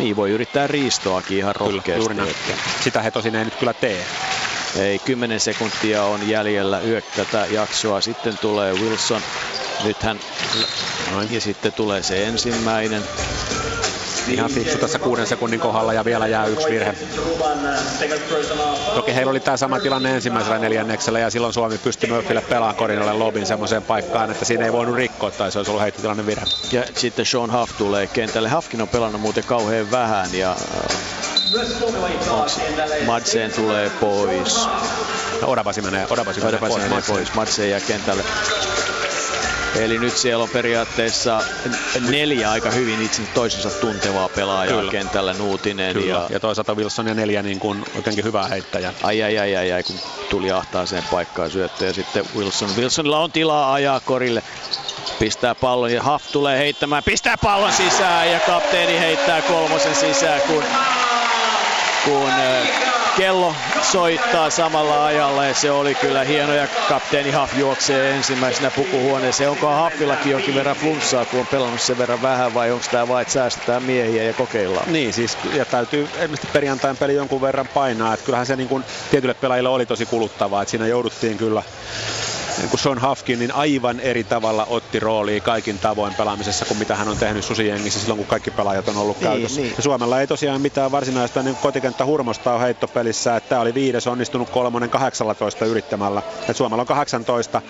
[0.00, 2.08] Niin, voi yrittää riistoakin ihan rohkeasti.
[2.08, 2.26] Kyllä.
[2.84, 4.04] Sitä he tosin ei nyt kyllä tee.
[4.78, 8.00] Ei, 10 sekuntia on jäljellä yök tätä jaksoa.
[8.00, 9.22] Sitten tulee Wilson.
[9.84, 10.20] Nythän,
[11.12, 11.32] Noin.
[11.32, 13.02] ja sitten tulee se ensimmäinen.
[14.30, 16.94] Ihan fiksu tässä kuuden sekunnin kohdalla ja vielä jää yksi virhe.
[18.94, 23.12] Toki heillä oli tämä sama tilanne ensimmäisellä neljänneksellä ja silloin Suomi pystyi Murphylle pelaamaan Korinalle
[23.12, 26.46] lobin semmoiseen paikkaan, että siinä ei voinut rikkoa tai se olisi ollut heittotilanne virhe.
[26.72, 28.50] Ja sitten Sean Huff tulee kentälle.
[28.50, 30.56] Huffkin on pelannut muuten kauhean vähän ja
[33.06, 34.68] Madsen tulee pois.
[35.42, 37.06] No, Odabasi menee, Odabasi menee, Odabasi menee pois.
[37.06, 37.34] pois.
[37.34, 38.22] Madsen jää kentälle.
[39.74, 41.40] Eli nyt siellä on periaatteessa
[42.08, 44.90] neljä aika hyvin itse toisensa tuntevaa pelaajaa Kyllä.
[44.90, 45.92] kentällä, Nuutinen.
[45.92, 46.14] Kyllä.
[46.14, 48.94] Ja, ja toisaalta Wilson ja neljä niin kuin jotenkin hyvää heittäjä.
[49.02, 49.96] Ai ai ai ai, ai kun
[50.30, 52.76] tuli ahtaaseen paikkaan syöttö ja sitten Wilson.
[52.76, 54.42] Wilsonilla on tilaa ajaa korille.
[55.18, 60.64] Pistää pallon ja Huff tulee heittämään, pistää pallon sisään ja kapteeni heittää kolmosen sisään, kun,
[62.04, 62.30] kun
[63.20, 69.50] kello soittaa samalla ajalla ja se oli kyllä hieno ja kapteeni Haff juoksee ensimmäisenä pukuhuoneeseen.
[69.50, 73.22] Onko Haffillakin jonkin verran flunssaa, kun on pelannut sen verran vähän vai onko tämä vain,
[73.22, 74.92] että säästetään miehiä ja kokeillaan?
[74.92, 78.84] Niin siis ja täytyy ilmeisesti perjantain peli jonkun verran painaa, että kyllähän se niin kuin
[79.10, 81.62] tietylle pelaajille oli tosi kuluttavaa, että siinä jouduttiin kyllä
[82.68, 87.08] kuin Sean Hafkin, niin aivan eri tavalla otti roolia kaikin tavoin pelaamisessa kuin mitä hän
[87.08, 89.60] on tehnyt Susijengissä silloin, kun kaikki pelaajat on ollut niin, käytössä.
[89.60, 89.74] Niin.
[89.76, 94.06] Ja Suomella ei tosiaan mitään varsinaista niin kotikenttä hurmosta on heittopelissä, että tämä oli viides
[94.06, 96.22] onnistunut kolmonen 18 yrittämällä.
[96.48, 97.62] Et Suomella on 18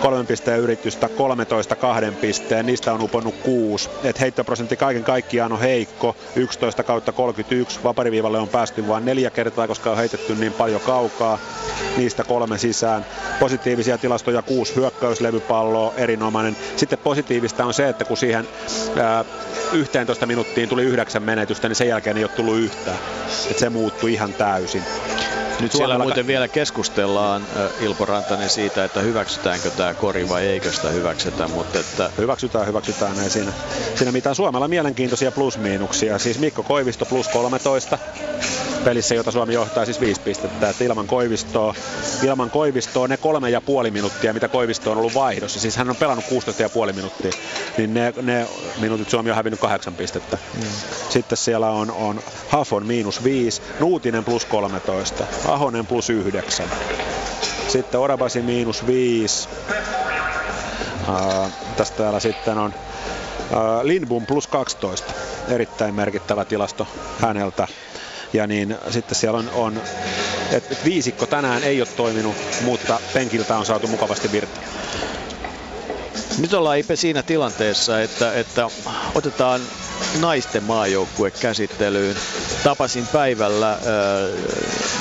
[0.00, 3.88] kolmen pisteen yritystä, 13 kahden pisteen, niistä on uponnut kuusi.
[4.04, 9.68] Et heittoprosentti kaiken kaikkiaan on heikko, 11 kautta 31, vapariviivalle on päästy vain neljä kertaa,
[9.68, 11.38] koska on heitetty niin paljon kaukaa,
[11.96, 13.06] niistä kolme sisään.
[13.40, 16.56] Positiivisia tilastoja tilastoja, kuusi hyökkäyslevypalloa, erinomainen.
[16.76, 18.48] Sitten positiivista on se, että kun siihen
[19.00, 19.24] ää,
[19.72, 22.98] 11 minuuttiin tuli yhdeksän menetystä, niin sen jälkeen ei ole tullut yhtään.
[23.50, 24.82] Että se muuttui ihan täysin.
[25.60, 25.92] Nyt Suomella...
[25.94, 27.46] siellä muuten vielä keskustellaan
[27.80, 32.10] Ilpo Rantanen siitä, että hyväksytäänkö tämä kori vai eikö sitä hyväksytä, mutta että...
[32.18, 33.18] Hyväksytään, hyväksytään.
[33.18, 33.52] Ei siinä,
[33.94, 36.18] siinä mitään Suomella mielenkiintoisia plus-miinuksia.
[36.18, 37.98] Siis Mikko Koivisto plus 13
[38.84, 40.70] pelissä, jota Suomi johtaa siis viisi pistettä.
[40.70, 41.74] Että ilman Koivistoa,
[42.22, 45.96] ilman Koivistoa ne kolme ja puoli minuuttia, mitä Koivisto on ollut vaihdossa, siis hän on
[45.96, 47.30] pelannut 16 ja puoli minuuttia,
[47.76, 48.46] niin ne, ne
[48.80, 50.38] minuutit Suomi on hävinnyt kahdeksan pistettä.
[50.54, 50.62] Mm.
[51.08, 56.70] Sitten siellä on, on Hafon miinus viisi, Nuutinen plus 13, Ahonen plus 9.
[57.68, 59.48] Sitten Orabasi miinus 5.
[61.08, 62.74] Uh, tästä täällä sitten on
[63.82, 65.12] Lindbom plus 12.
[65.48, 67.68] Erittäin merkittävä tilasto häneltä.
[68.32, 69.80] Ja niin sitten siellä on, on
[70.52, 74.60] että et viisikko tänään ei ole toiminut, mutta penkiltä on saatu mukavasti virta.
[76.38, 78.68] Nyt ollaan Ipe siinä tilanteessa, että, että
[79.14, 79.60] otetaan
[80.20, 82.16] naisten maajoukkue käsittelyyn.
[82.64, 83.78] Tapasin päivällä äh,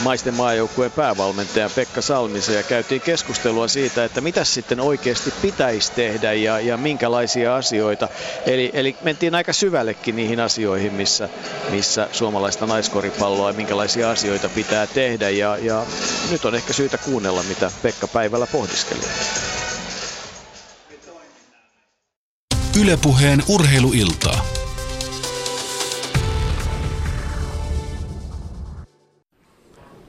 [0.03, 6.33] maisten maajoukkueen päävalmentaja Pekka Salmisen ja käytiin keskustelua siitä, että mitä sitten oikeasti pitäisi tehdä
[6.33, 8.09] ja, ja minkälaisia asioita.
[8.45, 11.29] Eli, eli mentiin aika syvällekin niihin asioihin, missä,
[11.69, 15.29] missä suomalaista naiskoripalloa ja minkälaisia asioita pitää tehdä.
[15.29, 15.85] Ja, ja
[16.31, 19.01] nyt on ehkä syytä kuunnella, mitä Pekka päivällä pohdiskeli.
[22.79, 24.64] Ylepuheen urheiluiltaa.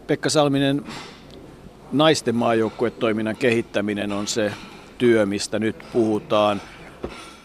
[0.07, 0.85] Pekka Salminen,
[1.93, 4.53] naisten maajoukkuetoiminnan kehittäminen on se
[4.99, 6.61] työ, mistä nyt puhutaan.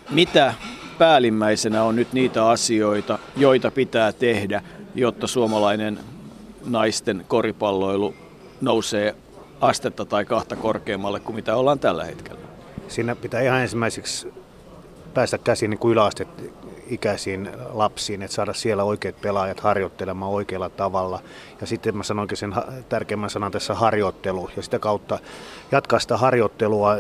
[0.10, 0.54] Mitä
[0.98, 4.64] päällimmäisenä on nyt niitä asioita, joita pitää tehdä,
[4.96, 6.00] jotta suomalainen
[6.66, 8.16] naisten koripalloilu
[8.62, 9.16] nousee
[9.62, 12.42] astetta tai kahta korkeammalle kuin mitä ollaan tällä hetkellä?
[12.88, 14.34] Siinä pitää ihan ensimmäiseksi
[15.14, 16.28] päästä käsiin niin yläaste
[16.92, 21.20] ikäisiin lapsiin, että saada siellä oikeat pelaajat harjoittelemaan oikealla tavalla.
[21.62, 22.56] Ja sitten mä sanoinkin sen
[22.90, 25.20] tärkeimmän sanan tässä harjoittelu ja sitä kautta
[25.72, 26.98] jatkaa sitä harjoittelua.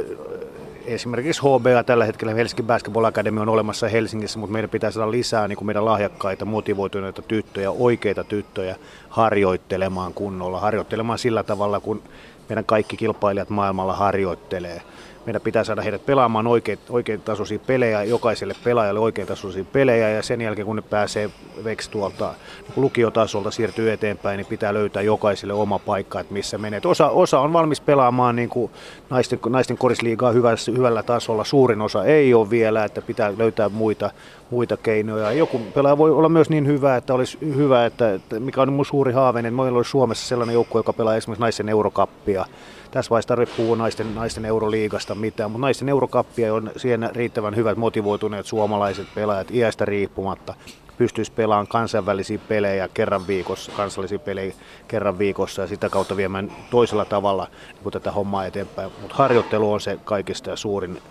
[0.86, 5.48] Esimerkiksi HBA tällä hetkellä Helsingin Basketball Academy on olemassa Helsingissä, mutta meidän pitää saada lisää
[5.48, 8.76] niin kuin meidän lahjakkaita, motivoituneita tyttöjä, oikeita tyttöjä
[9.10, 12.04] harjoittelemaan kunnolla, harjoittelemaan sillä tavalla, kun
[12.50, 14.82] meidän kaikki kilpailijat maailmalla harjoittelee
[15.26, 20.24] meidän pitää saada heidät pelaamaan oikein, oikein tasoisia pelejä, jokaiselle pelaajalle oikein tasoisia pelejä ja
[20.24, 21.30] sen jälkeen kun ne pääsee
[21.64, 26.82] veksi tuolta niin lukiotasolta siirtyy eteenpäin, niin pitää löytää jokaiselle oma paikka, että missä menee.
[26.86, 28.72] Osa, osa on valmis pelaamaan niin kuin
[29.10, 34.12] naisten, naisten korisliigaa hyvällä, hyvällä tasolla, suurin osa ei ole vielä, että pitää löytää muita,
[34.50, 35.32] muita keinoja.
[35.32, 38.86] Joku pelaaja voi olla myös niin hyvä, että olisi hyvä, että, että mikä on mun
[38.86, 42.46] suuri haave, että meillä olisi Suomessa sellainen joukkue, joka pelaa esimerkiksi naisen eurokappia,
[42.92, 47.78] tässä vaiheessa tarvitse puhua naisten, naisten euroliigasta mitään, mutta naisten eurokappia on siinä riittävän hyvät
[47.78, 50.54] motivoituneet suomalaiset pelaajat iästä riippumatta
[51.02, 54.54] pystyisi pelaamaan kansainvälisiä pelejä kerran viikossa, kansallisia pelejä
[54.88, 57.48] kerran viikossa ja sitä kautta viemään toisella tavalla
[57.84, 58.92] niin tätä hommaa eteenpäin.
[59.02, 61.02] Mutta harjoittelu on se kaikista suurin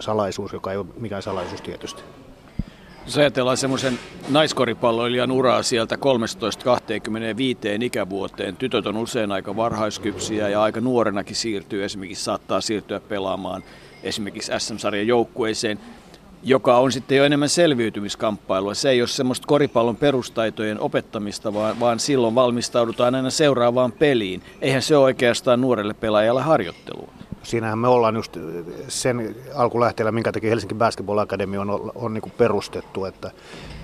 [0.00, 2.02] salaisuus, joka ei ole mikään salaisuus tietysti.
[3.08, 3.98] Jos ajatellaan semmoisen
[4.28, 5.98] naiskoripalloilijan uraa sieltä 13-25
[7.82, 13.62] ikävuoteen, tytöt on usein aika varhaiskypsiä ja aika nuorenakin siirtyy, esimerkiksi saattaa siirtyä pelaamaan
[14.02, 15.78] esimerkiksi SM-sarjan joukkueeseen,
[16.42, 18.74] joka on sitten jo enemmän selviytymiskamppailua.
[18.74, 24.42] Se ei ole semmoista koripallon perustaitojen opettamista, vaan, vaan silloin valmistaudutaan aina seuraavaan peliin.
[24.60, 27.17] Eihän se ole oikeastaan nuorelle pelaajalle harjoittelua
[27.48, 28.36] siinähän me ollaan just
[28.88, 33.30] sen alkulähteellä, minkä takia Helsinki Basketball Academy on, on, niin perustettu, että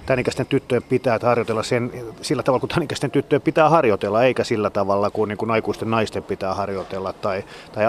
[0.07, 1.93] tänikäisten tyttöjen pitää harjoitella sen,
[2.23, 6.23] sillä tavalla, kun tänikäisten tyttöjen pitää harjoitella, eikä sillä tavalla, kuin, niin kuin aikuisten naisten
[6.23, 7.85] pitää harjoitella, tai, tai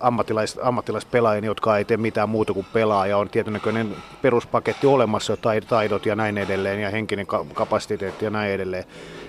[0.00, 5.60] ammattilais, ammattilaispelaajien, jotka ei tee mitään muuta kuin pelaa, ja on tietynäköinen peruspaketti olemassa, tai
[5.60, 8.84] taidot ja näin edelleen, ja henkinen kapasiteetti ja näin edelleen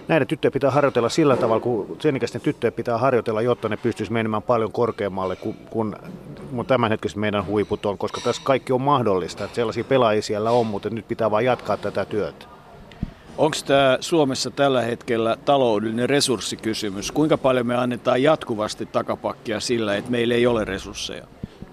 [0.07, 4.11] näiden tyttöjen pitää harjoitella sillä tavalla, kun sen ikäisten tyttöjen pitää harjoitella, jotta ne pystyisi
[4.11, 5.95] menemään paljon korkeammalle kuin, kuin
[6.67, 9.43] tämänhetkiset meidän huiput on, koska tässä kaikki on mahdollista.
[9.43, 12.45] Että sellaisia pelaajia siellä on, mutta nyt pitää vain jatkaa tätä työtä.
[13.37, 17.11] Onko tämä Suomessa tällä hetkellä taloudellinen resurssikysymys?
[17.11, 21.27] Kuinka paljon me annetaan jatkuvasti takapakkia sillä, että meillä ei ole resursseja?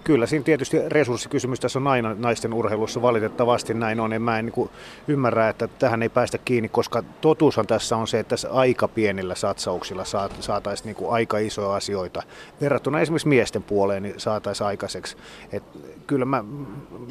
[0.09, 4.13] Kyllä, siinä tietysti resurssikysymys tässä on aina naisten urheilussa valitettavasti näin on.
[4.13, 4.69] En mä en niin
[5.07, 9.35] ymmärrä, että tähän ei päästä kiinni, koska totuushan tässä on se, että tässä aika pienillä
[9.35, 10.03] satsauksilla
[10.39, 12.23] saataisiin niin aika isoja asioita.
[12.61, 15.17] Verrattuna esimerkiksi miesten puoleen niin saataisiin aikaiseksi.
[15.51, 15.63] Et
[16.07, 16.43] kyllä mä,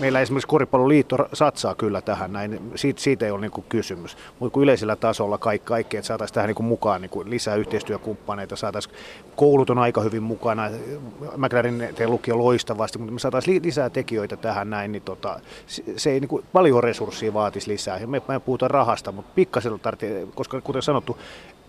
[0.01, 4.17] meillä esimerkiksi Koripalloliitto satsaa kyllä tähän näin, siitä, siitä ei ole niin kysymys.
[4.39, 8.95] Mutta kun yleisellä tasolla kaikki, kaikki että saataisiin tähän niin mukaan niin lisää yhteistyökumppaneita, saataisiin
[9.37, 10.71] koulut on aika hyvin mukana.
[11.37, 15.41] McLaren lukio loistava kovasti, mutta me saataisiin lisää tekijöitä tähän näin, niin tota,
[15.97, 18.07] se ei niin kuin, paljon resursseja vaatisi lisää.
[18.07, 21.19] Me, me puhutaan rahasta, mutta pikkasella tarvitsee, koska kuten sanottu,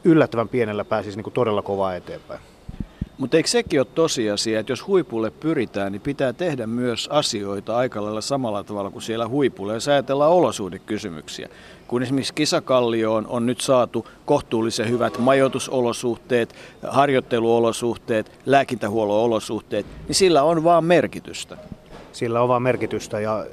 [0.03, 2.39] yllättävän pienellä pääsisi niin kuin todella kovaa eteenpäin.
[3.19, 8.03] Mutta eikö sekin ole tosiasia, että jos huipulle pyritään, niin pitää tehdä myös asioita aika
[8.03, 11.49] lailla samalla tavalla kuin siellä huipulla, jos ajatellaan olosuhdekysymyksiä.
[11.87, 16.55] Kun esimerkiksi kisakallioon on nyt saatu kohtuullisen hyvät majoitusolosuhteet,
[16.87, 21.57] harjoitteluolosuhteet, lääkintähuollon olosuhteet, niin sillä on vaan merkitystä.
[22.11, 23.19] Sillä on vaan merkitystä.
[23.19, 23.45] Ja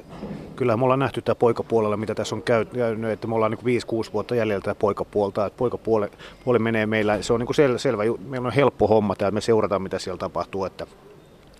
[0.55, 4.13] kyllähän me ollaan nähty tämä poikapuolella, mitä tässä on käynyt, että me ollaan niin 5-6
[4.13, 6.07] vuotta jäljellä poikapuolta, että poikapuoli
[6.45, 9.81] puoli menee meillä, se on niin sel, selvä, meillä on helppo homma täällä, me seurataan
[9.81, 10.87] mitä siellä tapahtuu, että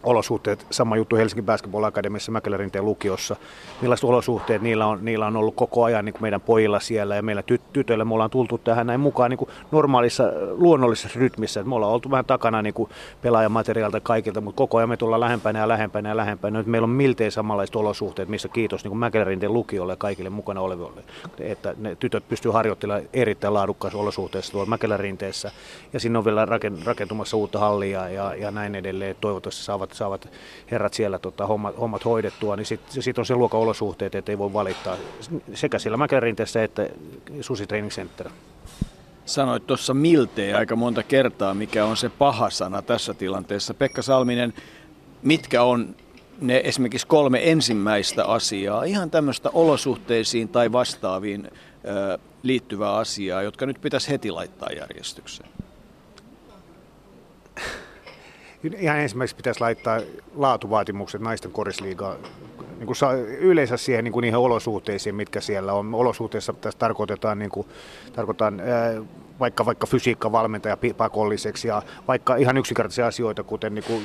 [0.07, 3.35] olosuhteet, sama juttu Helsingin Basketball Akademiassa Mäkelärinteen lukiossa,
[3.81, 7.21] millaiset olosuhteet niillä on, niillä on ollut koko ajan niin kuin meidän pojilla siellä ja
[7.21, 11.69] meillä tyt- tytöillä me ollaan tultu tähän näin mukaan niin kuin normaalissa luonnollisessa rytmissä, että
[11.69, 12.89] me ollaan oltu vähän takana niin kuin
[13.21, 16.57] pelaajamateriaalta kaikilta, mutta koko ajan me tullaan lähempänä ja lähempänä ja lähempänä.
[16.57, 21.03] Nyt meillä on miltei samanlaiset olosuhteet, missä kiitos niin Mäkelärinteen lukiolle ja kaikille mukana oleville,
[21.39, 25.51] että ne tytöt pystyy harjoittelemaan erittäin laadukkaassa olosuhteessa tuolla Mäkelärinteessä
[25.93, 26.47] ja sinne on vielä
[26.85, 29.15] rakentumassa uutta hallia ja, ja näin edelleen.
[29.21, 30.29] Toivottavasti saavat saavat
[30.71, 34.37] herrat siellä tota, hommat, hommat hoidettua, niin sitten sit on se luokan olosuhteet, että ei
[34.37, 34.95] voi valittaa
[35.53, 36.89] sekä siellä Mäkärinteessä että
[37.41, 38.29] Susi Training Center.
[39.25, 43.73] Sanoit tuossa miltei aika monta kertaa, mikä on se paha sana tässä tilanteessa.
[43.73, 44.53] Pekka Salminen,
[45.23, 45.95] mitkä on
[46.41, 51.51] ne esimerkiksi kolme ensimmäistä asiaa, ihan tämmöistä olosuhteisiin tai vastaaviin
[51.85, 55.49] ö, liittyvää asiaa, jotka nyt pitäisi heti laittaa järjestykseen?
[58.77, 59.99] Ihan ensimmäiseksi pitäisi laittaa
[60.35, 62.17] laatuvaatimukset naisten korisliigaan
[62.77, 62.97] niin kuin
[63.39, 65.95] yleensä siihen niin kuin niihin olosuhteisiin, mitkä siellä on.
[65.95, 67.67] Olosuhteissa tässä tarkoitetaan, niin kuin,
[68.13, 68.93] tarkoitetaan ää,
[69.39, 74.03] vaikka, vaikka fysiikkavalmentaja pakolliseksi ja vaikka ihan yksinkertaisia asioita, kuten niin kuin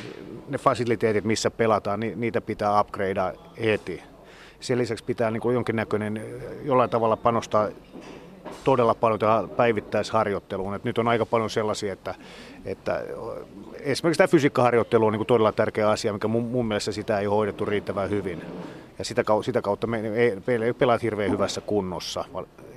[0.49, 4.03] ne fasiliteetit, missä pelataan, niin niitä pitää upgradea heti.
[4.61, 6.23] Sen lisäksi pitää niin kuin jonkinnäköinen
[6.65, 7.69] jollain tavalla panostaa
[8.65, 10.75] todella paljon tähän päivittäisharjoitteluun.
[10.75, 12.15] Et nyt on aika paljon sellaisia, että,
[12.65, 13.03] että
[13.81, 17.27] esimerkiksi tämä fysiikkaharjoittelu on niin kuin todella tärkeä asia, mikä mun, mun mielestä sitä ei
[17.27, 18.43] hoidettu riittävän hyvin.
[18.99, 22.25] Ja sitä, sitä kautta me ei, pelaat hirveän hyvässä kunnossa.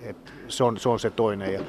[0.03, 1.53] Et se, on, se on se toinen.
[1.53, 1.59] Ja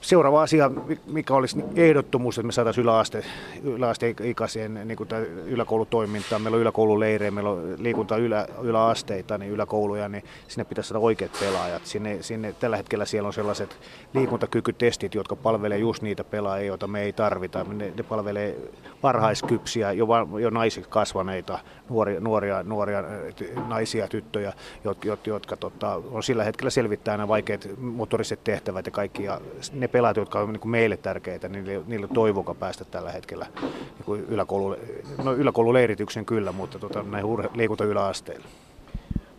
[0.00, 0.70] Seuraava asia,
[1.06, 3.24] mikä olisi ehdottomuus, että me saataisiin yläaste,
[3.62, 4.98] yläasteikäiseen niin
[5.46, 6.38] yläkoulutoimintaa.
[6.38, 11.30] Meillä on yläkoululeirejä, meillä on liikunta ylä, yläasteita, niin yläkouluja, niin sinne pitäisi saada oikeat
[11.40, 11.86] pelaajat.
[11.86, 13.76] Sinne, sinne, tällä hetkellä siellä on sellaiset
[14.14, 17.64] liikuntakykytestit, jotka palvelee just niitä pelaajia, joita me ei tarvita.
[17.64, 18.56] Ne, ne palvelee
[19.02, 20.06] varhaiskypsiä, jo,
[20.40, 21.58] jo naisiksi kasvaneita,
[21.88, 23.04] nuoria, nuoria, nuoria
[23.68, 24.52] naisia, tyttöjä,
[24.84, 29.24] jotka, jotka tota, on sillä hetkellä selvittää nämä vaikeat motoriset tehtävät ja kaikki.
[29.24, 29.40] Ja
[29.72, 33.46] ne pelaajat, jotka on niin kuin meille tärkeitä, niin niillä, niillä toivoka päästä tällä hetkellä
[33.60, 34.76] niin kuin yläkoulu,
[35.24, 38.46] no yläkoululeirityksen kyllä, mutta tota, näihin liikunta yläasteilla.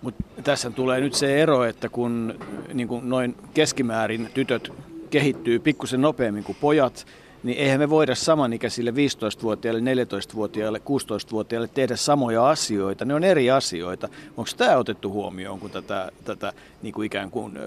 [0.02, 2.40] Mut tässä tulee nyt se ero, että kun
[2.73, 4.73] niin kuin noin keskimäärin tytöt
[5.10, 7.06] kehittyy pikkusen nopeammin kuin pojat,
[7.43, 13.05] niin eihän me voida samanikäisille 15-vuotiaille, 14-vuotiaille, 16-vuotiaille tehdä samoja asioita.
[13.05, 14.09] Ne on eri asioita.
[14.38, 17.59] Onko tämä otettu huomioon, kun tätä, tätä niin kuin ikään kuin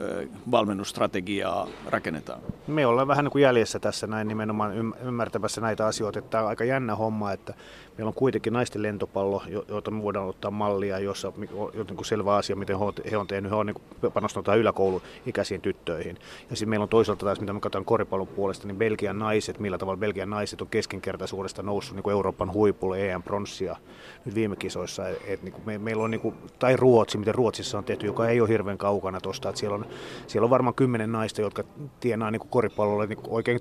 [0.51, 2.41] valmennusstrategiaa rakennetaan?
[2.67, 6.23] Me ollaan vähän niin kuin jäljessä tässä näin nimenomaan ymmärtämässä näitä asioita.
[6.23, 7.55] Tämä on aika jännä homma, että
[7.99, 11.35] Meillä on kuitenkin naisten lentopallo, jota me voidaan ottaa mallia, jossa on
[11.75, 12.77] niin selvä asia, miten
[13.11, 13.51] he on tehnyt.
[13.51, 16.19] He on niin panostanut yläkouluikäisiin tyttöihin.
[16.51, 19.79] Ja sitten meillä on toisaalta taas, mitä me katsotaan koripallon puolesta, niin Belgian naiset, millä
[19.79, 23.77] tavalla Belgian naiset on keskinkertaisuudesta noussut niin Euroopan huipulle EM-pronssia
[24.25, 25.09] nyt viime kisoissa.
[25.09, 28.29] Et niin kuin me, meillä on, niin kuin, tai Ruotsi, miten Ruotsissa on tehty, joka
[28.29, 29.53] ei ole hirveän kaukana tuosta.
[29.55, 29.87] Siellä on,
[30.27, 31.65] siellä on varmaan kymmenen naista, jotka
[32.01, 33.61] tienaa niin koripallolle niin oikein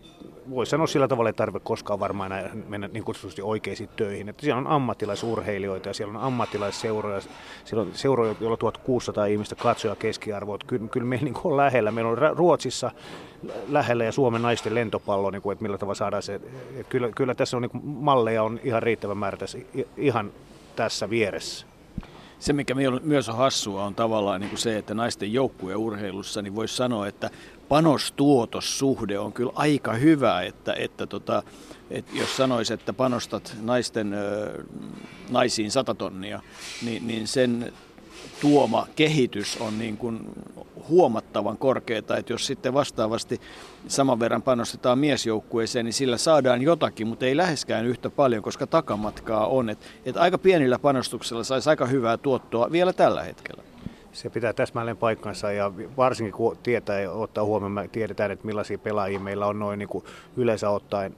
[0.50, 2.32] voisi sanoa sillä tavalla, että tarvitse koskaan varmaan
[2.68, 4.30] mennä niin kutsutusti oikeisiin töihin.
[4.30, 7.22] Että siellä on ammattilaisurheilijoita ja siellä on ammattilaisseuroja,
[7.66, 10.58] siellä on seuroja, joilla on 1600 ihmistä katsoja keskiarvoa.
[10.68, 11.92] Kyllä, kyllä meillä niin on lähellä.
[11.92, 12.92] Meillä on Ruotsissa
[13.68, 16.36] lähellä ja Suomen naisten lentopallo, niin kuin, että millä tavalla saadaan se.
[16.36, 19.58] Että kyllä, kyllä tässä on niin kuin, malleja on ihan riittävän määrä tässä,
[19.98, 20.32] ihan
[20.76, 21.66] tässä vieressä.
[22.40, 26.56] Se, mikä myös on hassua, on tavallaan niin kuin se, että naisten joukkueen urheilussa, niin
[26.56, 27.30] voisi sanoa, että
[27.74, 31.44] panostuotossuhde on kyllä aika hyvä, että, että tota,
[31.92, 34.16] että jos sanoisi, että panostat naisten,
[35.30, 36.42] naisiin sata tonnia,
[36.86, 37.74] niin, niin sen
[38.42, 40.20] tuoma kehitys on niin kuin
[40.90, 43.42] huomattavan korkeata, että jos sitten vastaavasti
[43.88, 49.48] saman verran panostetaan miesjoukkueeseen, niin sillä saadaan jotakin, mutta ei läheskään yhtä paljon, koska takamatkaa
[49.48, 49.70] on.
[49.70, 53.73] Että, että aika pienillä panostuksella saisi aika hyvää tuottoa vielä tällä hetkellä.
[54.14, 58.78] Se pitää täsmälleen paikkansa ja varsinkin kun tietää ja ottaa huomioon, me tiedetään, että millaisia
[58.78, 60.06] pelaajia meillä on noin niin kuin
[60.38, 61.16] yleensä ottaen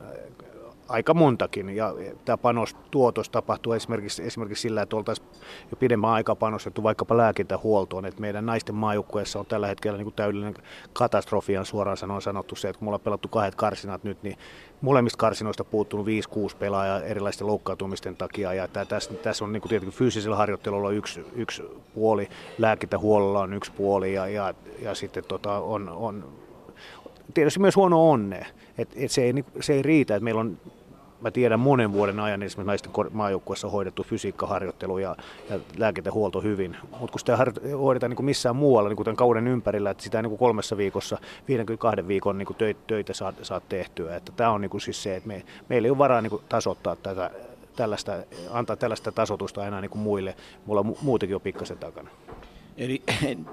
[0.87, 1.69] aika montakin.
[1.69, 1.93] Ja
[2.25, 5.27] tämä panostuotos tapahtuu esimerkiksi, esimerkiksi sillä, että oltaisiin
[5.71, 8.05] jo pidemmän aikaa panostettu vaikkapa lääkintähuoltoon.
[8.05, 10.53] Että meidän naisten maajoukkueessa on tällä hetkellä niin kuin täydellinen
[10.93, 14.37] katastrofian suoraan sanoen sanottu se, että kun me ollaan pelattu kahdet karsinat nyt, niin
[14.81, 16.09] molemmista karsinoista puuttunut 5-6
[16.59, 18.53] pelaajaa erilaisten loukkaantumisten takia.
[18.53, 21.63] Ja tämä, tässä, tässä on niin kuin tietenkin fyysisellä harjoittelulla yksi, yksi
[21.93, 26.33] puoli, lääkintähuollolla on yksi puoli ja, ja, ja sitten tota, on, on
[27.33, 28.45] tietysti myös huono onne.
[28.77, 30.57] Et, et se, ei, se ei riitä, että meillä on
[31.21, 35.15] mä tiedän monen vuoden ajan esimerkiksi naisten maajoukkueessa hoidettu fysiikkaharjoittelu ja,
[35.49, 36.77] ja lääkintähuolto hyvin.
[36.99, 37.37] Mutta kun sitä
[37.77, 40.77] hoidetaan niin kuin missään muualla niin kuin tämän kauden ympärillä, että sitä niin kuin kolmessa
[40.77, 44.15] viikossa, 52 viikon niin kuin töitä saat, saat tehtyä.
[44.15, 46.43] Että tämä on niin kuin siis se, että me, meillä ei ole varaa niin kuin
[46.49, 47.31] tasoittaa tätä,
[47.75, 48.11] tällaista,
[48.51, 50.35] antaa tällaista tasotusta enää niin kuin muille.
[50.65, 52.09] Mulla on muutenkin jo pikkasen takana.
[52.77, 53.03] Eli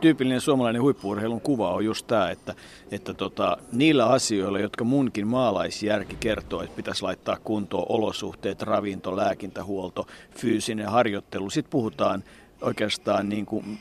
[0.00, 2.54] tyypillinen suomalainen huippuurheilun kuva on just tämä, että,
[2.90, 10.06] että tota, niillä asioilla, jotka munkin maalaisjärki kertoo, että pitäisi laittaa kuntoon olosuhteet, ravinto, lääkintähuolto,
[10.36, 12.24] fyysinen harjoittelu, sitten puhutaan
[12.60, 13.78] oikeastaan niin kuin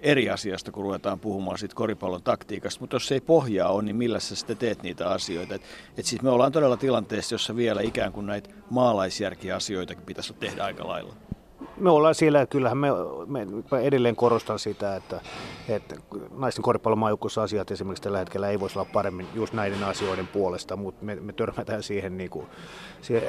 [0.00, 3.96] eri asiasta, kun ruvetaan puhumaan siitä koripallon taktiikasta, mutta jos se ei pohjaa ole, niin
[3.96, 5.54] millä sä sitten teet niitä asioita.
[5.54, 5.62] Et,
[5.98, 10.88] et siis me ollaan todella tilanteessa, jossa vielä ikään kuin näitä maalaisjärkiasioitakin pitäisi tehdä aika
[10.88, 11.14] lailla
[11.80, 12.88] me ollaan siellä, kyllähän me,
[13.26, 13.46] me,
[13.82, 15.20] edelleen korostan sitä, että,
[15.68, 15.96] että
[16.36, 21.04] naisten koripallomaajoukkueessa asiat esimerkiksi tällä hetkellä ei voisi olla paremmin just näiden asioiden puolesta, mutta
[21.04, 22.46] me, me törmätään siihen, niin kuin,
[23.00, 23.22] siihen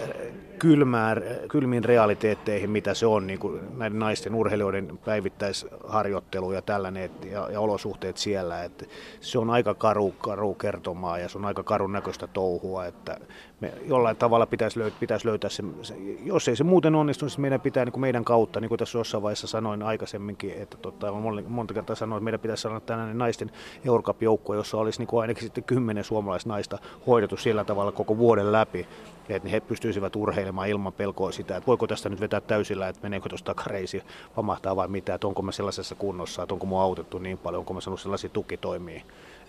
[0.59, 7.51] kylmään, kylmiin realiteetteihin, mitä se on, niin kuin näiden naisten urheilijoiden päivittäisharjoittelu ja tällainen ja,
[7.51, 8.85] ja olosuhteet siellä, että
[9.21, 13.19] se on aika karu, karu kertomaa ja se on aika karun näköistä touhua, että
[13.61, 17.41] me jollain tavalla pitäisi löytää, pitäisi löytää se, se, jos ei se muuten onnistu, niin
[17.41, 18.59] meidän pitää niin kuin meidän kautta.
[18.59, 21.11] Niin kuin tässä jossain vaiheessa sanoin aikaisemminkin, että tota,
[21.47, 23.51] monta kertaa sanoin, että meidän pitäisi saada tänään naisten
[23.85, 26.77] Eurocup-joukkue, jossa olisi niin kuin ainakin sitten kymmenen suomalaisnaista
[27.07, 28.87] hoidettu sillä tavalla koko vuoden läpi,
[29.29, 33.29] että he pystyisivät urheilemaan ilman pelkoa sitä, että voiko tästä nyt vetää täysillä, että meneekö
[33.29, 34.03] tuosta takareisi,
[34.35, 37.73] pamahtaa vai mitä, että onko me sellaisessa kunnossa, että onko mua autettu niin paljon, onko
[37.73, 39.01] mä saanut sellaisia tukitoimia.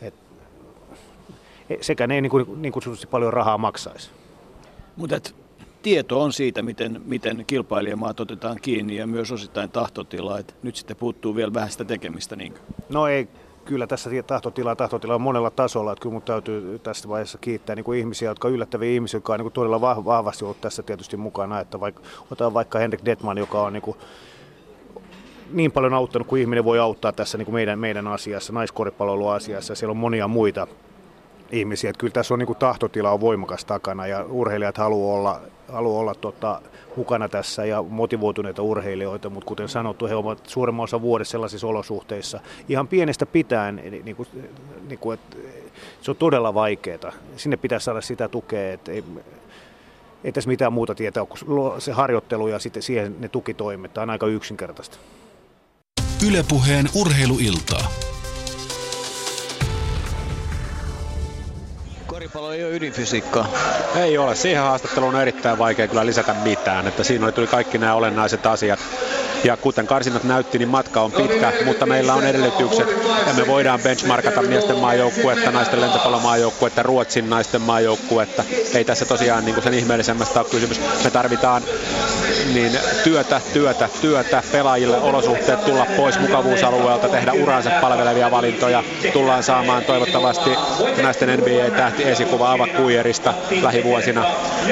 [0.02, 0.29] että
[1.80, 4.10] sekä ne ei niin, kuin, niin kuin paljon rahaa maksaisi.
[4.96, 5.20] Mutta
[5.82, 10.38] tieto on siitä, miten, miten kilpailijamaat otetaan kiinni ja myös osittain tahtotila.
[10.38, 12.36] Et nyt sitten puuttuu vielä vähän sitä tekemistä.
[12.36, 12.54] Niin.
[12.88, 13.28] No ei,
[13.64, 15.92] kyllä tässä tahtotila, tahtotila on monella tasolla.
[15.92, 19.38] Että kyllä mun täytyy tässä vaiheessa kiittää niin kuin ihmisiä, jotka yllä,ttäviä ihmisiä, jotka on
[19.38, 21.60] niin kuin todella vahvasti ollut tässä tietysti mukana.
[21.60, 23.96] Että vaikka, otetaan vaikka Henrik Detman, joka on niin kuin,
[25.52, 29.74] niin paljon auttanut kuin ihminen voi auttaa tässä niin kuin meidän, meidän asiassa, naiskoripalloiluasiassa.
[29.74, 30.66] Siellä on monia muita
[31.50, 31.90] ihmisiä.
[31.90, 35.40] Että kyllä tässä on niin kuin tahtotila on voimakas takana ja urheilijat haluaa olla,
[35.72, 36.62] haluaa olla tota,
[36.96, 42.40] mukana tässä ja motivoituneita urheilijoita, mutta kuten sanottu, he ovat suurimman osa vuodessa sellaisissa olosuhteissa
[42.68, 44.28] ihan pienestä pitäen, niin kuin,
[44.88, 45.36] niin kuin, että
[46.02, 47.12] se on todella vaikeaa.
[47.36, 49.04] Sinne pitää saada sitä tukea, että ei,
[50.24, 53.94] ei tässä mitään muuta tietää kuin se harjoittelu ja sitten siihen ne tukitoimet.
[53.94, 54.98] Tämä on aika yksinkertaista.
[56.28, 58.09] Ylepuheen urheiluiltaa.
[62.32, 63.48] Koripallo ei ole ydinfysiikkaa.
[63.96, 64.34] Ei ole.
[64.34, 66.86] Siihen haastatteluun on erittäin vaikea kyllä lisätä mitään.
[66.86, 68.80] Että siinä oli tuli kaikki nämä olennaiset asiat.
[69.44, 72.88] Ja kuten karsinat näytti, niin matka on pitkä, mutta meillä on edellytykset
[73.26, 78.44] ja me voidaan benchmarkata miesten maajoukkuetta, naisten lentopallomaajoukkuetta, Ruotsin naisten maajoukkuetta.
[78.74, 80.80] Ei tässä tosiaan niin kuin sen ihmeellisemmästä ole kysymys.
[81.04, 81.62] Me tarvitaan
[82.54, 88.84] niin työtä, työtä, työtä, pelaajille olosuhteet tulla pois mukavuusalueelta, tehdä uransa palvelevia valintoja.
[89.12, 90.50] Tullaan saamaan toivottavasti
[91.02, 94.24] naisten NBA-tähti esikuva Ava Kuijerista lähivuosina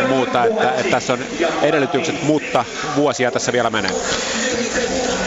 [0.09, 1.19] muuta, että, että tässä on
[1.63, 2.65] edellytykset, mutta
[2.97, 3.91] vuosia tässä vielä menee.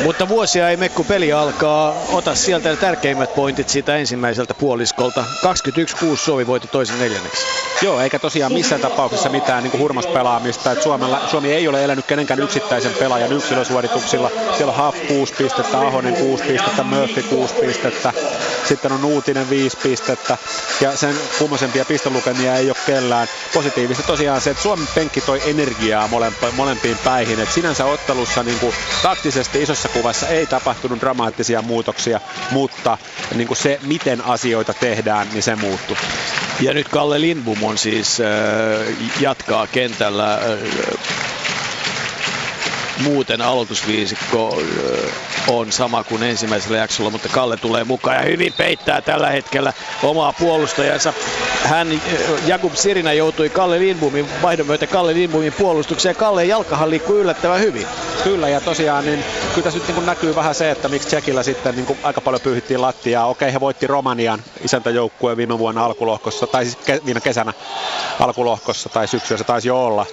[0.04, 1.96] Mutta vuosia ei mekku peli alkaa.
[2.08, 5.26] Ota sieltä tärkeimmät pointit siitä ensimmäiseltä puoliskolta.
[6.14, 7.46] 21-6 Suomi voitti toisen neljänneksi.
[7.82, 10.72] Joo, eikä tosiaan missään tapauksessa mitään niin hurmospelaamista.
[10.72, 14.32] Et Suomella, Suomi ei ole elänyt kenenkään yksittäisen pelaajan yksilösuorituksilla.
[14.58, 18.14] Siellä Haaf 6 pistettä, Ahonen 6 pistettä, Murphy 6 pistettä.
[18.66, 20.38] Sitten on Uutinen 5 pistettä.
[20.82, 23.28] Ja sen kummosempia pistelukemia ei ole kellään.
[23.54, 26.10] Positiivista tosiaan se, että Suomen penkki toi energiaa
[26.58, 27.40] molempiin päihin.
[27.40, 28.74] Et sinänsä ottelussa niin kuin,
[29.04, 32.20] taktisesti isossa kuvassa ei tapahtunut dramaattisia muutoksia,
[32.52, 32.98] mutta
[33.36, 35.98] niin kuin se, miten asioita tehdään, niin se muuttui.
[36.62, 38.28] Ja nyt Kalle Lindbom on siis äh,
[39.20, 40.34] jatkaa kentällä.
[40.34, 41.31] Äh,
[43.04, 44.62] muuten aloitusviisikko
[45.48, 49.74] on sama kuin ensimmäisellä jaksolla, mutta Kalle tulee mukaan ja hyvin peittää tällä hetkellä
[50.04, 51.14] omaa puolustajansa.
[51.64, 52.02] Hän,
[52.46, 56.16] Jakub Sirina joutui Kalle Lindbomin vaihdon myötä Kalle Lindbomin puolustukseen.
[56.16, 57.88] Kalle jalkahan liikkuu yllättävän hyvin.
[58.24, 59.24] Kyllä ja tosiaan niin
[59.56, 62.82] kyllä tässä nyt niin näkyy vähän se, että miksi Tsekillä sitten niin aika paljon pyyhittiin
[62.82, 63.28] lattiaa.
[63.28, 67.54] Okei, he voitti Romanian isäntäjoukkueen viime vuonna alkulohkossa, tai siis ke- viime kesänä
[68.20, 70.06] alkulohkossa, tai syksyllä se taisi jo olla.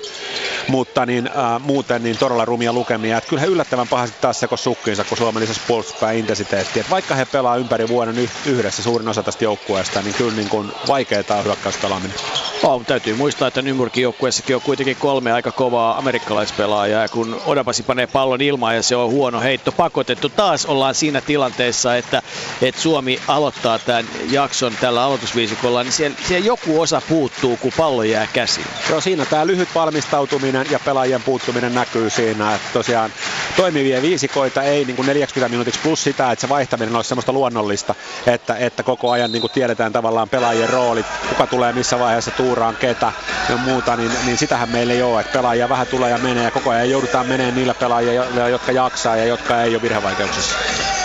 [0.68, 3.18] Mutta niin, äh, muuten niin todella rumia lukemia.
[3.18, 6.80] Että kyllä he yllättävän pahasti taas seko sukkiinsa, kun Suomen lisäsi puolustuspään intensiteetti.
[6.80, 10.72] Että vaikka he pelaa ympäri vuoden yhdessä suurin osa tästä joukkueesta, niin kyllä niin kuin
[10.88, 12.16] vaikeaa on hyökkäyspelaaminen.
[12.62, 17.02] Oh, täytyy muistaa, että Nymurkin joukkueessakin on kuitenkin kolme aika kovaa amerikkalaispelaajaa.
[17.02, 21.20] Ja kun Odapasi panee pallon ilmaan ja se on huono heitto pakotettu, taas ollaan siinä
[21.20, 22.22] tilanteessa, että,
[22.62, 28.02] että Suomi aloittaa tämän jakson tällä aloitusviisikolla, niin siellä, siellä joku osa puuttuu, kun pallo
[28.02, 28.66] jää käsiin.
[28.90, 33.12] Joo, siinä tämä lyhyt valmistautuminen ja pelaajien puuttuminen näkyy siinä, että tosiaan
[33.56, 37.94] toimivia viisikoita ei niin kuin 40 minuutiksi plus sitä, että se vaihtaminen olisi semmoista luonnollista,
[38.26, 42.76] että, että koko ajan niin kuin tiedetään tavallaan pelaajien roolit, kuka tulee missä vaiheessa tuuraan
[42.76, 43.12] ketä
[43.48, 46.50] ja muuta, niin, niin sitähän meillä ei ole, että pelaajia vähän tulee ja menee ja
[46.50, 50.97] koko ajan joudutaan menemään niillä pelaajilla, jotka jaksaa ja jotka ei ole virhevaikeuksissa.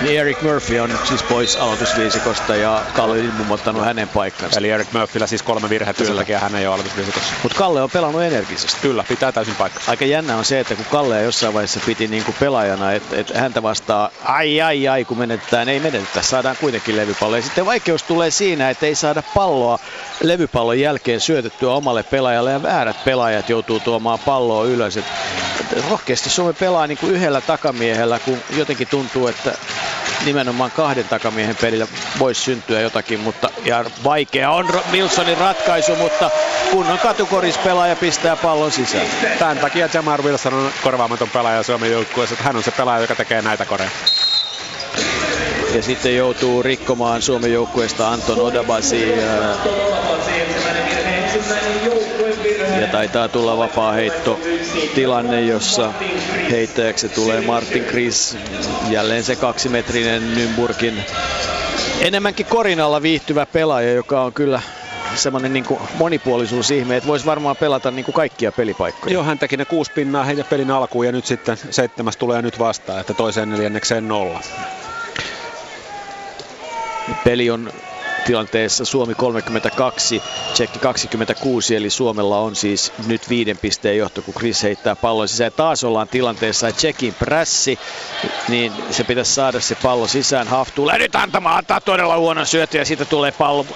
[0.00, 4.58] Niin Eric Murphy on siis pois aloitusviisikosta ja Kalle Lindbom ottanut hänen paikkansa.
[4.58, 7.34] Eli Eric Murphyllä siis kolme virhettä, sen takia hän ei ole aloitusviisikossa.
[7.42, 8.80] Mutta Kalle on pelannut energisesti.
[8.82, 9.80] Kyllä, pitää täysin paikka.
[9.86, 13.40] Aika jännä on se, että kun Kalle jossain vaiheessa piti niin kuin pelaajana, että, että
[13.40, 17.36] häntä vastaa ai ai ai kun menetetään, ei menetetä, saadaan kuitenkin levypallo.
[17.36, 19.78] Ja sitten vaikeus tulee siinä, että ei saada palloa
[20.22, 24.96] levypallon jälkeen syötettyä omalle pelaajalle ja väärät pelaajat joutuu tuomaan palloa ylös.
[24.96, 25.04] Et,
[25.90, 29.52] rohkeasti Suomi pelaa niin kuin yhdellä takamiehellä, kun jotenkin tuntuu, että
[30.24, 31.86] nimenomaan kahden takamiehen pelillä
[32.18, 36.30] voisi syntyä jotakin, mutta ja vaikea on Wilsonin ratkaisu, mutta
[36.70, 39.06] kunnon katukorispelaaja pistää pallon sisään.
[39.38, 43.14] Tämän takia Jamar Wilson on korvaamaton pelaaja Suomen joukkueessa, että hän on se pelaaja, joka
[43.14, 43.90] tekee näitä koreja.
[45.74, 49.14] Ja sitten joutuu rikkomaan Suomen joukkueesta Anton Odabasi.
[52.80, 54.40] Ja taitaa tulla vapaa heitto
[54.94, 55.92] tilanne, jossa
[56.50, 58.36] heittäjäksi tulee Martin Chris.
[58.88, 61.04] Jälleen se kaksimetrinen Nymburgin
[62.00, 64.62] enemmänkin korinalla viihtyvä pelaaja, joka on kyllä
[65.14, 69.12] semmoinen niin monipuolisuusihme, että voisi varmaan pelata niin kuin kaikkia pelipaikkoja.
[69.12, 72.58] Joo, hän teki ne kuusi pinnaa heidän pelin alkuun ja nyt sitten seitsemäs tulee nyt
[72.58, 74.40] vastaan, että toiseen neljännekseen nolla.
[77.24, 77.72] Peli on
[78.24, 80.22] tilanteessa Suomi 32,
[80.52, 85.52] Tsekki 26, eli Suomella on siis nyt viiden pisteen johto, kun Chris heittää pallon sisään.
[85.52, 87.78] Taas ollaan tilanteessa, että Tsekin prässi,
[88.48, 90.48] niin se pitäisi saada se pallo sisään.
[90.48, 93.66] Haaf tulee nyt antamaan, antaa todella huono syöttö ja siitä tulee pallo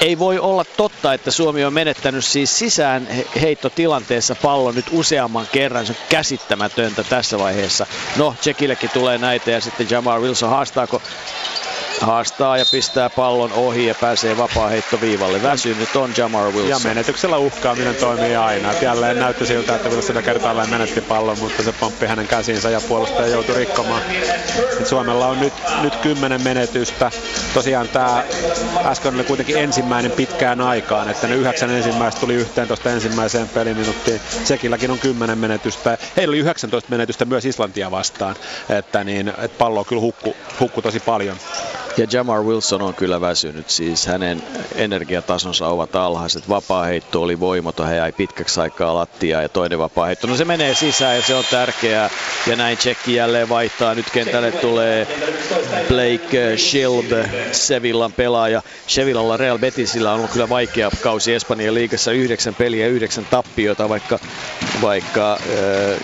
[0.00, 3.08] ei voi olla totta, että Suomi on menettänyt siis sisään
[3.40, 5.86] heittotilanteessa pallon nyt useamman kerran.
[5.86, 7.86] Se on käsittämätöntä tässä vaiheessa.
[8.16, 11.02] No, Tsekillekin tulee näitä ja sitten Jamar Wilson haastaako
[12.00, 15.42] haastaa ja pistää pallon ohi ja pääsee vapaa heittoviivalle.
[15.42, 16.68] Väsynyt on Jamar Wilson.
[16.68, 18.72] Ja menetyksellä uhkaaminen toimii aina.
[18.82, 23.28] Jälleen näytti siltä, että Wilson kertaalleen menetti pallon, mutta se pomppi hänen käsiinsä ja puolustaja
[23.28, 24.02] joutui rikkomaan.
[24.80, 25.52] Et Suomella on nyt,
[25.82, 27.10] nyt kymmenen menetystä.
[27.54, 28.24] Tosiaan tämä
[28.84, 34.20] äsken oli kuitenkin ensimmäinen pitkään aikaan, että ne yhdeksän ensimmäistä tuli yhteen tuosta ensimmäiseen peliminuttiin.
[34.44, 35.98] Tsekilläkin on kymmenen menetystä.
[36.16, 38.36] Heillä oli 19 menetystä myös Islantia vastaan,
[38.78, 41.36] että, niin, että pallo kyllä hukku, hukku tosi paljon.
[42.00, 44.42] Ja Jamar Wilson on kyllä väsynyt, siis hänen
[44.74, 46.48] energiatasonsa ovat alhaiset.
[46.48, 50.26] Vapaa-heitto oli voimaton, hän jäi pitkäksi aikaa lattiaan ja toinen vapaa-heitto.
[50.26, 52.10] No se menee sisään ja se on tärkeää.
[52.46, 53.94] Ja näin Tsekki jälleen vaihtaa.
[53.94, 55.06] Nyt kentälle tulee
[55.88, 58.62] Blake Shilb, Sevillan pelaaja.
[58.86, 62.12] Sevillalla Real Betisillä on ollut kyllä vaikea kausi Espanjan liigassa.
[62.12, 64.18] Yhdeksän peliä, yhdeksän tappiota, vaikka,
[64.82, 66.00] vaikka äh,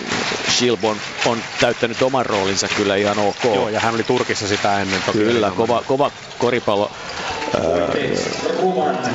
[0.49, 3.43] Shilb on, on täyttänyt oman roolinsa kyllä ihan ok.
[3.43, 5.01] Joo, ja hän oli Turkissa sitä ennen.
[5.05, 6.91] Toki kyllä, kova, kova koripallo.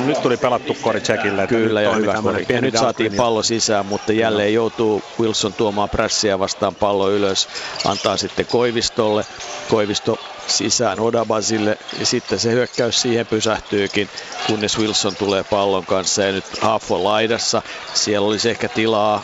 [0.07, 1.47] nyt tuli pelattu kori Tsekille.
[1.47, 2.47] Kyllä ja hyvä kori.
[2.49, 7.49] Ja nyt saatiin pallo sisään, mutta jälleen joutuu Wilson tuomaan prässiä vastaan pallo ylös.
[7.85, 9.25] Antaa sitten Koivistolle.
[9.69, 14.09] Koivisto sisään Odabasille ja sitten se hyökkäys siihen pysähtyykin,
[14.47, 17.63] kunnes Wilson tulee pallon kanssa ja nyt Haafo laidassa.
[17.95, 19.23] Siellä olisi ehkä tilaa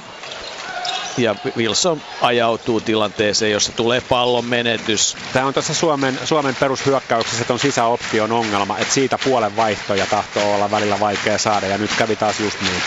[1.17, 5.17] ja Wilson ajautuu tilanteeseen, jossa tulee pallon menetys.
[5.33, 10.55] Tämä on tässä Suomen, Suomen perushyökkäyksessä, että on sisäoption ongelma, että siitä puolen vaihtoja tahtoo
[10.55, 12.83] olla välillä vaikea saada ja nyt kävi taas just niin.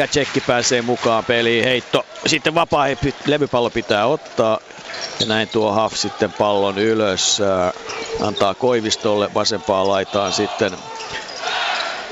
[0.00, 2.06] Ja Tsekki pääsee mukaan peliin, heitto.
[2.26, 2.86] Sitten vapaa
[3.26, 4.58] levypallo pitää ottaa
[5.20, 7.38] ja näin tuo Haf sitten pallon ylös,
[8.20, 10.72] antaa Koivistolle vasempaan laitaan sitten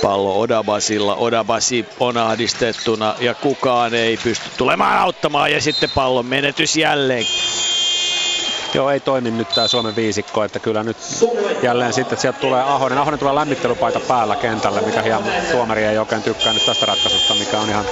[0.03, 1.17] pallo Odabasilla.
[1.17, 7.25] Odabasi on ahdistettuna ja kukaan ei pysty tulemaan auttamaan ja sitten pallon menetys jälleen.
[8.75, 10.97] Joo, ei toimi nyt tämä Suomen viisikko, että kyllä nyt
[11.63, 12.99] jälleen sitten, sieltä tulee Ahonen.
[12.99, 17.61] Ahonen tulee lämmittelypaita päällä kentälle, mikä hieman tuomari ei oikein tykkää nyt tästä ratkaisusta, mikä
[17.61, 17.85] on ihan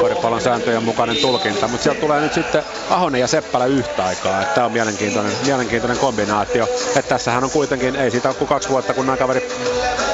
[0.00, 1.68] koripallon sääntöjen mukainen tulkinta.
[1.68, 5.98] Mutta sieltä tulee nyt sitten Ahonen ja Seppälä yhtä aikaa, että tämä on mielenkiintoinen, mielenkiintoinen
[5.98, 6.68] kombinaatio.
[6.96, 9.48] Että tässähän on kuitenkin, ei siitä ole kuin kaksi vuotta, kun nämä kaveri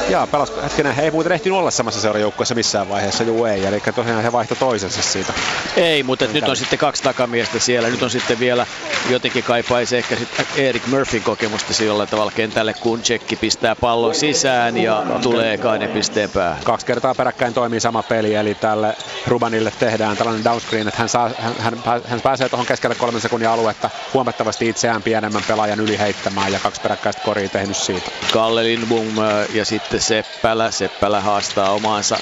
[0.08, 3.82] Jaa, pelas, hetkinen, he ei muuten ehtinyt olla samassa seurajoukkueessa missään vaiheessa, juu ei, eli
[3.94, 5.32] tosiaan he vaihtoi toisensa siitä.
[5.76, 8.66] Ei, mutta nyt on sitten kaksi takamiestä siellä, nyt on sitten vielä
[9.10, 9.44] jotenkin
[9.74, 15.02] kaipaisi ehkä sitten Erik Murphyn kokemusta sillä tavalla kentälle, kun Tsekki pistää pallon sisään ja
[15.22, 16.64] tulee kahden pisteen päähän.
[16.64, 18.96] Kaksi kertaa peräkkäin toimii sama peli, eli tälle
[19.26, 23.48] Rubanille tehdään tällainen downscreen, että hän, saa, hän, hän, hän pääsee tuohon keskelle kolmen sekunnin
[23.48, 28.10] aluetta huomattavasti itseään pienemmän pelaajan yli heittämään ja kaksi peräkkäistä koria tehnyt siitä.
[28.32, 29.06] Kalle Lindbom
[29.54, 30.70] ja sitten Seppälä.
[30.70, 32.16] Seppälä haastaa omaansa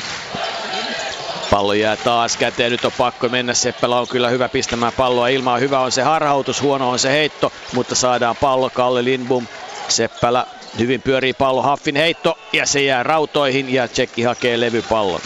[1.53, 3.55] Pallo jää taas käteen, nyt on pakko mennä.
[3.55, 5.61] Seppälä on kyllä hyvä pistämään palloa ilmaan.
[5.61, 9.47] Hyvä on se harhautus, huono on se heitto, mutta saadaan pallo Kalle Lindbom.
[9.89, 10.47] Seppälä
[10.79, 15.21] hyvin pyörii pallo, Haffin heitto ja se jää rautoihin ja Tsekki hakee levypallon.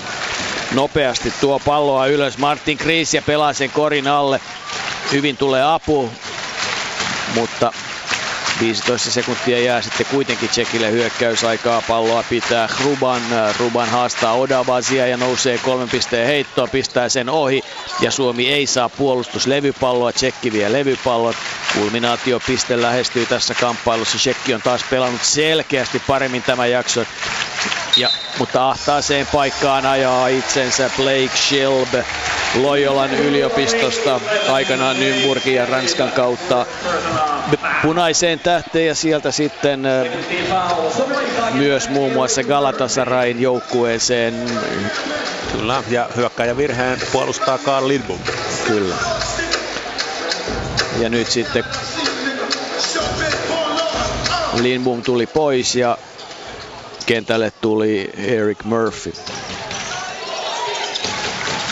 [0.74, 4.40] Nopeasti tuo palloa ylös Martin Kriis ja pelaa sen korin alle.
[5.12, 6.10] Hyvin tulee apu,
[7.34, 7.72] mutta
[8.60, 11.82] 15 sekuntia jää sitten kuitenkin Tsekille hyökkäysaikaa.
[11.88, 13.22] Palloa pitää Ruban.
[13.58, 17.62] Ruban haastaa Odabasia ja nousee kolmen pisteen heittoa, pistää sen ohi.
[18.00, 20.12] Ja Suomi ei saa puolustuslevypalloa.
[20.12, 21.34] Tsekki vie levypallon.
[21.74, 24.18] Kulminaatiopiste lähestyy tässä kamppailussa.
[24.18, 27.06] Tsekki on taas pelannut selkeästi paremmin tämän jakson.
[27.96, 31.94] Ja, mutta ahtaaseen paikkaan ajaa itsensä Blake Shilb
[32.54, 36.66] Loyolan yliopistosta aikanaan Nymburgin ja Ranskan kautta
[37.82, 39.82] punaiseen tähteen ja sieltä sitten
[41.52, 44.34] myös muun muassa Galatasarain joukkueeseen.
[45.52, 48.18] Kyllä, ja hyökkäjä virheen puolustaa Carl Lidbom.
[48.66, 48.94] Kyllä.
[51.00, 51.64] Ja nyt sitten
[54.62, 55.98] Lindbom tuli pois ja
[57.06, 59.12] kentälle tuli Eric Murphy.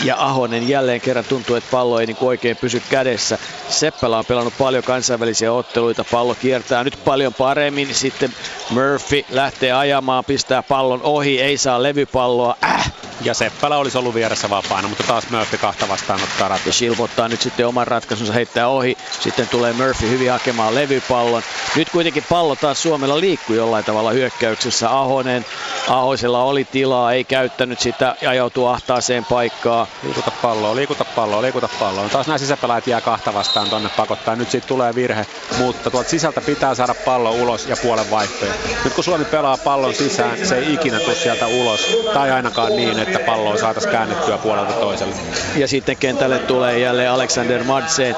[0.03, 3.37] Ja Ahonen jälleen kerran tuntuu, että pallo ei niin oikein pysy kädessä.
[3.69, 8.33] Seppälä on pelannut paljon kansainvälisiä otteluita, pallo kiertää nyt paljon paremmin, sitten
[8.69, 12.91] Murphy lähtee ajamaan, pistää pallon ohi, ei saa levypalloa, äh,
[13.21, 16.69] ja Seppälä olisi ollut vieressä vapaana, mutta taas Murphy kahta vastaan ottaa ratkaisun.
[16.69, 18.97] Ja Shilp ottaa nyt sitten oman ratkaisunsa, heittää ohi.
[19.19, 21.43] Sitten tulee Murphy hyvin hakemaan levypallon.
[21.75, 24.97] Nyt kuitenkin pallo taas Suomella liikkuu jollain tavalla hyökkäyksessä.
[24.97, 25.45] Ahonen,
[25.87, 29.84] Ahoisella oli tilaa, ei käyttänyt sitä, ajautuu ahtaaseen paikkaan.
[30.03, 32.09] Liikuta palloa, liikuta palloa, liikuta palloa.
[32.09, 34.35] Taas nämä sisäpelaajat jää kahta vastaan tonne pakottaa.
[34.35, 35.25] Nyt siitä tulee virhe,
[35.57, 38.53] mutta tuolta sisältä pitää saada pallo ulos ja puolen vaihtoja.
[38.83, 41.97] Nyt kun Suomi pelaa pallon sisään, se ei ikinä tule sieltä ulos.
[42.13, 45.15] Tai ainakaan niin, että palloa saataisiin käännettyä puolelta toiselle.
[45.55, 48.15] Ja sitten kentälle tulee jälleen Alexander Madsen.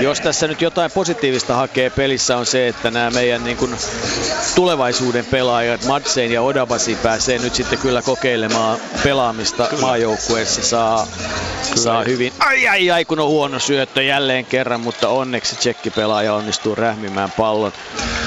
[0.00, 3.76] Jos tässä nyt jotain positiivista hakee pelissä on se, että nämä meidän niin kuin
[4.54, 9.68] tulevaisuuden pelaajat Madsen ja Odabasi pääsee nyt sitten kyllä kokeilemaan pelaamista
[10.36, 10.62] maajoukkueessa.
[10.62, 11.06] Saa,
[11.74, 12.32] saa hyvin.
[12.38, 17.72] Ai ai ai kun on huono syöttö jälleen kerran, mutta onneksi tsekkipelaaja onnistuu rähmimään pallon.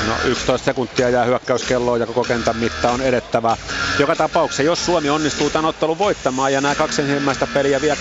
[0.07, 3.57] No 11 sekuntia jää hyökkäyskelloon ja koko kentän mitta on edettävä.
[3.99, 7.97] Joka tapauksessa, jos Suomi onnistuu tämän ottelun voittamaan ja nämä kaksi ensimmäistä peliä vie 2-0,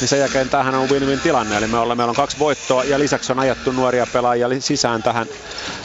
[0.00, 1.56] niin sen jälkeen tämähän on win-win tilanne.
[1.56, 5.26] Eli me ollaan, meillä on kaksi voittoa ja lisäksi on ajettu nuoria pelaajia sisään tähän,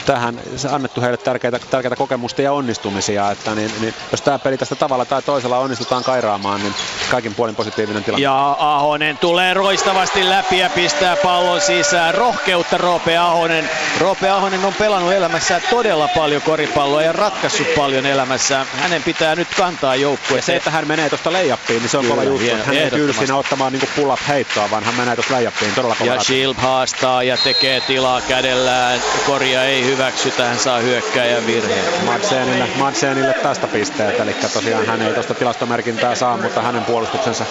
[0.06, 0.40] tähän
[0.70, 3.30] annettu heille tärkeitä, tärkeitä kokemusta ja onnistumisia.
[3.30, 6.74] Että niin, niin, jos tämä peli tästä tavalla tai toisella onnistutaan kairaamaan, niin
[7.22, 8.22] kaikin puolin positiivinen tilanne.
[8.22, 12.14] Ja Ahonen tulee roistavasti läpi ja pistää pallon sisään.
[12.14, 13.70] Rohkeutta Roope Ahonen.
[14.00, 18.66] Roope Ahonen on pelannut elämässään todella paljon koripalloa ja ratkaissut paljon elämässään.
[18.74, 20.36] Hänen pitää nyt kantaa joukkue.
[20.36, 22.46] Ja se, että hän menee tuosta leijappiin, niin se on kova juttu.
[22.66, 26.14] Hän ei tyydy siinä ottamaan niin pull-up heittoa, vaan hän menee tuosta leijappiin todella kova.
[26.14, 29.00] Ja Shield haastaa ja tekee tilaa kädellään.
[29.26, 32.04] Korja ei hyväksytä, hän saa hyökkääjän virheen.
[32.04, 37.46] Madsenille, Madsenille tästä pisteet, eli tosiaan hän ei tuosta tilastomerkintää saa, mutta hänen puolustuksensa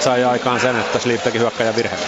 [0.00, 2.02] sai aikaan sen, että Sleep teki hyökkäjän virheen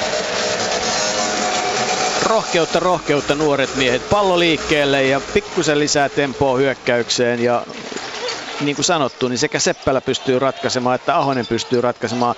[2.26, 4.08] rohkeutta, rohkeutta nuoret miehet.
[4.10, 7.66] Pallo liikkeelle ja pikkusen lisää tempoa hyökkäykseen ja
[8.60, 12.34] niin kuin sanottu, niin sekä Seppälä pystyy ratkaisemaan että Ahonen pystyy ratkaisemaan.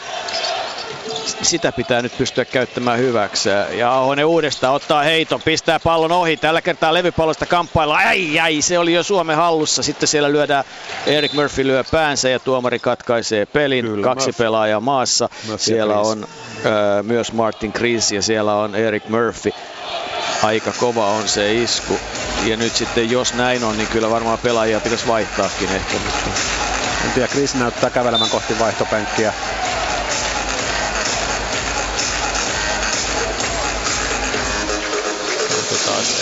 [1.43, 3.49] Sitä pitää nyt pystyä käyttämään hyväksi.
[3.73, 6.37] Ja Ahonen uudestaan ottaa heiton, pistää pallon ohi.
[6.37, 7.97] Tällä kertaa levypallosta kamppailla.
[7.97, 9.83] Ai, ai, se oli jo Suomen hallussa.
[9.83, 10.65] Sitten siellä lyödään,
[11.07, 13.85] Erik Murphy lyö päänsä ja tuomari katkaisee pelin.
[13.85, 14.45] Kyllä, Kaksi Murphy.
[14.45, 15.29] pelaajaa maassa.
[15.47, 16.27] Murphy siellä on
[16.65, 19.53] ö, myös Martin Kreis ja siellä on Erik Murphy
[20.43, 21.99] aika kova on se isku.
[22.45, 25.93] Ja nyt sitten jos näin on, niin kyllä varmaan pelaajia pitäisi vaihtaakin ehkä.
[25.93, 26.31] Mutta...
[27.05, 29.33] En tiedä, Chris näyttää kävelemään kohti vaihtopenkkiä.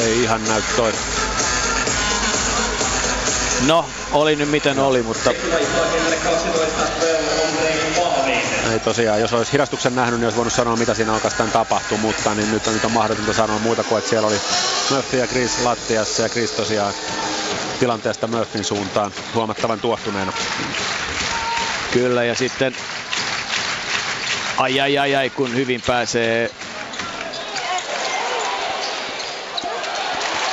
[0.00, 0.92] Ei ihan näy toi.
[3.66, 5.30] No, oli nyt miten oli, mutta
[8.72, 12.34] ei tosiaan, jos olisi hidastuksen nähnyt, niin olisi voinut sanoa, mitä siinä oikeastaan tapahtui, mutta
[12.34, 14.40] niin nyt, on, nyt on mahdotonta sanoa muuta kuin, että siellä oli
[14.90, 16.94] Murphy ja Chris lattiassa ja Chris tosiaan
[17.80, 20.32] tilanteesta Murphyn suuntaan huomattavan tuohtuneena.
[21.92, 22.76] Kyllä, ja sitten
[24.56, 26.50] ai ai ai ai, kun hyvin pääsee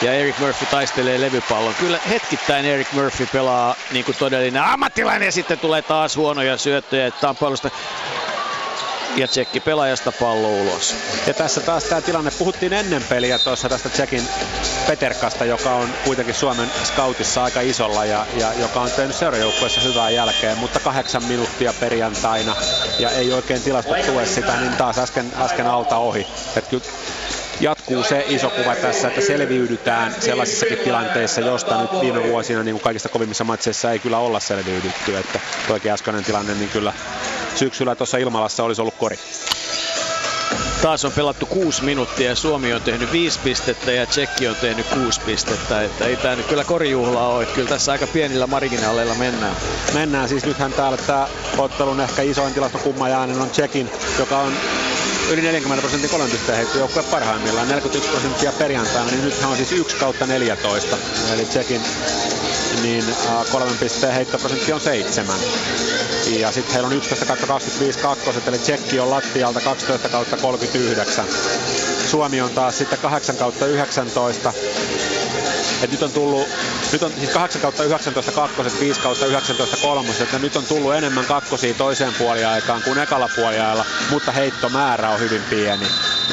[0.04, 1.76] ja Eric Murphy taistelee levypallon.
[1.76, 7.12] Kyllä hetkittäin Eric Murphy pelaa niin kuin todellinen ammattilainen ja sitten tulee taas huonoja syöttöjä
[7.12, 7.70] Tampailusta
[9.16, 10.96] ja Tsekki pelaajasta pallo ulos.
[11.28, 14.28] Ja tässä taas tämä tilanne, puhuttiin ennen peliä tuossa tästä Tsekin
[14.88, 20.10] Peterkasta, joka on kuitenkin Suomen scoutissa aika isolla ja, ja joka on tehnyt seurajoukkueessa hyvää
[20.10, 22.56] jälkeen, mutta kahdeksan minuuttia perjantaina
[23.00, 26.28] ja ei oikein tilastot tue sitä, niin taas äsken, äsken alta ohi.
[26.56, 26.84] Et kyllä
[27.84, 32.82] jatkuu se iso kuva tässä, että selviydytään sellaisissakin tilanteissa, josta nyt viime vuosina niin kuin
[32.82, 35.18] kaikista kovimmissa matseissa ei kyllä olla selviydytty.
[35.18, 36.94] Että toikin äskeinen tilanne, niin kyllä
[37.56, 39.20] syksyllä tuossa Ilmalassa olisi ollut kori.
[40.82, 44.86] Taas on pelattu kuusi minuuttia ja Suomi on tehnyt viisi pistettä ja Tsekki on tehnyt
[44.86, 45.84] kuusi pistettä.
[45.84, 47.44] Että ei tämä nyt kyllä korijuhla ole.
[47.44, 49.56] Että kyllä tässä aika pienillä marginaaleilla mennään.
[49.94, 51.28] Mennään siis nythän täällä tämä
[51.58, 53.90] ottelun ehkä isoin tilastokummajainen on Tsekin,
[54.20, 54.54] joka on
[55.30, 60.26] yli 40 prosentin kolmenpisteen heittojoukkue parhaimmillaan, 41 prosenttia perjantaina, niin nythän on siis 1 kautta
[60.26, 60.98] 14.
[61.34, 61.82] Eli Tsekin
[62.82, 63.04] niin
[63.52, 65.36] kolmen pisteen heittoprosentti on 7.
[66.40, 71.26] Ja sitten heillä on 11 kautta 25 kakkoset, eli Tsekki on lattialta 12 kautta 39.
[72.12, 74.54] Suomi on taas sitten 8 kautta 19
[75.82, 76.50] et nyt on tullut,
[76.92, 80.96] nyt on siis 8 kautta 19 kakkoset, 5 kautta 19 kolmoset, että nyt on tullut
[80.96, 85.88] enemmän kakkosia toiseen puoliaikaan kuin ekalla puoliajalla, mutta heittomäärä on hyvin pieni.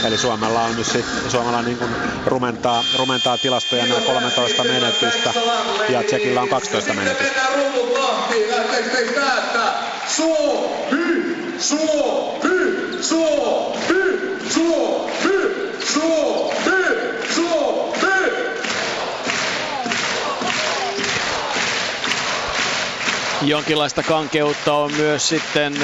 [0.04, 1.90] Eli Suomella on nyt sit, Suomella niin kuin
[2.26, 5.34] rumentaa, rumentaa tilastoja nämä 13 menetystä
[5.88, 7.40] ja Tsekillä on 12 menetystä.
[10.08, 11.36] Suomi!
[11.58, 13.02] Suomi!
[13.02, 14.02] Suomi!
[14.48, 15.10] Suomi!
[15.92, 16.50] Suomi!
[17.34, 18.09] Suomi!
[23.42, 25.74] Jonkinlaista kankeutta on myös sitten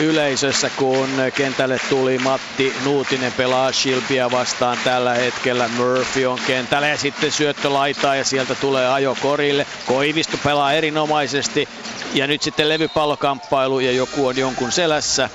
[0.00, 5.68] yleisössä, kun kentälle tuli Matti Nuutinen pelaa Shilpia vastaan tällä hetkellä.
[5.68, 9.66] Murphy on kentällä ja sitten syöttö laitaa ja sieltä tulee ajo korille.
[9.86, 11.68] Koivisto pelaa erinomaisesti
[12.14, 15.30] ja nyt sitten levypallokamppailu ja joku on jonkun selässä.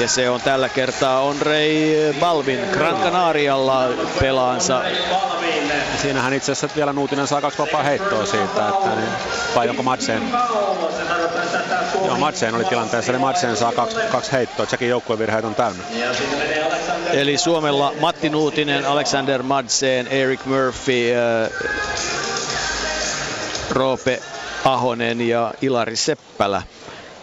[0.00, 3.88] Ja se on tällä kertaa Onrei Balvin Gran Canarialla
[4.20, 4.82] pelaansa.
[6.02, 9.08] Siinähän itse asiassa vielä Nuutinen saa kaksi vapaa heittoa siitä, että niin,
[9.54, 10.22] vai onko Madsen?
[12.04, 15.82] Joo, Madsen oli tilanteessa, niin Madsen saa kaksi, kaksi heittoa, Tsekin joukkuevirheet on täynnä.
[17.12, 21.50] Eli Suomella Matti Nuutinen, Alexander Madsen, Eric Murphy, äh,
[23.70, 24.22] Roope
[24.64, 26.62] Ahonen ja Ilari Seppälä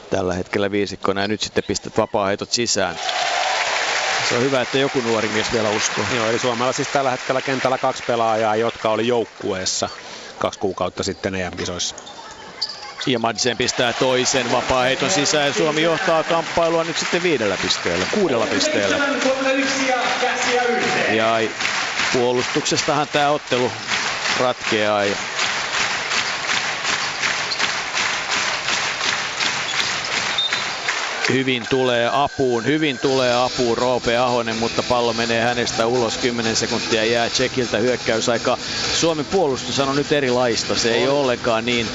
[0.10, 3.00] tällä hetkellä viisikkona ja nyt sitten pistät vapaa-heitot sisään.
[4.30, 6.06] Se on hyvä, että joku nuori mies vielä uskoo.
[6.16, 9.90] Joo, eli Suomella siis tällä hetkellä kentällä kaksi pelaajaa, jotka oli joukkueessa
[10.40, 11.96] kaksi kuukautta sitten EM-kisoissa.
[13.06, 15.54] Ja Madsen pistää toisen vapaa-heiton sisään.
[15.54, 18.98] Suomi johtaa kamppailua nyt sitten viidellä pisteellä, kuudella pisteellä.
[21.12, 21.40] Ja
[22.14, 23.72] puolustuksestahan tämä ottelu
[24.40, 25.06] ratkeaa.
[25.06, 25.16] Ja
[31.30, 36.18] hyvin tulee apuun, hyvin tulee apuun Roope Ahonen, mutta pallo menee hänestä ulos.
[36.18, 37.78] 10 sekuntia jää Tsekiltä.
[37.78, 38.58] Hyökkäysaika.
[38.94, 41.88] Suomen puolustus on nyt erilaista, se ei ole ollenkaan niin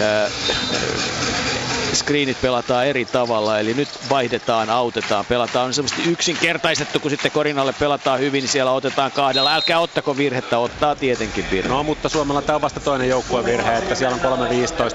[0.00, 1.63] äh,
[1.94, 5.66] screenit pelataan eri tavalla, eli nyt vaihdetaan, autetaan, pelataan.
[5.66, 9.54] On semmoista yksinkertaistettu, kun sitten Korinalle pelataan hyvin, niin siellä otetaan kahdella.
[9.54, 11.68] Älkää ottako virhettä, ottaa tietenkin virhe.
[11.68, 14.38] No, mutta Suomella tämä on vasta toinen joukkuevirhe, että siellä on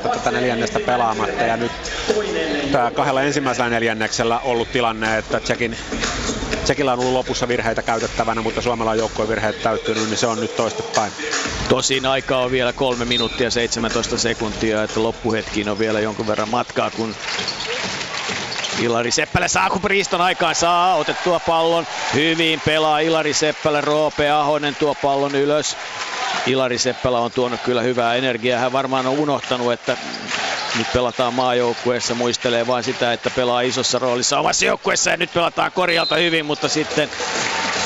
[0.06, 1.72] 3-15 tätä neljännestä pelaamatta, ja nyt
[2.72, 5.78] tämä kahdella ensimmäisellä neljänneksellä ollut tilanne, että Tsekin
[6.64, 10.56] Tsekillä on ollut lopussa virheitä käytettävänä, mutta Suomella on joukkuevirheet täyttynyt, niin se on nyt
[10.56, 11.14] toistepäin.
[11.70, 16.92] Tosin aikaa on vielä 3 minuuttia 17 sekuntia, että loppuhetkiin on vielä jonkun verran matkaa,
[16.92, 17.16] kun
[18.80, 21.88] Ilari Seppälä saa, kun Priiston aikaan saa otettua pallon.
[22.14, 25.78] Hyvin pelaa Ilari Seppälä, Roope Ahonen tuo pallon ylös.
[26.48, 28.60] Ilari Seppälä on tuonut kyllä hyvää energiaa.
[28.60, 29.98] Hän varmaan on unohtanut, että
[30.78, 35.72] nyt pelataan maajoukkueessa, muistelee vain sitä, että pelaa isossa roolissa omassa joukkueessa ja nyt pelataan
[35.72, 37.10] korjalta hyvin, mutta sitten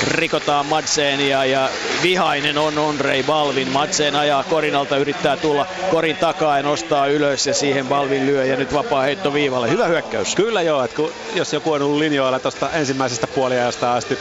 [0.08, 1.70] rikotaan Madseenia ja
[2.02, 3.72] vihainen on Onrei Balvin.
[3.72, 8.56] Madsen ajaa Korinalta, yrittää tulla Korin takaa ja nostaa ylös ja siihen Balvin lyö ja
[8.56, 9.70] nyt vapaa heitto viivalle.
[9.70, 10.36] Hyvä hyökkäys.
[10.36, 14.18] Kyllä joo, että kun, jos joku on ollut linjoilla tuosta ensimmäisestä puoliajasta asti,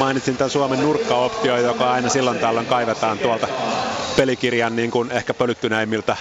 [0.00, 3.48] mainitsin tämän Suomen nurkkaoptio, joka aina silloin tällöin kaivetaan tuolta
[4.20, 6.16] pelikirjan niin kuin ehkä pölyttyneimmiltä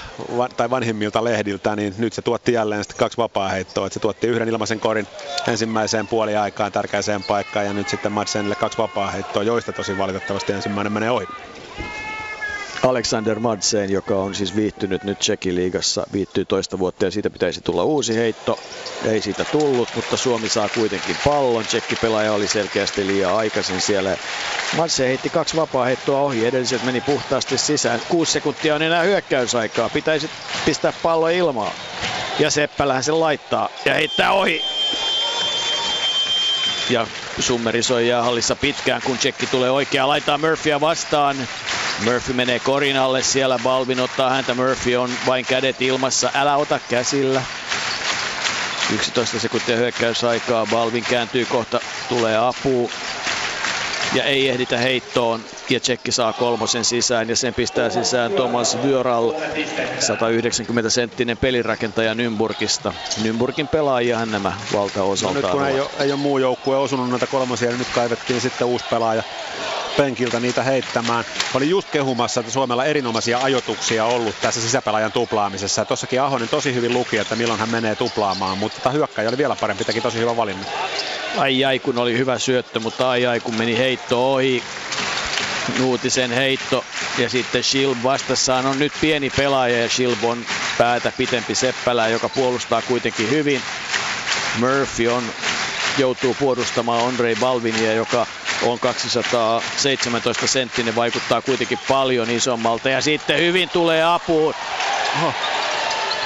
[0.58, 3.90] tai vanhimmilta lehdiltä, niin nyt se tuotti jälleen sitten kaksi vapaa-heittoa.
[3.90, 5.08] Se tuotti yhden ilmaisen korin
[5.48, 11.12] ensimmäiseen puoliaikaan tärkeäseen paikkaan ja nyt sitten Madsenille kaksi vapaa-heittoa, joista tosi valitettavasti ensimmäinen menee
[11.12, 11.28] ohi.
[12.84, 17.62] Alexander Madsen, joka on siis viihtynyt nyt Tsekin liigassa, viihtyy toista vuotta ja siitä pitäisi
[17.62, 18.60] tulla uusi heitto.
[19.06, 21.64] Ei siitä tullut, mutta Suomi saa kuitenkin pallon.
[21.64, 24.18] Tsekki pelaaja oli selkeästi liian aikaisin siellä.
[24.78, 28.02] Madsen heitti kaksi vapaa heittoa ohi, edelliset meni puhtaasti sisään.
[28.10, 30.30] Kuusi sekuntia on enää hyökkäysaikaa, pitäisi
[30.66, 31.74] pistää pallo ilmaan.
[32.40, 34.62] Ja Seppälähän sen laittaa ja heittää ohi.
[36.90, 37.08] Ja
[37.40, 41.36] Summeri soi jäähallissa pitkään, kun Tsekki tulee oikeaa laitaa Murphyä vastaan.
[42.06, 46.80] Murphy menee korin alle, siellä Balvin ottaa häntä, Murphy on vain kädet ilmassa, älä ota
[46.90, 47.42] käsillä.
[48.94, 51.80] 11 sekuntia hyökkäysaikaa, Balvin kääntyy kohta,
[52.10, 52.92] tulee apu
[54.14, 55.46] ja ei ehditä heittoon.
[55.70, 59.32] Ja Tsekki saa kolmosen sisään ja sen pistää sisään Thomas Vyöral,
[60.00, 62.94] 190 senttinen pelirakentaja Nymburgista.
[63.24, 67.28] Nymburgin pelaajiahan nämä valtaosaltaan no nyt kun ei ole, ei ole muu joukkue osunut näitä
[67.28, 69.24] kolmosia, niin nyt kaivettiin sitten uusi pelaaja
[70.00, 71.26] penkiltä niitä heittämään.
[71.54, 75.86] Oli just kehumassa, että Suomella erinomaisia ajotuksia ollut tässä sisäpelaajan tuplaamisessa.
[75.86, 79.56] Tossakin Ahonen tosi hyvin luki, että milloin hän menee tuplaamaan, mutta tämä hyökkäjä oli vielä
[79.56, 80.66] parempi, teki tosi hyvä valinnan.
[81.38, 84.64] Ai ai kun oli hyvä syöttö, mutta ai ai kun meni heitto ohi.
[85.80, 86.86] Nuutisen heitto
[87.18, 90.46] ja sitten Shilb vastassaan on nyt pieni pelaaja ja Shilb on
[90.78, 93.62] päätä pitempi seppälä, joka puolustaa kuitenkin hyvin.
[94.60, 95.24] Murphy on,
[95.98, 98.28] joutuu puolustamaan Andrei Balvinia, joka
[98.64, 104.54] on 217 senttinen, vaikuttaa kuitenkin paljon isommalta ja sitten hyvin tulee apuun.
[105.18, 105.34] Oho.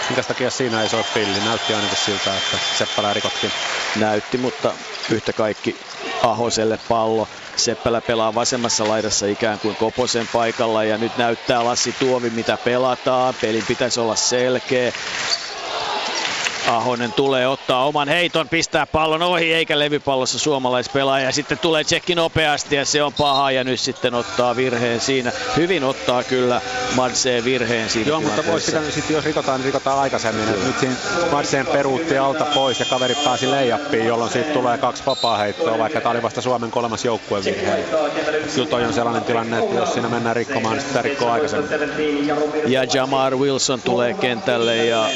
[0.09, 1.39] Minkä takia siinä ei soi pilli?
[1.45, 3.51] Näytti ainakin siltä, että Seppälä rikottiin.
[3.95, 4.71] Näytti, mutta
[5.11, 5.79] yhtä kaikki
[6.23, 7.27] Ahoselle pallo.
[7.55, 13.33] Seppälä pelaa vasemmassa laidassa ikään kuin Koposen paikalla ja nyt näyttää Lassi Tuovi mitä pelataan.
[13.41, 14.91] Pelin pitäisi olla selkeä.
[16.67, 21.31] Ahonen tulee ottaa oman heiton, pistää pallon ohi eikä levypallossa suomalaispelaaja.
[21.31, 25.31] Sitten tulee tsekki nopeasti ja se on paha ja nyt sitten ottaa virheen siinä.
[25.57, 26.61] Hyvin ottaa kyllä
[26.95, 30.49] Madseen virheen siinä Joo, mutta voisi pitänyt sitten, jos rikotaan, niin rikotaan aikaisemmin.
[30.49, 30.95] Et nyt siinä
[31.31, 36.01] Madseen peruutti alta pois ja kaveri pääsi leijappiin, jolloin siitä tulee kaksi vapaa heittoa, vaikka
[36.01, 37.83] tämä oli vasta Suomen kolmas joukkuevirhe.
[38.55, 42.27] Kyllä toi on sellainen tilanne, että jos siinä mennään rikkomaan, niin sitä rikkoo aikaisemmin.
[42.67, 45.09] Ja Jamar Wilson tulee kentälle ja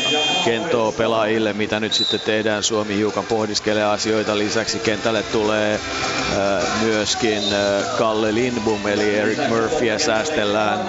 [0.45, 0.91] kentoo
[1.37, 2.63] pelaajille, mitä nyt sitten tehdään.
[2.63, 4.37] Suomi hiukan pohdiskelee asioita.
[4.37, 10.79] Lisäksi kentälle tulee äh, myöskin äh, Kalle Lindbom, eli Eric Murphyä säästellään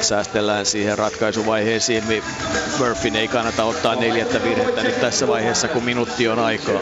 [0.00, 2.04] säästellään siihen ratkaisuvaiheeseen.
[2.78, 6.80] Murphyn ei kannata ottaa neljättä virhettä nyt tässä vaiheessa, kun minuutti on aikaa.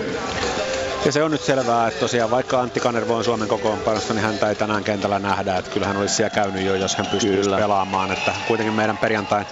[1.05, 4.49] Ja se on nyt selvää, että tosiaan vaikka Antti Kanervo on Suomen kokoonpanosta, niin häntä
[4.49, 5.57] ei tänään kentällä nähdä.
[5.57, 7.57] Että kyllä hän olisi siellä käynyt jo, jos hän pystyisi kyllä.
[7.57, 8.13] pelaamaan.
[8.13, 9.47] Että kuitenkin meidän perjantain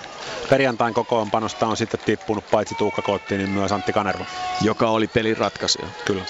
[0.50, 4.24] perjantain kokoonpanosta on sitten tippunut paitsi Tuukka Kotti, niin myös Antti Kanerva.
[4.60, 5.86] Joka oli pelin ratkaisija.
[6.04, 6.22] Kyllä.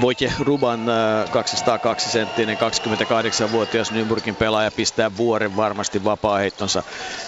[0.00, 0.86] Voitje Ruban
[1.32, 6.82] 202 senttinen 28-vuotias Nymburgin pelaaja pistää vuoren varmasti vapaaheittonsa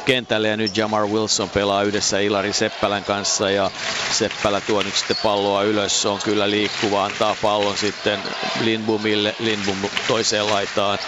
[0.04, 3.70] kentälle ja nyt Jamar Wilson pelaa yhdessä Ilari Seppälän kanssa ja
[4.10, 8.18] Seppälä tuo nyt sitten palloa ylös, se on kyllä liikkuva, antaa pallon sitten
[8.60, 9.76] Lindbumille, Lindbum
[10.08, 10.98] toiseen laitaan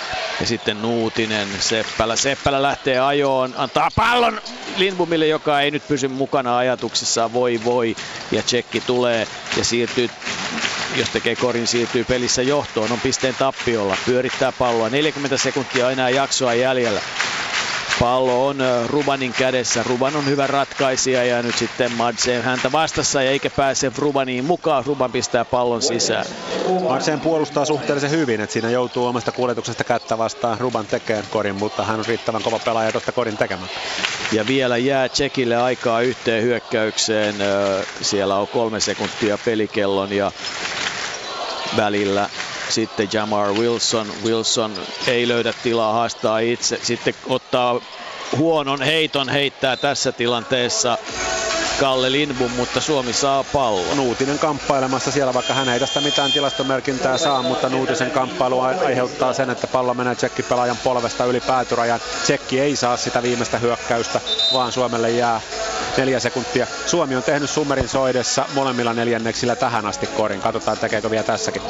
[0.41, 4.41] ja sitten Nuutinen, Seppälä, Seppälä lähtee ajoon, antaa pallon
[4.77, 7.97] Lindbumille, joka ei nyt pysy mukana ajatuksissaan, voi voi
[8.31, 9.27] ja tsekki tulee
[9.57, 10.11] ja siirtyy
[10.97, 16.55] jos tekee korin, siirtyy pelissä johtoon, on pisteen tappiolla, pyörittää palloa, 40 sekuntia enää jaksoa
[16.55, 17.01] jäljellä.
[18.01, 19.83] Pallo on Rubanin kädessä.
[19.83, 24.87] Ruban on hyvä ratkaisija ja nyt sitten Madsen häntä vastassa ja eikä pääse Rubaniin mukaan.
[24.87, 26.25] Ruban pistää pallon sisään.
[26.89, 30.61] Madsen puolustaa suhteellisen hyvin, että siinä joutuu omasta kuljetuksesta kättä vastaan.
[30.61, 33.71] Ruban tekee korin, mutta hän on riittävän kova pelaaja tuosta korin tekemään.
[34.33, 37.35] Ja vielä jää Tsekille aikaa yhteen hyökkäykseen.
[38.01, 40.33] Siellä on kolme sekuntia pelikellon ja
[41.77, 42.29] välillä
[42.71, 44.07] sitten Jamar Wilson.
[44.25, 44.75] Wilson
[45.07, 46.81] ei löydä tilaa haastaa itse.
[46.83, 47.81] Sitten ottaa
[48.37, 50.99] huonon heiton, heittää tässä tilanteessa
[51.81, 53.97] Kalle Lindbom, mutta Suomi saa pallon.
[53.97, 59.51] Nuutinen kamppailemassa siellä, vaikka hän ei tästä mitään tilastomerkintää saa, mutta Nuutisen kamppailu aiheuttaa sen,
[59.51, 62.01] että pallo menee tsekkipelaajan polvesta yli päätyrajan.
[62.23, 64.21] Tsekki ei saa sitä viimeistä hyökkäystä,
[64.53, 65.41] vaan Suomelle jää
[65.97, 66.67] neljä sekuntia.
[66.87, 70.41] Suomi on tehnyt summerin soidessa molemmilla neljänneksillä tähän asti korin.
[70.41, 71.63] Katsotaan tekeekö vielä tässäkin.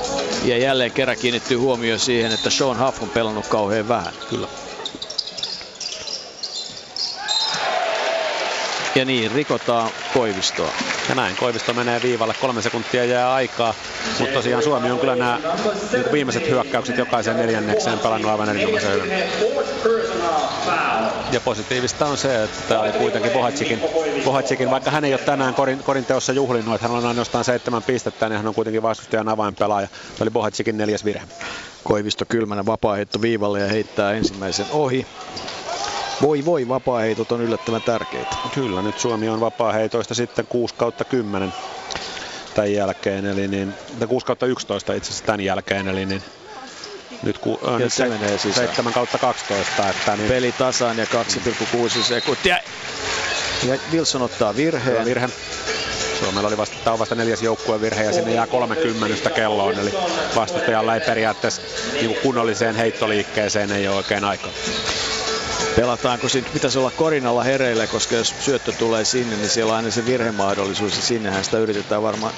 [0.44, 4.12] Ja jälleen kerran kiinnittyy huomio siihen, että Sean Huff on pelannut kauhean vähän.
[4.30, 4.48] Kyllä.
[8.94, 10.72] Ja niin, rikotaan Koivistoa.
[11.08, 13.74] Ja näin, Koivisto menee viivalle, kolme sekuntia jää aikaa.
[14.18, 15.40] Mutta tosiaan Suomi on kyllä nämä
[15.92, 19.12] niin viimeiset hyökkäykset jokaisen neljännekseen pelannut aivan erinomaisen hyvin.
[21.32, 23.80] Ja positiivista on se, että oli kuitenkin Bohatsikin,
[24.24, 27.82] Bohatsikin, vaikka hän ei ole tänään korin, korin teossa juhlinut, että hän on ainoastaan seitsemän
[27.82, 29.88] pistettä, niin hän on kuitenkin vastustajan avainpelaaja.
[29.88, 31.26] Tämä oli Bohatsikin neljäs virhe.
[31.84, 35.06] Koivisto kylmänä vapaa viivalle ja heittää ensimmäisen ohi.
[36.22, 38.36] Voi voi, vapaaheitot on yllättävän tärkeitä.
[38.54, 41.54] Kyllä, nyt Suomi on vapaaheitoista sitten 6 kautta 10
[42.54, 43.74] tämän jälkeen, eli niin,
[44.08, 46.22] 6 kautta 11 itse asiassa tämän jälkeen, eli niin
[47.22, 48.66] nyt, ku, ja nyt se menee sisään.
[48.66, 49.88] 7 kautta 12.
[49.88, 50.28] Että niin...
[50.28, 52.58] Peli tasaan ja 2,6 sekuntia.
[53.68, 55.04] Ja Wilson ottaa virheen.
[55.04, 55.28] virhe.
[56.20, 57.40] Suomella oli vasta, tämä on vasta neljäs
[57.80, 59.92] virhe ja sinne jää 30 kelloon, eli
[60.36, 64.50] vastustajalla ei periaatteessa niin kunnolliseen heittoliikkeeseen ei ole oikein aikaa
[65.76, 69.90] pelataanko sitten, pitäisi olla korinalla hereille, koska jos syöttö tulee sinne, niin siellä on aina
[69.90, 72.34] se virhemahdollisuus ja sinnehän sitä yritetään varmaan,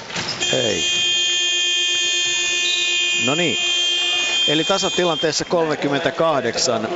[0.53, 0.83] ei.
[3.25, 3.57] No niin,
[4.47, 6.87] eli tasatilanteessa 38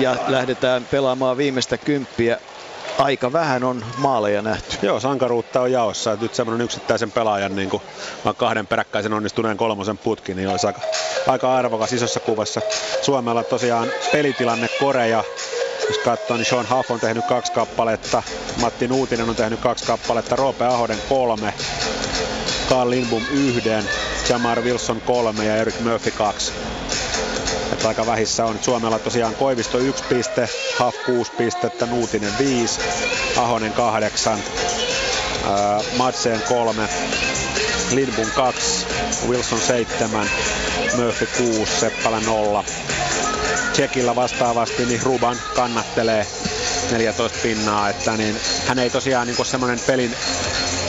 [0.00, 2.38] ja lähdetään pelaamaan viimeistä kymppiä
[2.98, 4.86] aika vähän on maaleja nähty.
[4.86, 6.16] Joo, sankaruutta on jaossa.
[6.20, 7.82] Nyt semmoinen yksittäisen pelaajan niin kuin,
[8.36, 10.80] kahden peräkkäisen onnistuneen kolmosen putki, niin olisi aika,
[11.26, 12.60] aika arvokas isossa kuvassa.
[13.02, 15.24] Suomella tosiaan pelitilanne Korea,
[15.88, 18.22] jos katsoo, niin Sean Huff on tehnyt kaksi kappaletta,
[18.60, 21.54] Matti Nuutinen on tehnyt kaksi kappaletta, Roope Ahoden kolme,
[22.70, 23.84] Carl Lindbom yhden,
[24.28, 26.52] Jamar Wilson kolme ja Eric Murphy kaksi.
[27.72, 28.58] Että aika vähissä on.
[28.62, 30.48] Suomella tosiaan Koivisto 1 piste,
[30.78, 32.80] Huff 6 pistettä, Nuutinen 5,
[33.36, 36.88] Ahonen 8, äh, Madsen 3,
[37.90, 38.86] Lindbom 2,
[39.28, 40.30] Wilson 7,
[40.96, 42.64] Murphy 6, Seppälä 0.
[43.72, 46.26] Tsekillä vastaavasti niin Ruban kannattelee
[46.90, 48.36] 14 pinnaa, että niin
[48.66, 50.14] hän ei tosiaan niin semmoinen pelin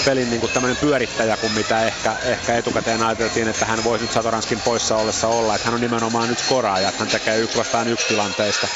[0.08, 4.12] pelin niin kuin tämmöinen pyörittäjä kuin mitä ehkä, ehkä etukäteen ajateltiin, että hän voisi nyt
[4.12, 5.56] Satoranskin poissa ollessa olla.
[5.56, 8.68] Että hän on nimenomaan nyt skoraaja, että hän tekee yksi vastaan yksi tilanteista.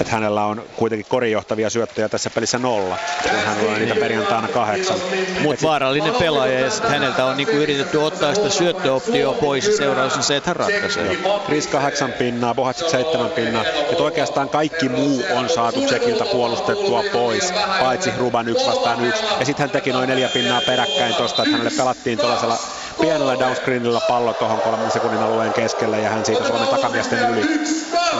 [0.00, 4.96] Että hänellä on kuitenkin korinjohtavia syöttöjä tässä pelissä nolla, kun hän on niitä perjantaina kahdeksan.
[5.42, 10.22] Mutta vaarallinen pelaaja ja häneltä on niinku yritetty ottaa sitä syöttöoptioa pois ja seuraus on
[10.22, 11.18] se, että hän ratkaisee.
[11.44, 13.64] Chris kahdeksan pinnaa, Bohacic seitsemän pinnaa.
[13.64, 19.24] Että oikeastaan kaikki muu on saatu Tsekiltä puolustettua pois, paitsi Ruban yksi vastaan yksi.
[19.40, 22.58] Ja sitten hän teki noin neljä pinnaa peräkkäin tosta, että hänelle pelattiin tuollaisella
[23.00, 27.46] pienellä downscreenilla pallo tuohon kolmen sekunnin alueen keskelle ja hän siitä Suomen takamiesten yli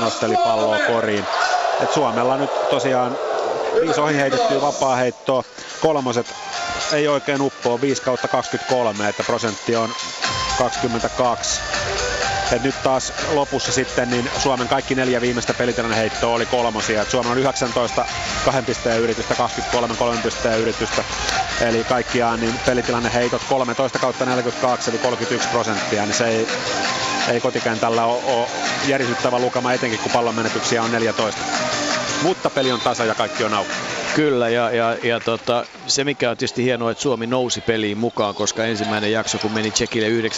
[0.01, 1.25] nosteli palloa koriin.
[1.83, 3.19] Et Suomella nyt tosiaan
[3.81, 5.45] viisi ohi heitettyä vapaa heittoa.
[5.81, 6.27] Kolmoset
[6.93, 9.91] ei oikein uppoa, 5 kautta 23, että prosentti on
[10.59, 11.61] 22.
[12.53, 17.03] Et nyt taas lopussa sitten niin Suomen kaikki neljä viimeistä pelitilanne heittoa oli kolmosia.
[17.03, 18.05] Et Suomen on 19
[18.45, 21.05] kahden pisteen yritystä, 23 kolmen pisteen yritystä.
[21.61, 26.49] Eli kaikkiaan niin pelitilanne heitot 13 kautta 42 eli 31 prosenttia, niin se ei,
[27.29, 28.47] ei kotikentällä ole, ole
[28.87, 31.41] järisyttävä lukema etenkin kun pallon menetyksiä on 14.
[32.23, 33.73] Mutta peli on tasa ja kaikki on auki.
[34.15, 38.35] Kyllä, ja, ja, ja tota, se mikä on tietysti hienoa, että Suomi nousi peliin mukaan,
[38.35, 40.29] koska ensimmäinen jakso, kun meni Tsekille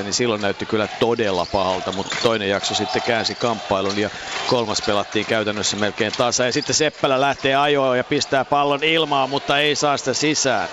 [0.00, 4.10] 19-9, niin silloin näytti kyllä todella pahalta, mutta toinen jakso sitten käänsi kamppailun ja
[4.46, 6.44] kolmas pelattiin käytännössä melkein tasa.
[6.44, 10.68] Ja sitten Seppälä lähtee ajoon ja pistää pallon ilmaan, mutta ei saa sitä sisään.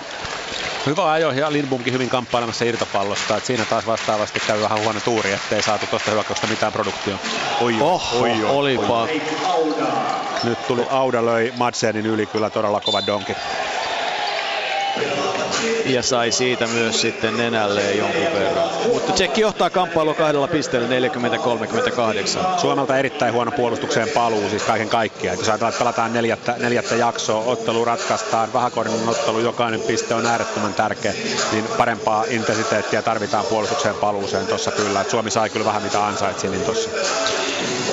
[0.86, 3.36] Hyvä ajo ja Lindbomkin hyvin kamppailemassa irtopallosta.
[3.36, 7.18] Et siinä taas vastaavasti käy vähän huono tuuri, ettei saatu tuosta hyökkäystä mitään produktio.
[7.60, 9.02] Oi, Oho, oi, oi, olipa.
[9.02, 9.22] Oi.
[10.44, 13.32] Nyt tuli Auda löi Madsenin yli kyllä todella kova donki.
[15.86, 18.68] Ja sai siitä myös sitten nenälleen jonkun verran.
[18.92, 20.88] Mutta Tsekki johtaa kamppailua kahdella pisteellä
[22.56, 22.60] 40-38.
[22.60, 25.38] Suomelta erittäin huono puolustukseen paluu siis kaiken kaikkiaan.
[25.38, 30.74] Jos ajatellaan, että pelataan neljättä, neljättä jaksoa, ottelu ratkaistaan, vähäkorinen ottelu, jokainen piste on äärettömän
[30.74, 31.14] tärkeä,
[31.52, 35.00] niin parempaa intensiteettiä tarvitaan puolustukseen paluuseen tuossa kyllä.
[35.00, 36.90] Et Suomi sai kyllä vähän mitä ansaitsi niin tuossa.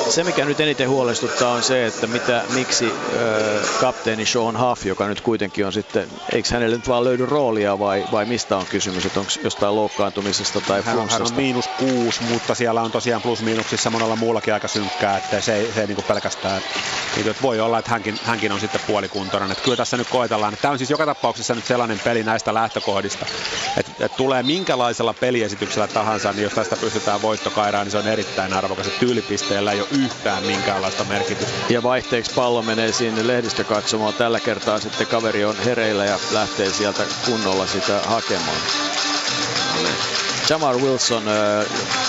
[0.09, 5.07] Se mikä nyt eniten huolestuttaa on se, että mitä, miksi äh, kapteeni Sean Huff, joka
[5.07, 9.05] nyt kuitenkin on sitten, eikö hänelle nyt vaan löydy roolia vai, vai mistä on kysymys,
[9.05, 13.89] että onko jostain loukkaantumisesta tai hän, hän on miinus kuusi, mutta siellä on tosiaan plus-miinuksissa
[13.89, 16.61] monella muullakin aika synkkää, että se ei, se ei niin pelkästään,
[17.15, 19.51] niin, että voi olla, että hänkin, hänkin on sitten puolikuntoinen.
[19.51, 22.53] Että kyllä tässä nyt koetellaan, että tämä on siis joka tapauksessa nyt sellainen peli näistä
[22.53, 23.25] lähtökohdista,
[23.77, 28.53] että, että tulee minkälaisella peliesityksellä tahansa, niin jos tästä pystytään voittokairaan, niin se on erittäin
[28.53, 28.87] arvokas.
[28.87, 31.53] Että tyylipisteellä ei ole yhtään minkäänlaista merkitystä.
[31.69, 34.13] Ja vaihteeksi pallo menee sinne lehdistökatsomaan.
[34.13, 38.61] Tällä kertaa sitten kaveri on hereillä ja lähtee sieltä kunnolla sitä hakemaan.
[40.49, 41.23] Jamar Wilson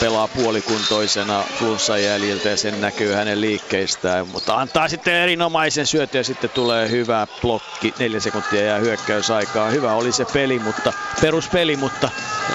[0.01, 6.25] pelaa puolikuntoisena flunssan jäljiltä ja sen näkyy hänen liikkeistään, mutta antaa sitten erinomaisen syötön ja
[6.25, 9.71] sitten tulee hyvä blokki, neljä sekuntia ja hyökkäysaikaa.
[9.71, 12.11] Hyvä oli se peli, mutta peruspeli, mutta...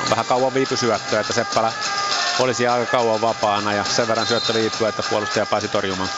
[0.10, 1.72] Vähän kauan viipy syöttöä, että Seppälä
[2.40, 6.10] olisi aika kauan vapaana ja sen verran syöttö viipyy, että puolustaja pääsi torjumaan.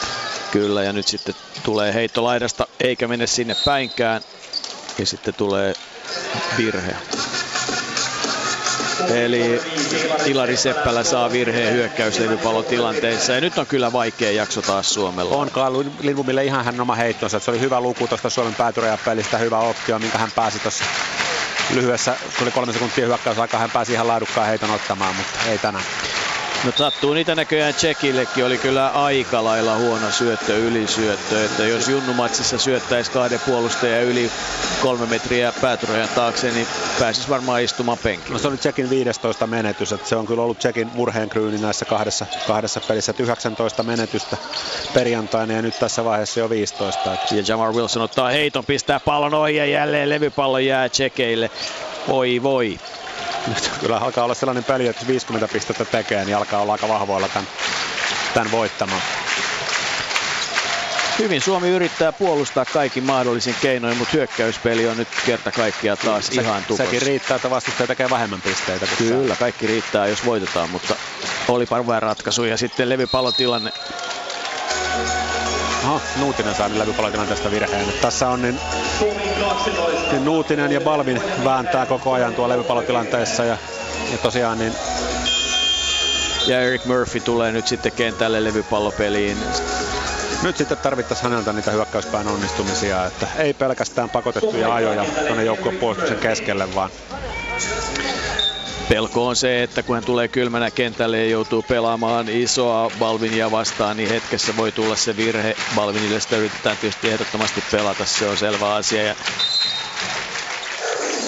[0.50, 4.20] Kyllä, ja nyt sitten tulee heitto laidasta, eikä mene sinne päinkään.
[4.98, 5.74] Ja sitten tulee
[6.58, 6.96] virhe.
[9.06, 9.62] Eli
[10.26, 15.36] Ilari Seppälä saa virheen hyökkäyslevypallotilanteessa ja nyt on kyllä vaikea jakso taas Suomella.
[15.36, 15.50] On
[16.00, 17.40] Lindbomille ihan hän oma heittonsa.
[17.40, 20.84] Se oli hyvä luku tuosta Suomen päätyrajapelistä, hyvä optio, minkä hän pääsi tuossa
[21.74, 25.84] lyhyessä, tuli kolme sekuntia hyökkäysaikaa, hän pääsi ihan laadukkaan heiton ottamaan, mutta ei tänään.
[26.64, 32.58] No sattuu niitä näköjään Tsekillekin, oli kyllä aika lailla huono syöttö, ylisyöttö, että jos Junnumatsissa
[32.58, 34.30] syöttäisi kahden puolustajan yli
[34.82, 36.66] kolme metriä päätyrojan taakse, niin
[37.00, 38.32] pääsis varmaan istumaan penkille.
[38.32, 42.26] No se oli Tsekin 15 menetys, että se on kyllä ollut Tsekin murheenkryyni näissä kahdessa,
[42.46, 44.36] kahdessa pelissä, että 19 menetystä
[44.94, 47.14] perjantaina ja nyt tässä vaiheessa jo 15.
[47.14, 47.34] Että...
[47.34, 51.50] Ja Jamar Wilson ottaa heiton, pistää pallon ohi ja jälleen levypallo jää Tsekeille.
[52.08, 52.78] Oi voi
[53.48, 57.28] nyt kyllä alkaa olla sellainen peli, että 50 pistettä tekee, niin alkaa olla aika vahvoilla
[57.28, 57.48] tämän,
[58.34, 59.02] tämän voittamaan.
[61.18, 66.40] Hyvin Suomi yrittää puolustaa kaikki mahdollisin keinoin, mutta hyökkäyspeli on nyt kerta kaikkiaan taas se,
[66.40, 66.84] ihan tukossa.
[66.84, 68.86] Sekin riittää, että vastustaja tekee vähemmän pisteitä.
[68.98, 69.40] Kyllä, sä...
[69.40, 70.94] kaikki riittää, jos voitetaan, mutta
[71.48, 73.72] oli parvoja ratkaisu ja sitten levypallotilanne
[75.84, 76.70] Aha, Nuutinen saa
[77.28, 77.86] tästä virheen.
[78.00, 78.60] Tässä on niin,
[80.10, 83.58] niin Nuutinen ja Balvin vääntää koko ajan tuo levypallotilanteessa ja,
[84.12, 84.72] ja tosiaan niin
[86.46, 89.38] ja Eric Murphy tulee nyt sitten kentälle levypallopeliin.
[90.42, 96.74] Nyt sitten tarvittaisiin häneltä niitä hyökkäyspään onnistumisia, että ei pelkästään pakotettuja ajoja tuonne joukkuepuolustuksen keskelle,
[96.74, 96.90] vaan
[98.88, 103.96] pelko on se, että kun hän tulee kylmänä kentälle ja joutuu pelaamaan isoa Balvinia vastaan,
[103.96, 105.56] niin hetkessä voi tulla se virhe.
[105.74, 109.02] Balvinille sitä yritetään tietysti ehdottomasti pelata, se on selvä asia.
[109.02, 109.14] Ja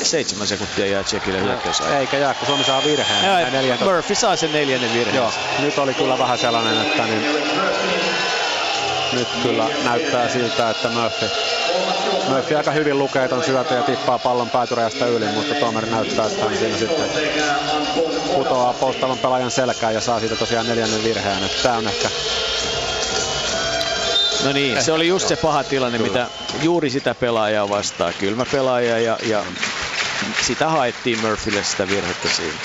[0.03, 1.81] seitsemän sekuntia jää Tsekille hyökkäys.
[1.81, 3.25] Eikä jää, kun Suomi saa virheen.
[3.25, 5.17] Ja, Ja Murphy saa sen neljännen virheen.
[5.17, 7.25] Joo, nyt oli kyllä vähän sellainen, että niin,
[9.13, 11.27] nyt kyllä näyttää siltä, että Murphy,
[12.31, 16.45] Murphy aika hyvin lukee ton syötön ja tippaa pallon päätyrajasta yli, mutta Tomer näyttää, että
[16.45, 17.05] hän siinä sitten
[18.35, 21.45] putoaa polttavan pelaajan selkään ja saa siitä tosiaan neljännen virheen.
[21.45, 22.09] Että tää on ehkä
[24.45, 26.27] No niin, se oli just se paha tilanne, mitä
[26.63, 28.15] juuri sitä pelaajaa vastaan.
[28.19, 29.45] Kylmä pelaaja ja, ja
[30.47, 32.59] sitä haettiin Murphylle sitä virhettä siinä.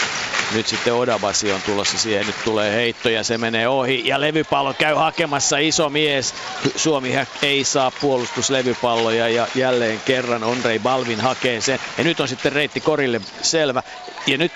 [0.56, 4.74] Nyt sitten Odabasi on tulossa siihen, nyt tulee heitto ja se menee ohi ja levypallo
[4.74, 6.34] käy hakemassa iso mies.
[6.76, 11.80] Suomi ei saa puolustuslevypalloja ja jälleen kerran Ondrei Balvin hakee sen.
[11.98, 13.84] Ja nyt on sitten reitti korille selvä.
[14.28, 14.52] Ja nyt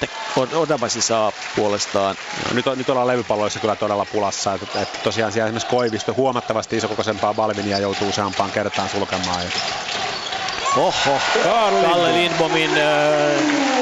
[0.53, 2.15] Odabasi saa puolestaan
[2.47, 4.53] No, nyt, on, nyt ollaan levypalloissa kyllä todella pulassa.
[4.53, 9.43] Että, että tosiaan siellä esimerkiksi Koivisto huomattavasti isokokoisempaa Balvinia joutuu useampaan kertaan sulkemaan.
[10.77, 11.19] Oho,
[11.83, 13.78] Kalle Lindbomin äh,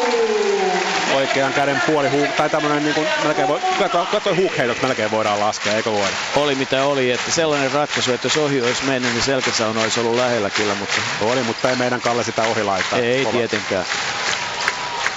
[1.17, 5.39] oikean käden puoli huuk, tai tämmönen niin kuin melkein voi, kato, kato huukheitot melkein voidaan
[5.39, 6.15] laskea, eikö voida?
[6.35, 10.15] oli mitä oli, että sellainen ratkaisu, että jos ohi olisi mennyt, niin selkäsauna olisi ollut
[10.15, 12.99] lähellä kyllä, mutta Oli, mutta ei meidän Kalle sitä ohi laittaa.
[12.99, 13.37] ei Kova.
[13.37, 13.85] tietenkään.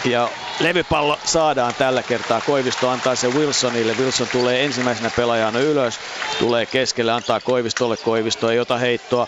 [0.04, 0.28] Ja
[0.60, 2.40] levypallo saadaan tällä kertaa.
[2.40, 3.94] Koivisto antaa se Wilsonille.
[3.98, 6.00] Wilson tulee ensimmäisenä pelaajana ylös.
[6.38, 7.96] Tulee keskelle, antaa Koivistolle.
[7.96, 9.26] Koivisto ei ota heittoa.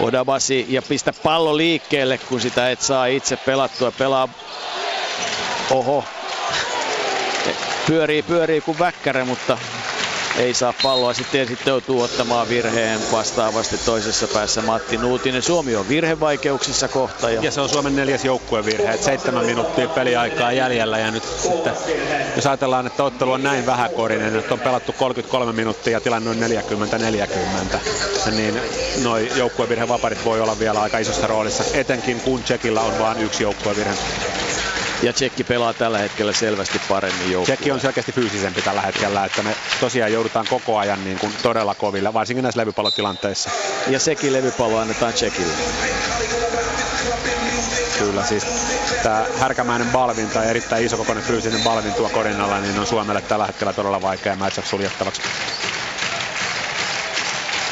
[0.00, 3.92] Odabasi ja pistä pallo liikkeelle, kun sitä et saa itse pelattua.
[3.98, 4.28] Pelaa...
[5.70, 6.04] Oho.
[7.86, 9.58] Pyörii, pyörii kuin väkkärä, mutta
[10.38, 11.14] ei saa palloa.
[11.14, 15.42] Sitten, sitten joutuu ottamaan virheen vastaavasti toisessa päässä Matti Nuutinen.
[15.42, 17.30] Suomi on virhevaikeuksissa kohta.
[17.30, 21.72] Ja Ja se on Suomen neljäs joukkuevirhe, että seitsemän minuuttia peliaikaa jäljellä ja nyt sitten,
[22.36, 26.36] jos ajatellaan, että ottelu on näin vähäkorinen, että on pelattu 33 minuuttia ja tilanne on
[28.26, 28.60] 40-40, niin
[29.02, 33.94] noi joukkuevirhevaparit voi olla vielä aika isossa roolissa, etenkin kun Tsekillä on vain yksi joukkuevirhe.
[35.02, 37.44] Ja Tsekki pelaa tällä hetkellä selvästi paremmin joukkueen.
[37.58, 41.74] Tsekki on selkeästi fyysisempi tällä hetkellä, että me tosiaan joudutaan koko ajan niin kuin todella
[41.74, 43.50] koville, varsinkin näissä levypallotilanteissa.
[43.86, 45.52] Ja sekin levypallo annetaan Tsekille.
[47.98, 48.44] Kyllä siis
[49.02, 53.46] tämä härkämäinen Balvin tai erittäin isokokoinen fyysinen Balvin tuo korin alla, niin on Suomelle tällä
[53.46, 55.22] hetkellä todella vaikea matchup suljettavaksi.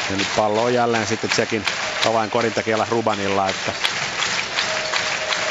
[0.09, 1.65] Ja nyt pallo on jälleen sitten Tsekin
[2.09, 3.71] avainkorintekijällä Rubanilla, että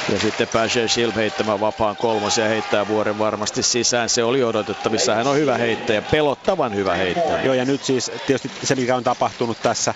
[0.08, 4.08] Ja sitten pääsee Shilp heittämään vapaan kolmosen ja heittää vuoren varmasti sisään.
[4.08, 5.14] Se oli odotettavissa.
[5.14, 7.42] Hän on hyvä heittäjä, pelottavan hyvä heittäjä.
[7.42, 9.94] Joo, ja nyt siis tietysti se, mikä on tapahtunut tässä,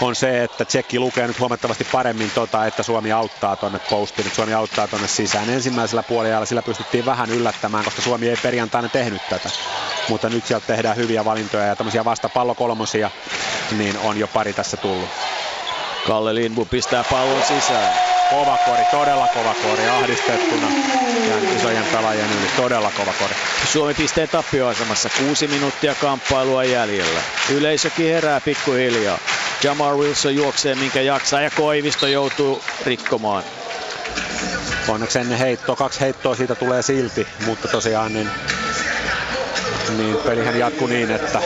[0.00, 4.36] on se, että Tsekki lukee nyt huomattavasti paremmin tota, että Suomi auttaa tuonne postiin, että
[4.36, 5.50] Suomi auttaa tuonne sisään.
[5.50, 9.50] Ensimmäisellä puolella sillä pystyttiin vähän yllättämään, koska Suomi ei perjantaina tehnyt tätä.
[10.08, 13.10] Mutta nyt sieltä tehdään hyviä valintoja ja tämmöisiä vastapallokolmosia,
[13.78, 15.08] niin on jo pari tässä tullut.
[16.06, 17.94] Kalle Lindbu pistää pallon sisään.
[18.30, 20.66] Kova kori, todella kova kori, ahdistettuna
[21.28, 23.34] ja isojen pelaajien yli, todella kova kori.
[23.72, 25.10] Suomi pistee tappioasemassa.
[25.18, 27.20] Kuusi minuuttia kamppailua jäljellä.
[27.50, 29.18] Yleisökin herää pikkuhiljaa.
[29.62, 33.44] Jamar Wilson juoksee minkä jaksaa ja Koivisto joutuu rikkomaan.
[34.88, 38.30] Onneksi ennen heittoa, kaksi heittoa siitä tulee silti, mutta tosiaan niin,
[39.96, 41.40] niin pelihän jatkuu niin, että,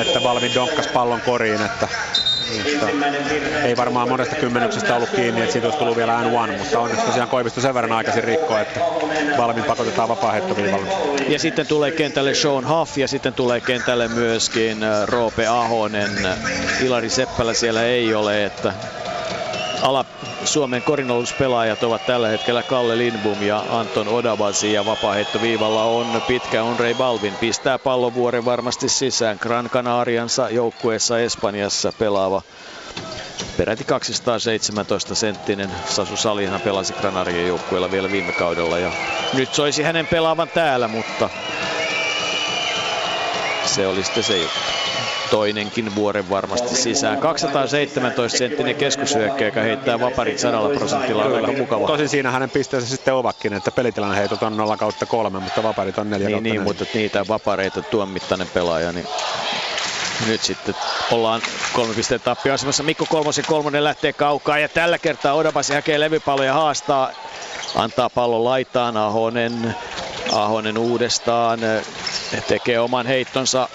[0.00, 1.88] että Valvin donkkas pallon koriin, että,
[2.58, 2.88] että
[3.64, 7.28] ei varmaan monesta kymmenyksestä ollut kiinni, että siitä olisi tullut vielä N1, mutta onneksi tosiaan
[7.28, 8.80] Koivisto sen verran aikaisin rikko, että
[9.38, 10.88] Valvin pakotetaan vapaa-heittoviivalle.
[11.28, 16.10] Ja sitten tulee kentälle Sean Huff ja sitten tulee kentälle myöskin äh, Roope Ahonen.
[16.84, 18.72] Ilari Seppälä siellä ei ole, että
[19.82, 20.04] ala
[20.44, 26.94] Suomen korinalluspelaajat ovat tällä hetkellä Kalle Lindbom ja Anton Odabasi ja vapaaheittoviivalla on pitkä Onrei
[26.94, 27.36] Balvin.
[27.36, 29.38] Pistää pallovuoren varmasti sisään.
[29.40, 32.42] Gran Canariansa joukkueessa Espanjassa pelaava
[33.56, 38.92] peräti 217 senttinen Sasu Salihan pelasi Granarien joukkueella vielä viime kaudella ja
[39.32, 41.30] nyt soisi hänen pelaavan täällä, mutta
[43.64, 44.79] se oli sitten se juttu.
[45.30, 47.18] Toinenkin vuoren varmasti sisään.
[47.18, 51.24] 217 senttinen keskushyökkäjä, joka heittää vaparit 100 prosentilla.
[51.24, 51.86] On aika mukava.
[51.86, 55.98] Tosin siinä hänen pisteensä sitten ovatkin, että pelitilanne heitot on 0 kautta 3, mutta vaparit
[55.98, 56.64] on 4 Niin, niin, 4.
[56.64, 59.06] mutta niitä vapareita tuon mittainen pelaaja, niin
[60.26, 60.74] nyt sitten
[61.10, 61.42] ollaan
[61.72, 62.82] kolme pisteen tappioasemassa.
[62.82, 67.10] Mikko Kolmosen kolmonen lähtee kaukaa ja tällä kertaa Odabasi hakee levypalloja ja haastaa.
[67.74, 69.74] Antaa pallon laitaan Ahonen.
[70.32, 71.60] Ahonen uudestaan
[72.48, 73.68] tekee oman heittonsa.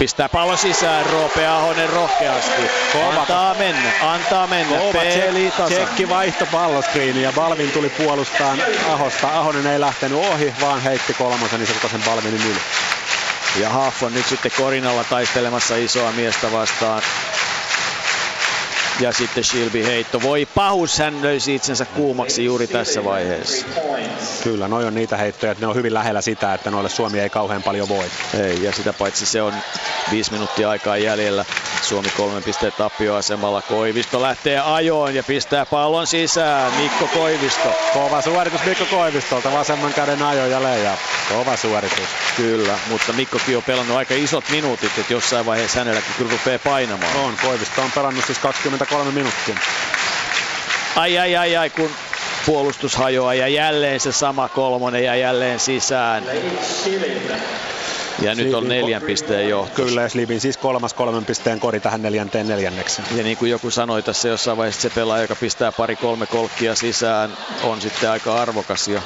[0.00, 2.62] Pistää pallon sisään, Roope Ahonen rohkeasti.
[2.92, 3.20] Kova.
[3.20, 4.78] Antaa mennä, antaa mennä.
[4.92, 9.38] Peli tsekki vaihto palloskriiniin ja Balvin tuli puolustaan Ahosta.
[9.38, 12.60] Ahonen ei lähtenyt ohi, vaan heitti kolmosen isokokoisen Balvinin yli.
[13.60, 17.02] Ja Haff on nyt sitten Korinalla taistelemassa isoa miestä vastaan.
[19.00, 20.22] Ja sitten Shilby heitto.
[20.22, 23.66] Voi pahus, hän löysi itsensä kuumaksi juuri tässä vaiheessa.
[24.42, 27.30] Kyllä, noi on niitä heittoja, että ne on hyvin lähellä sitä, että noille Suomi ei
[27.30, 28.04] kauhean paljon voi.
[28.40, 29.54] Ei, ja sitä paitsi se on
[30.10, 31.44] viisi minuuttia aikaa jäljellä.
[31.82, 33.62] Suomi kolmen pisteen tappioasemalla.
[33.62, 36.72] Koivisto lähtee ajoon ja pistää pallon sisään.
[36.72, 37.72] Mikko Koivisto.
[37.92, 40.96] Kova suoritus Mikko Koivistolta, vasemman käden ajo ja leija.
[41.28, 42.08] Kova suoritus.
[42.36, 47.16] Kyllä, mutta Mikkokin on pelannut aika isot minuutit, että jossain vaiheessa hänelläkin kyllä rupeaa painamaan.
[47.16, 48.38] On, Koivisto on pelannut siis
[48.90, 49.56] 23 minuuttia.
[50.96, 51.90] Ai ai ai ai, kun
[52.46, 56.24] puolustus hajoaa ja jälleen se sama kolmonen ja jälleen sisään.
[58.22, 59.82] Ja nyt on neljän pisteen johto.
[59.82, 63.02] Kyllä, ja Slivin siis kolmas kolmen pisteen kori tähän neljänteen neljänneksi.
[63.16, 67.36] Ja niin kuin joku sanoi tässä jossain vaiheessa, se pelaaja, joka pistää pari-kolme kolkkia sisään,
[67.62, 69.00] on sitten aika arvokas jo.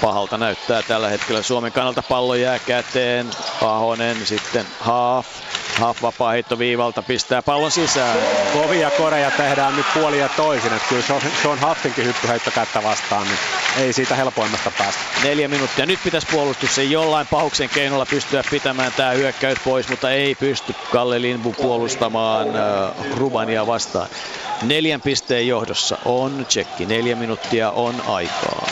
[0.00, 3.30] Pahalta näyttää tällä hetkellä Suomen kannalta pallo jää käteen.
[3.60, 5.26] Ahonen sitten Haaf.
[5.74, 8.18] Haaf vapaa heitto viivalta pistää pallon sisään.
[8.52, 10.72] Kovia koreja tehdään nyt puoli ja toisin.
[10.72, 13.38] Että kyllä Sean, Sean Haffinkin hyppyheitto kättä vastaan, niin
[13.76, 15.00] ei siitä helpoimmasta päästä.
[15.24, 15.86] Neljä minuuttia.
[15.86, 20.74] Nyt pitäisi puolustus sen jollain pahuksen keinolla pystyä pitämään tämä hyökkäys pois, mutta ei pysty
[20.92, 24.08] Kalle Lindbu puolustamaan äh, Rubania vastaan.
[24.62, 26.86] Neljän pisteen johdossa on tsekki.
[26.86, 28.66] Neljä minuuttia on aikaa.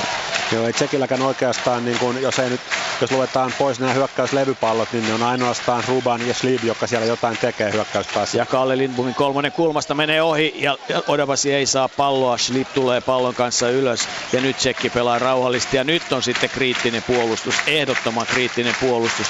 [0.52, 2.60] Joo, ei Tsekilläkään oikeastaan, niin kun, jos, ei nyt,
[3.00, 7.38] jos luetaan pois nämä hyökkäyslevypallot, niin ne on ainoastaan Ruban ja Slib, joka siellä jotain
[7.38, 8.38] tekee hyökkäyspäässä.
[8.38, 12.38] Ja Kalle Lindbomin kolmonen kulmasta menee ohi ja Odavasi ei saa palloa.
[12.38, 17.02] Slib tulee pallon kanssa ylös ja nyt Tsekki pelaa rauhallisesti ja nyt on sitten kriittinen
[17.02, 19.26] puolustus, ehdottoman kriittinen puolustus.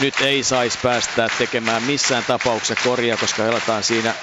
[0.00, 4.14] Nyt ei saisi päästää tekemään missään tapauksessa korjaa, koska helataan siinä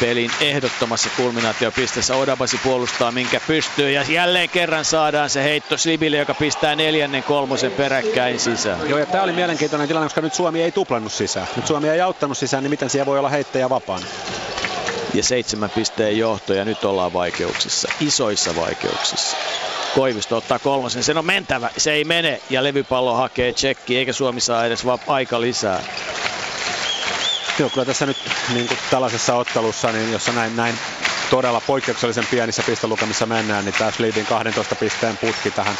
[0.00, 2.16] pelin ehdottomassa kulminaatiopisteessä.
[2.16, 7.72] Odabasi puolustaa minkä pystyy ja jälleen kerran saadaan se heitto Slibille, joka pistää neljännen kolmosen
[7.72, 8.90] peräkkäin sisään.
[8.90, 11.46] Joo ja tämä oli mielenkiintoinen tilanne, koska nyt Suomi ei tuplannut sisään.
[11.56, 14.06] Nyt Suomi ei auttanut sisään, niin miten siellä voi olla heittäjä vapaana?
[15.14, 19.36] Ja seitsemän pisteen johto ja nyt ollaan vaikeuksissa, isoissa vaikeuksissa.
[19.94, 24.40] Koivisto ottaa kolmosen, sen on mentävä, se ei mene ja levypallo hakee tsekki, eikä Suomi
[24.40, 25.80] saa edes vaan aika lisää.
[27.58, 28.16] Joo, kyllä tässä nyt
[28.54, 30.78] niin kuin tällaisessa ottelussa, niin jossa näin, näin
[31.30, 35.74] todella poikkeuksellisen pienissä pistelukemissa mennään, niin tämä Sleevin 12 pisteen putki tähän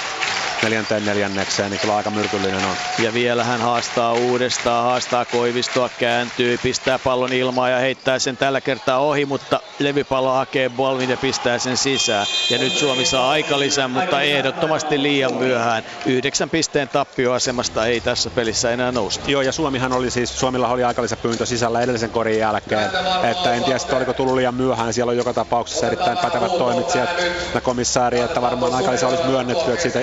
[0.63, 2.77] neljänteen neljännekseen, niin kyllä aika myrkyllinen on.
[2.99, 8.61] Ja vielä hän haastaa uudestaan, haastaa Koivistoa, kääntyy, pistää pallon ilmaan ja heittää sen tällä
[8.61, 12.27] kertaa ohi, mutta levypallo hakee Bolvin ja pistää sen sisään.
[12.51, 15.83] Ja nyt Suomi saa aika lisää, mutta ehdottomasti liian myöhään.
[16.07, 19.31] Yhdeksän pisteen tappioasemasta ei tässä pelissä enää nousta.
[19.31, 20.83] Joo, ja Suomihan oli siis, Suomilla oli
[21.23, 22.91] pyyntö sisällä edellisen korin jälkeen,
[23.31, 24.93] että en tiedä, oliko tullut liian myöhään.
[24.93, 27.09] Siellä on joka tapauksessa erittäin pätevät toimitsijat
[27.55, 30.01] ja komissaari, että varmaan aikalisä olisi myönnetty, että siitä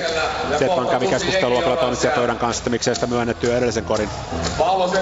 [0.55, 4.09] Stefan kävi keskustelua kyllä toimitsijan pöydän kanssa, että miksei sitä myönnetty edellisen korin,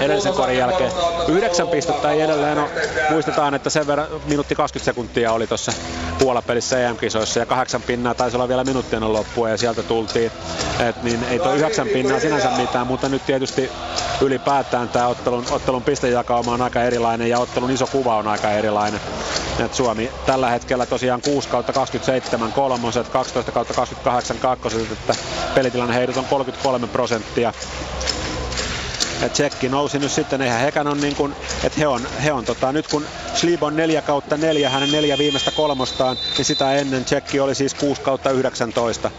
[0.00, 0.92] edellisen korin jälkeen.
[1.28, 2.70] Yhdeksän pistettä ei edelleen ole.
[3.10, 5.72] Muistetaan, että sen verran minuutti 20 sekuntia oli tuossa
[6.18, 10.32] puolapelissä EM-kisoissa ja kahdeksan pinnaa taisi olla vielä minuuttien loppua ja sieltä tultiin.
[10.88, 13.70] Et niin ei tuo yhdeksän pinnaa sinänsä mitään, mutta nyt tietysti
[14.20, 19.00] ylipäätään tämä ottelun, ottelun pistejakauma on aika erilainen ja ottelun iso kuva on aika erilainen.
[19.60, 25.16] Et Suomi tällä hetkellä tosiaan 6 kautta 27 kolmoset, 12 kautta 28 kakkoset, että
[25.54, 27.52] pelitilanne heidät on 33 prosenttia.
[29.22, 31.34] Ja Tsekki nousi nyt sitten, eihän hekään on niin kuin,
[31.64, 35.18] että he on, he on tota, nyt kun Slib on 4 kautta 4, hänen neljä
[35.18, 39.10] viimeistä kolmostaan, niin sitä ennen Tsekki oli siis 6 kautta 19.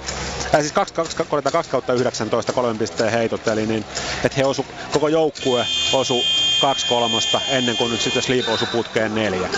[0.51, 3.85] Tai siis 2, 2, 2, 2 kautta 19 kolmen pisteen heitot, eli niin,
[4.23, 6.23] että he osu, koko joukkue osu
[6.61, 9.49] kaksi kolmosta ennen kuin nyt sitten Sleep osui putkeen neljä.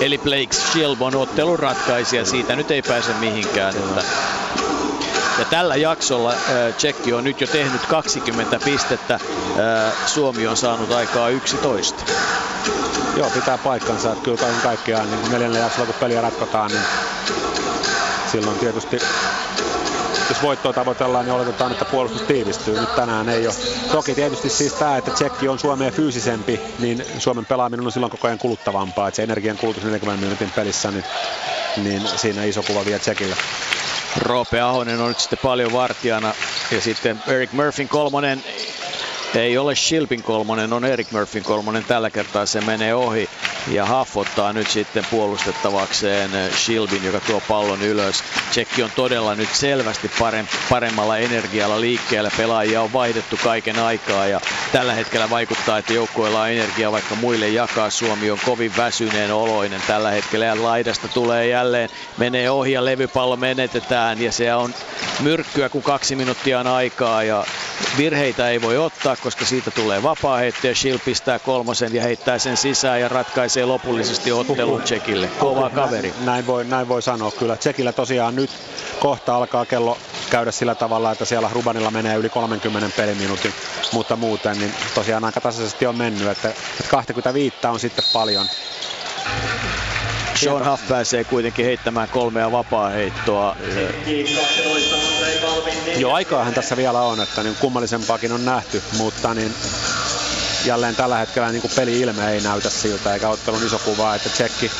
[0.00, 3.74] Eli Blake Shelb ottelun ratkaisija, siitä nyt ei pääse mihinkään.
[3.76, 4.02] Että
[5.38, 6.34] ja tällä jaksolla
[6.76, 9.20] Tsekki on nyt jo tehnyt 20 pistettä,
[10.06, 12.04] Suomi on saanut aikaa 11.
[13.16, 16.82] Joo, pitää paikkansa, että kyllä kaiken kaikkiaan niin neljännellä jaksolla kun peliä ratkotaan, niin
[18.32, 18.98] silloin tietysti
[20.28, 22.80] jos voittoa tavoitellaan, niin oletetaan, että puolustus tiivistyy.
[22.80, 23.54] Nyt tänään ei ole.
[23.92, 28.26] Toki tietysti siis tämä, että Tsekki on Suomeen fyysisempi, niin Suomen pelaaminen on silloin koko
[28.26, 29.08] ajan kuluttavampaa.
[29.08, 31.04] Että se energian kulutus 40 minuutin pelissä, niin,
[31.76, 33.36] niin siinä iso kuva vielä Tsekillä.
[34.16, 36.34] Roope Ahonen on nyt sitten paljon vartijana.
[36.72, 38.44] Ja sitten Eric Murphyn kolmonen
[39.34, 41.84] ei ole Shilpin kolmonen, on Eric Murphyn kolmonen.
[41.84, 43.28] Tällä kertaa se menee ohi.
[43.72, 48.24] Ja Huff ottaa nyt sitten puolustettavakseen Shilbin, joka tuo pallon ylös.
[48.50, 50.10] Tsekki on todella nyt selvästi
[50.70, 52.30] paremmalla energialla liikkeellä.
[52.36, 54.40] Pelaajia on vaihdettu kaiken aikaa ja
[54.72, 57.90] tällä hetkellä vaikuttaa, että joukkueella on energiaa vaikka muille jakaa.
[57.90, 61.88] Suomi on kovin väsyneen oloinen tällä hetkellä ja laidasta tulee jälleen,
[62.18, 64.74] menee ohi ja levypallo menetetään ja se on
[65.20, 67.44] myrkkyä, kun kaksi minuuttia on aikaa ja
[67.98, 72.56] Virheitä ei voi ottaa, koska siitä tulee vapaa ja Shield pistää kolmosen ja heittää sen
[72.56, 75.30] sisään ja ratkaisee lopullisesti ottelun Tsekille.
[75.38, 76.14] Kova kaveri.
[76.24, 77.56] Näin voi, näin voi sanoa kyllä.
[77.56, 78.50] Tsekillä tosiaan nyt
[79.00, 79.98] kohta alkaa kello
[80.30, 83.52] käydä sillä tavalla, että siellä Rubanilla menee yli 30 peliminuutin,
[83.92, 86.52] mutta muuten niin tosiaan aika tasaisesti on mennyt, että
[86.90, 88.48] 25 on sitten paljon.
[90.40, 93.56] Sean Huff pääsee kuitenkin heittämään kolmea vapaa heittoa.
[95.96, 99.54] Jo aikaahan tässä vielä on, että niin kummallisempaakin on nähty, mutta niin
[100.64, 104.70] jälleen tällä hetkellä niin peli-ilme ei näytä siltä eikä ottelun iso kuva, että Tsekki,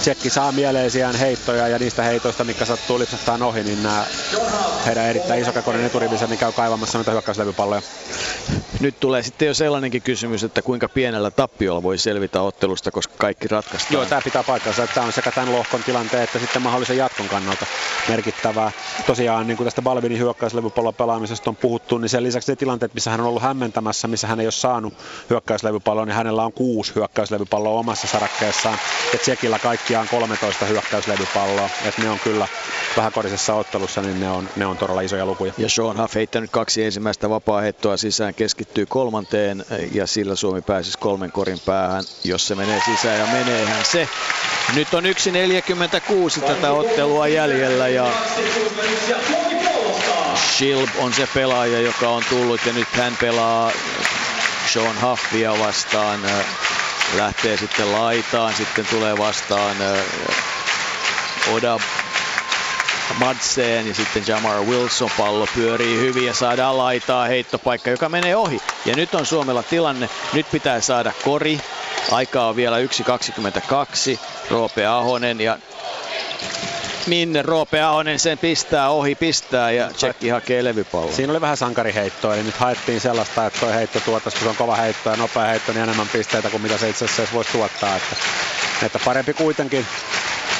[0.00, 4.04] Tsekki saa mieleisiään heittoja ja niistä heitoista, mikä sattuu lipsahtaa ohi, niin nämä
[4.86, 7.82] heidän erittäin isokekoinen eturivinsä, niin käy kaivamassa noita hyökkäyslevypalloja.
[8.80, 13.48] Nyt tulee sitten jo sellainenkin kysymys, että kuinka pienellä tappiolla voi selvitä ottelusta, koska kaikki
[13.48, 13.94] ratkaistaan.
[13.94, 17.28] Joo, tämä pitää paikkansa, että tämä on sekä tämän lohkon tilanteen että sitten mahdollisen jatkon
[17.28, 17.66] kannalta
[18.08, 18.72] merkittävää.
[19.06, 23.10] Tosiaan niin kuin tästä Balvinin hyökkäyslevypallon pelaamisesta on puhuttu, niin sen lisäksi ne tilanteet, missä
[23.10, 24.94] hän on ollut hämmentämässä, missä hän ei ole saanut
[25.30, 28.78] hyökkäyslevypalloa, niin hänellä on kuusi hyökkäyslevypalloa omassa sarakkeessaan.
[29.12, 31.68] Ja Tsekillä kaikkiaan 13 hyökkäyslevypalloa.
[31.84, 32.48] Että ne on kyllä
[32.96, 35.52] vähän korisessa ottelussa, niin ne on, ne on todella isoja lukuja.
[35.58, 37.62] Ja Sean Huff heittänyt kaksi ensimmäistä vapaa
[37.96, 43.26] sisään, keskittyy kolmanteen ja sillä Suomi pääsisi kolmen korin päähän, jos se menee sisään ja
[43.26, 44.08] meneehän se.
[44.74, 48.12] Nyt on 1.46 tätä ottelua jäljellä ja
[50.56, 53.72] Shilb on se pelaaja, joka on tullut ja nyt hän pelaa
[54.72, 56.20] Sean Huffia vastaan.
[57.16, 59.76] Lähtee sitten laitaan, sitten tulee vastaan
[61.54, 61.78] Oda
[63.18, 68.60] Madsen ja sitten Jamar Wilson pallo pyörii hyvin ja saadaan laitaa heittopaikka, joka menee ohi.
[68.84, 71.60] Ja nyt on Suomella tilanne, nyt pitää saada kori.
[72.12, 74.18] Aikaa on vielä 1.22.
[74.50, 75.58] Roope Ahonen ja
[77.08, 81.12] minne Roope Ahonen sen pistää, ohi pistää ja Tsekki hakee levypallon.
[81.14, 84.56] Siinä oli vähän sankariheittoa, eli nyt haettiin sellaista, että tuo heitto tuottaisi, kun se on
[84.56, 87.96] kova heitto ja nopea heitto, niin enemmän pisteitä kuin mitä se itse asiassa voisi tuottaa.
[87.96, 88.16] Että,
[88.86, 89.86] että parempi kuitenkin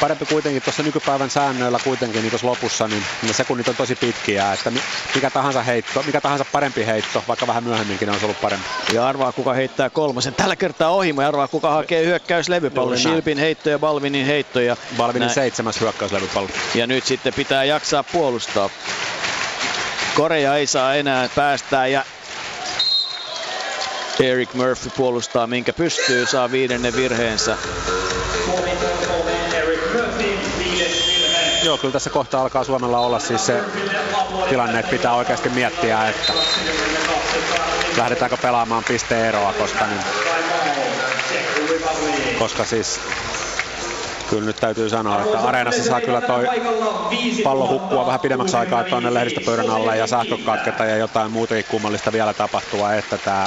[0.01, 4.73] parempi kuitenkin tuossa nykypäivän säännöillä kuitenkin niin lopussa, niin ne sekunnit on tosi pitkiä, että
[5.15, 8.67] mikä tahansa heitto, mikä tahansa parempi heitto, vaikka vähän myöhemminkin olisi ollut parempi.
[8.93, 10.35] Ja arvaa kuka heittää kolmosen.
[10.35, 12.97] Tällä kertaa ohi, ja arvaa kuka hakee hyökkäyslevypallo.
[12.97, 14.61] Shilpin heitto ja Balvinin heitto.
[14.61, 15.35] Ja Balvinin näin.
[15.35, 16.49] seitsemäs hyökkäyslevypallo.
[16.75, 18.71] Ja nyt sitten pitää jaksaa puolustaa.
[20.15, 22.05] Korea ei saa enää päästää ja
[24.21, 27.57] Eric Murphy puolustaa minkä pystyy, saa viidennen virheensä.
[31.69, 33.63] Joo, kyllä tässä kohta alkaa Suomella olla siis se
[34.49, 36.33] tilanne, että pitää oikeasti miettiä, että
[37.97, 40.01] lähdetäänkö pelaamaan pisteeroa, koska, niin,
[42.39, 43.01] koska siis
[44.31, 46.49] kyllä nyt täytyy sanoa, että areenassa saa kyllä toi
[47.45, 52.13] pallo hukkua vähän pidemmäksi aikaa tuonne lehdistöpöydän alle ja sähkö katketa ja jotain muutakin kummallista
[52.13, 53.47] vielä tapahtua, että tämä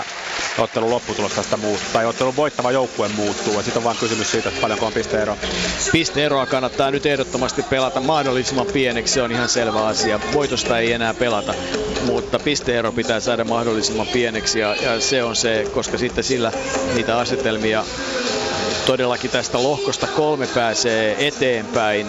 [0.63, 4.49] ottelun lopputulos tästä muuttuu, tai ottelun voittava joukkue muuttuu, ja sitten on vaan kysymys siitä,
[4.49, 5.38] että paljonko on pisteero.
[5.91, 10.19] Pisteeroa kannattaa nyt ehdottomasti pelata mahdollisimman pieneksi, se on ihan selvä asia.
[10.33, 11.53] Voitosta ei enää pelata,
[12.05, 16.51] mutta pisteero pitää saada mahdollisimman pieneksi, ja, ja se on se, koska sitten sillä
[16.95, 17.83] niitä asetelmia
[18.91, 22.07] todellakin tästä lohkosta kolme pääsee eteenpäin.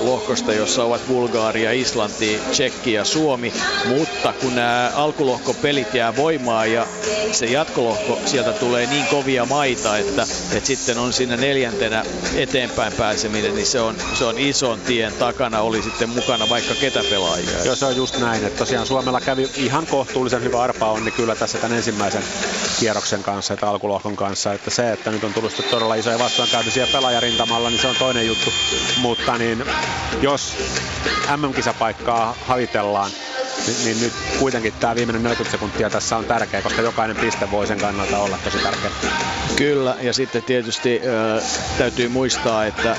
[0.00, 3.52] Lohkosta, jossa ovat Bulgaria, Islanti, Tsekki ja Suomi,
[3.88, 6.86] mutta kun nämä alkulohkopelit jää voimaan ja
[7.32, 12.04] se jatkolohko, sieltä tulee niin kovia maita, että, että sitten on siinä neljäntenä
[12.36, 17.04] eteenpäin pääseminen, niin se on, se on ison tien takana, oli sitten mukana vaikka ketä
[17.10, 17.64] pelaajia.
[17.64, 21.34] Joo, se on just näin, että tosiaan Suomella kävi ihan kohtuullisen hyvä arpa onni kyllä
[21.34, 22.22] tässä tämän ensimmäisen
[22.80, 25.52] kierroksen kanssa, että alkulohkon kanssa, että se, että nyt on tullut
[25.82, 28.52] todella isoja vastoinkäytösiä pelaajarintamalla, niin se on toinen juttu.
[28.96, 29.64] Mutta niin,
[30.20, 30.56] jos
[31.36, 33.10] MM-kisapaikkaa havitellaan,
[33.66, 37.66] niin, niin nyt kuitenkin tämä viimeinen 40 sekuntia tässä on tärkeä, koska jokainen piste voi
[37.66, 38.90] sen kannalta olla tosi tärkeä.
[39.56, 41.00] Kyllä, ja sitten tietysti
[41.36, 41.42] äh,
[41.78, 42.96] täytyy muistaa, että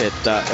[0.00, 0.44] että äh,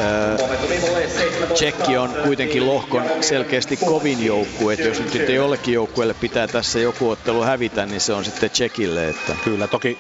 [1.55, 6.79] Tsekki on kuitenkin lohkon selkeästi kovin joukkue, että jos nyt sitten jollekin joukkueelle pitää tässä
[6.79, 9.09] joku ottelu hävitä, niin se on sitten Tsekille.
[9.09, 9.37] Että...
[9.45, 9.99] Kyllä, toki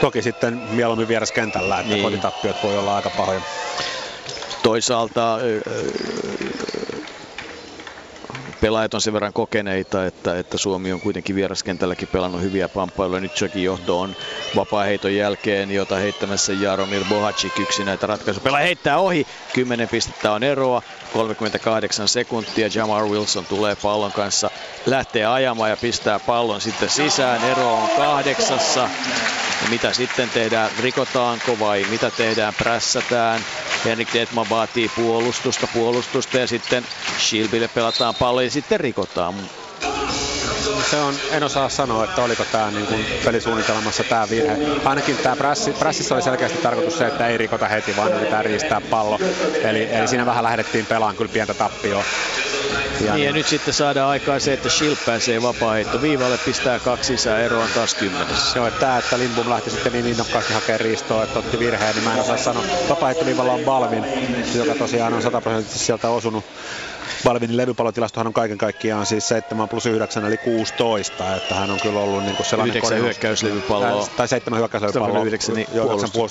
[0.00, 2.02] Toki sitten mieluummin vieraskentällä, että niin.
[2.02, 3.40] kotitappiot voi olla aika pahoja.
[4.62, 5.38] Toisaalta
[8.60, 13.20] pelaajat on sen verran kokeneita, että, että Suomi on kuitenkin vieraskentälläkin pelannut hyviä pamppailuja.
[13.20, 14.16] Nyt sekin johto on
[14.56, 19.26] vapaa-heiton jälkeen, jota heittämässä Jaromir Bohacik yksi näitä ratkaisupelaa heittää ohi.
[19.52, 22.68] 10 pistettä on eroa, 38 sekuntia.
[22.74, 24.50] Jamar Wilson tulee pallon kanssa,
[24.86, 27.44] lähtee ajamaan ja pistää pallon sitten sisään.
[27.44, 28.88] Ero on kahdeksassa.
[29.62, 33.40] Ja mitä sitten tehdään, rikotaanko vai mitä tehdään, prässätään.
[33.84, 36.84] Henrik Detman vaatii puolustusta, puolustusta ja sitten
[37.18, 39.34] Schilbille pelataan pallo ja sitten rikotaan.
[40.90, 44.56] Se on, en osaa sanoa, että oliko tämä niin kuin pelisuunnitelmassa tämä virhe.
[44.84, 48.80] Ainakin tämä prassi, prassissa oli selkeästi tarkoitus se, että ei rikota heti, vaan yritetään riistää
[48.80, 49.18] pallo.
[49.62, 52.04] Eli, eli siinä vähän lähdettiin pelaamaan kyllä pientä tappioa.
[53.00, 57.16] Ja, niin, ja nyt sitten saadaan aikaan se, että Schilp pääsee vapaaheitto viivalle, pistää kaksi
[57.16, 58.58] sisään, ero on taas kymmenessä.
[58.58, 62.04] Joo, että tämä, että Lindbom lähti sitten niin innokkaasti hakemaan riistoa, että otti virheen, niin
[62.04, 62.64] mä en osaa sanoa.
[62.88, 64.04] Vapaaheittoviivalla on Balvin,
[64.54, 66.44] joka tosiaan on sataprosenttisesti sieltä osunut.
[67.24, 72.00] Balvinin levypallotilastohan on kaiken kaikkiaan siis 7 plus 9 eli 16, että hän on kyllä
[72.00, 74.08] ollut niin kuin sellainen 9 hyökkäyslevypalloa.
[74.16, 75.24] Tai 7 hyökkäyslevypalloa.
[75.24, 76.10] 9 niin 9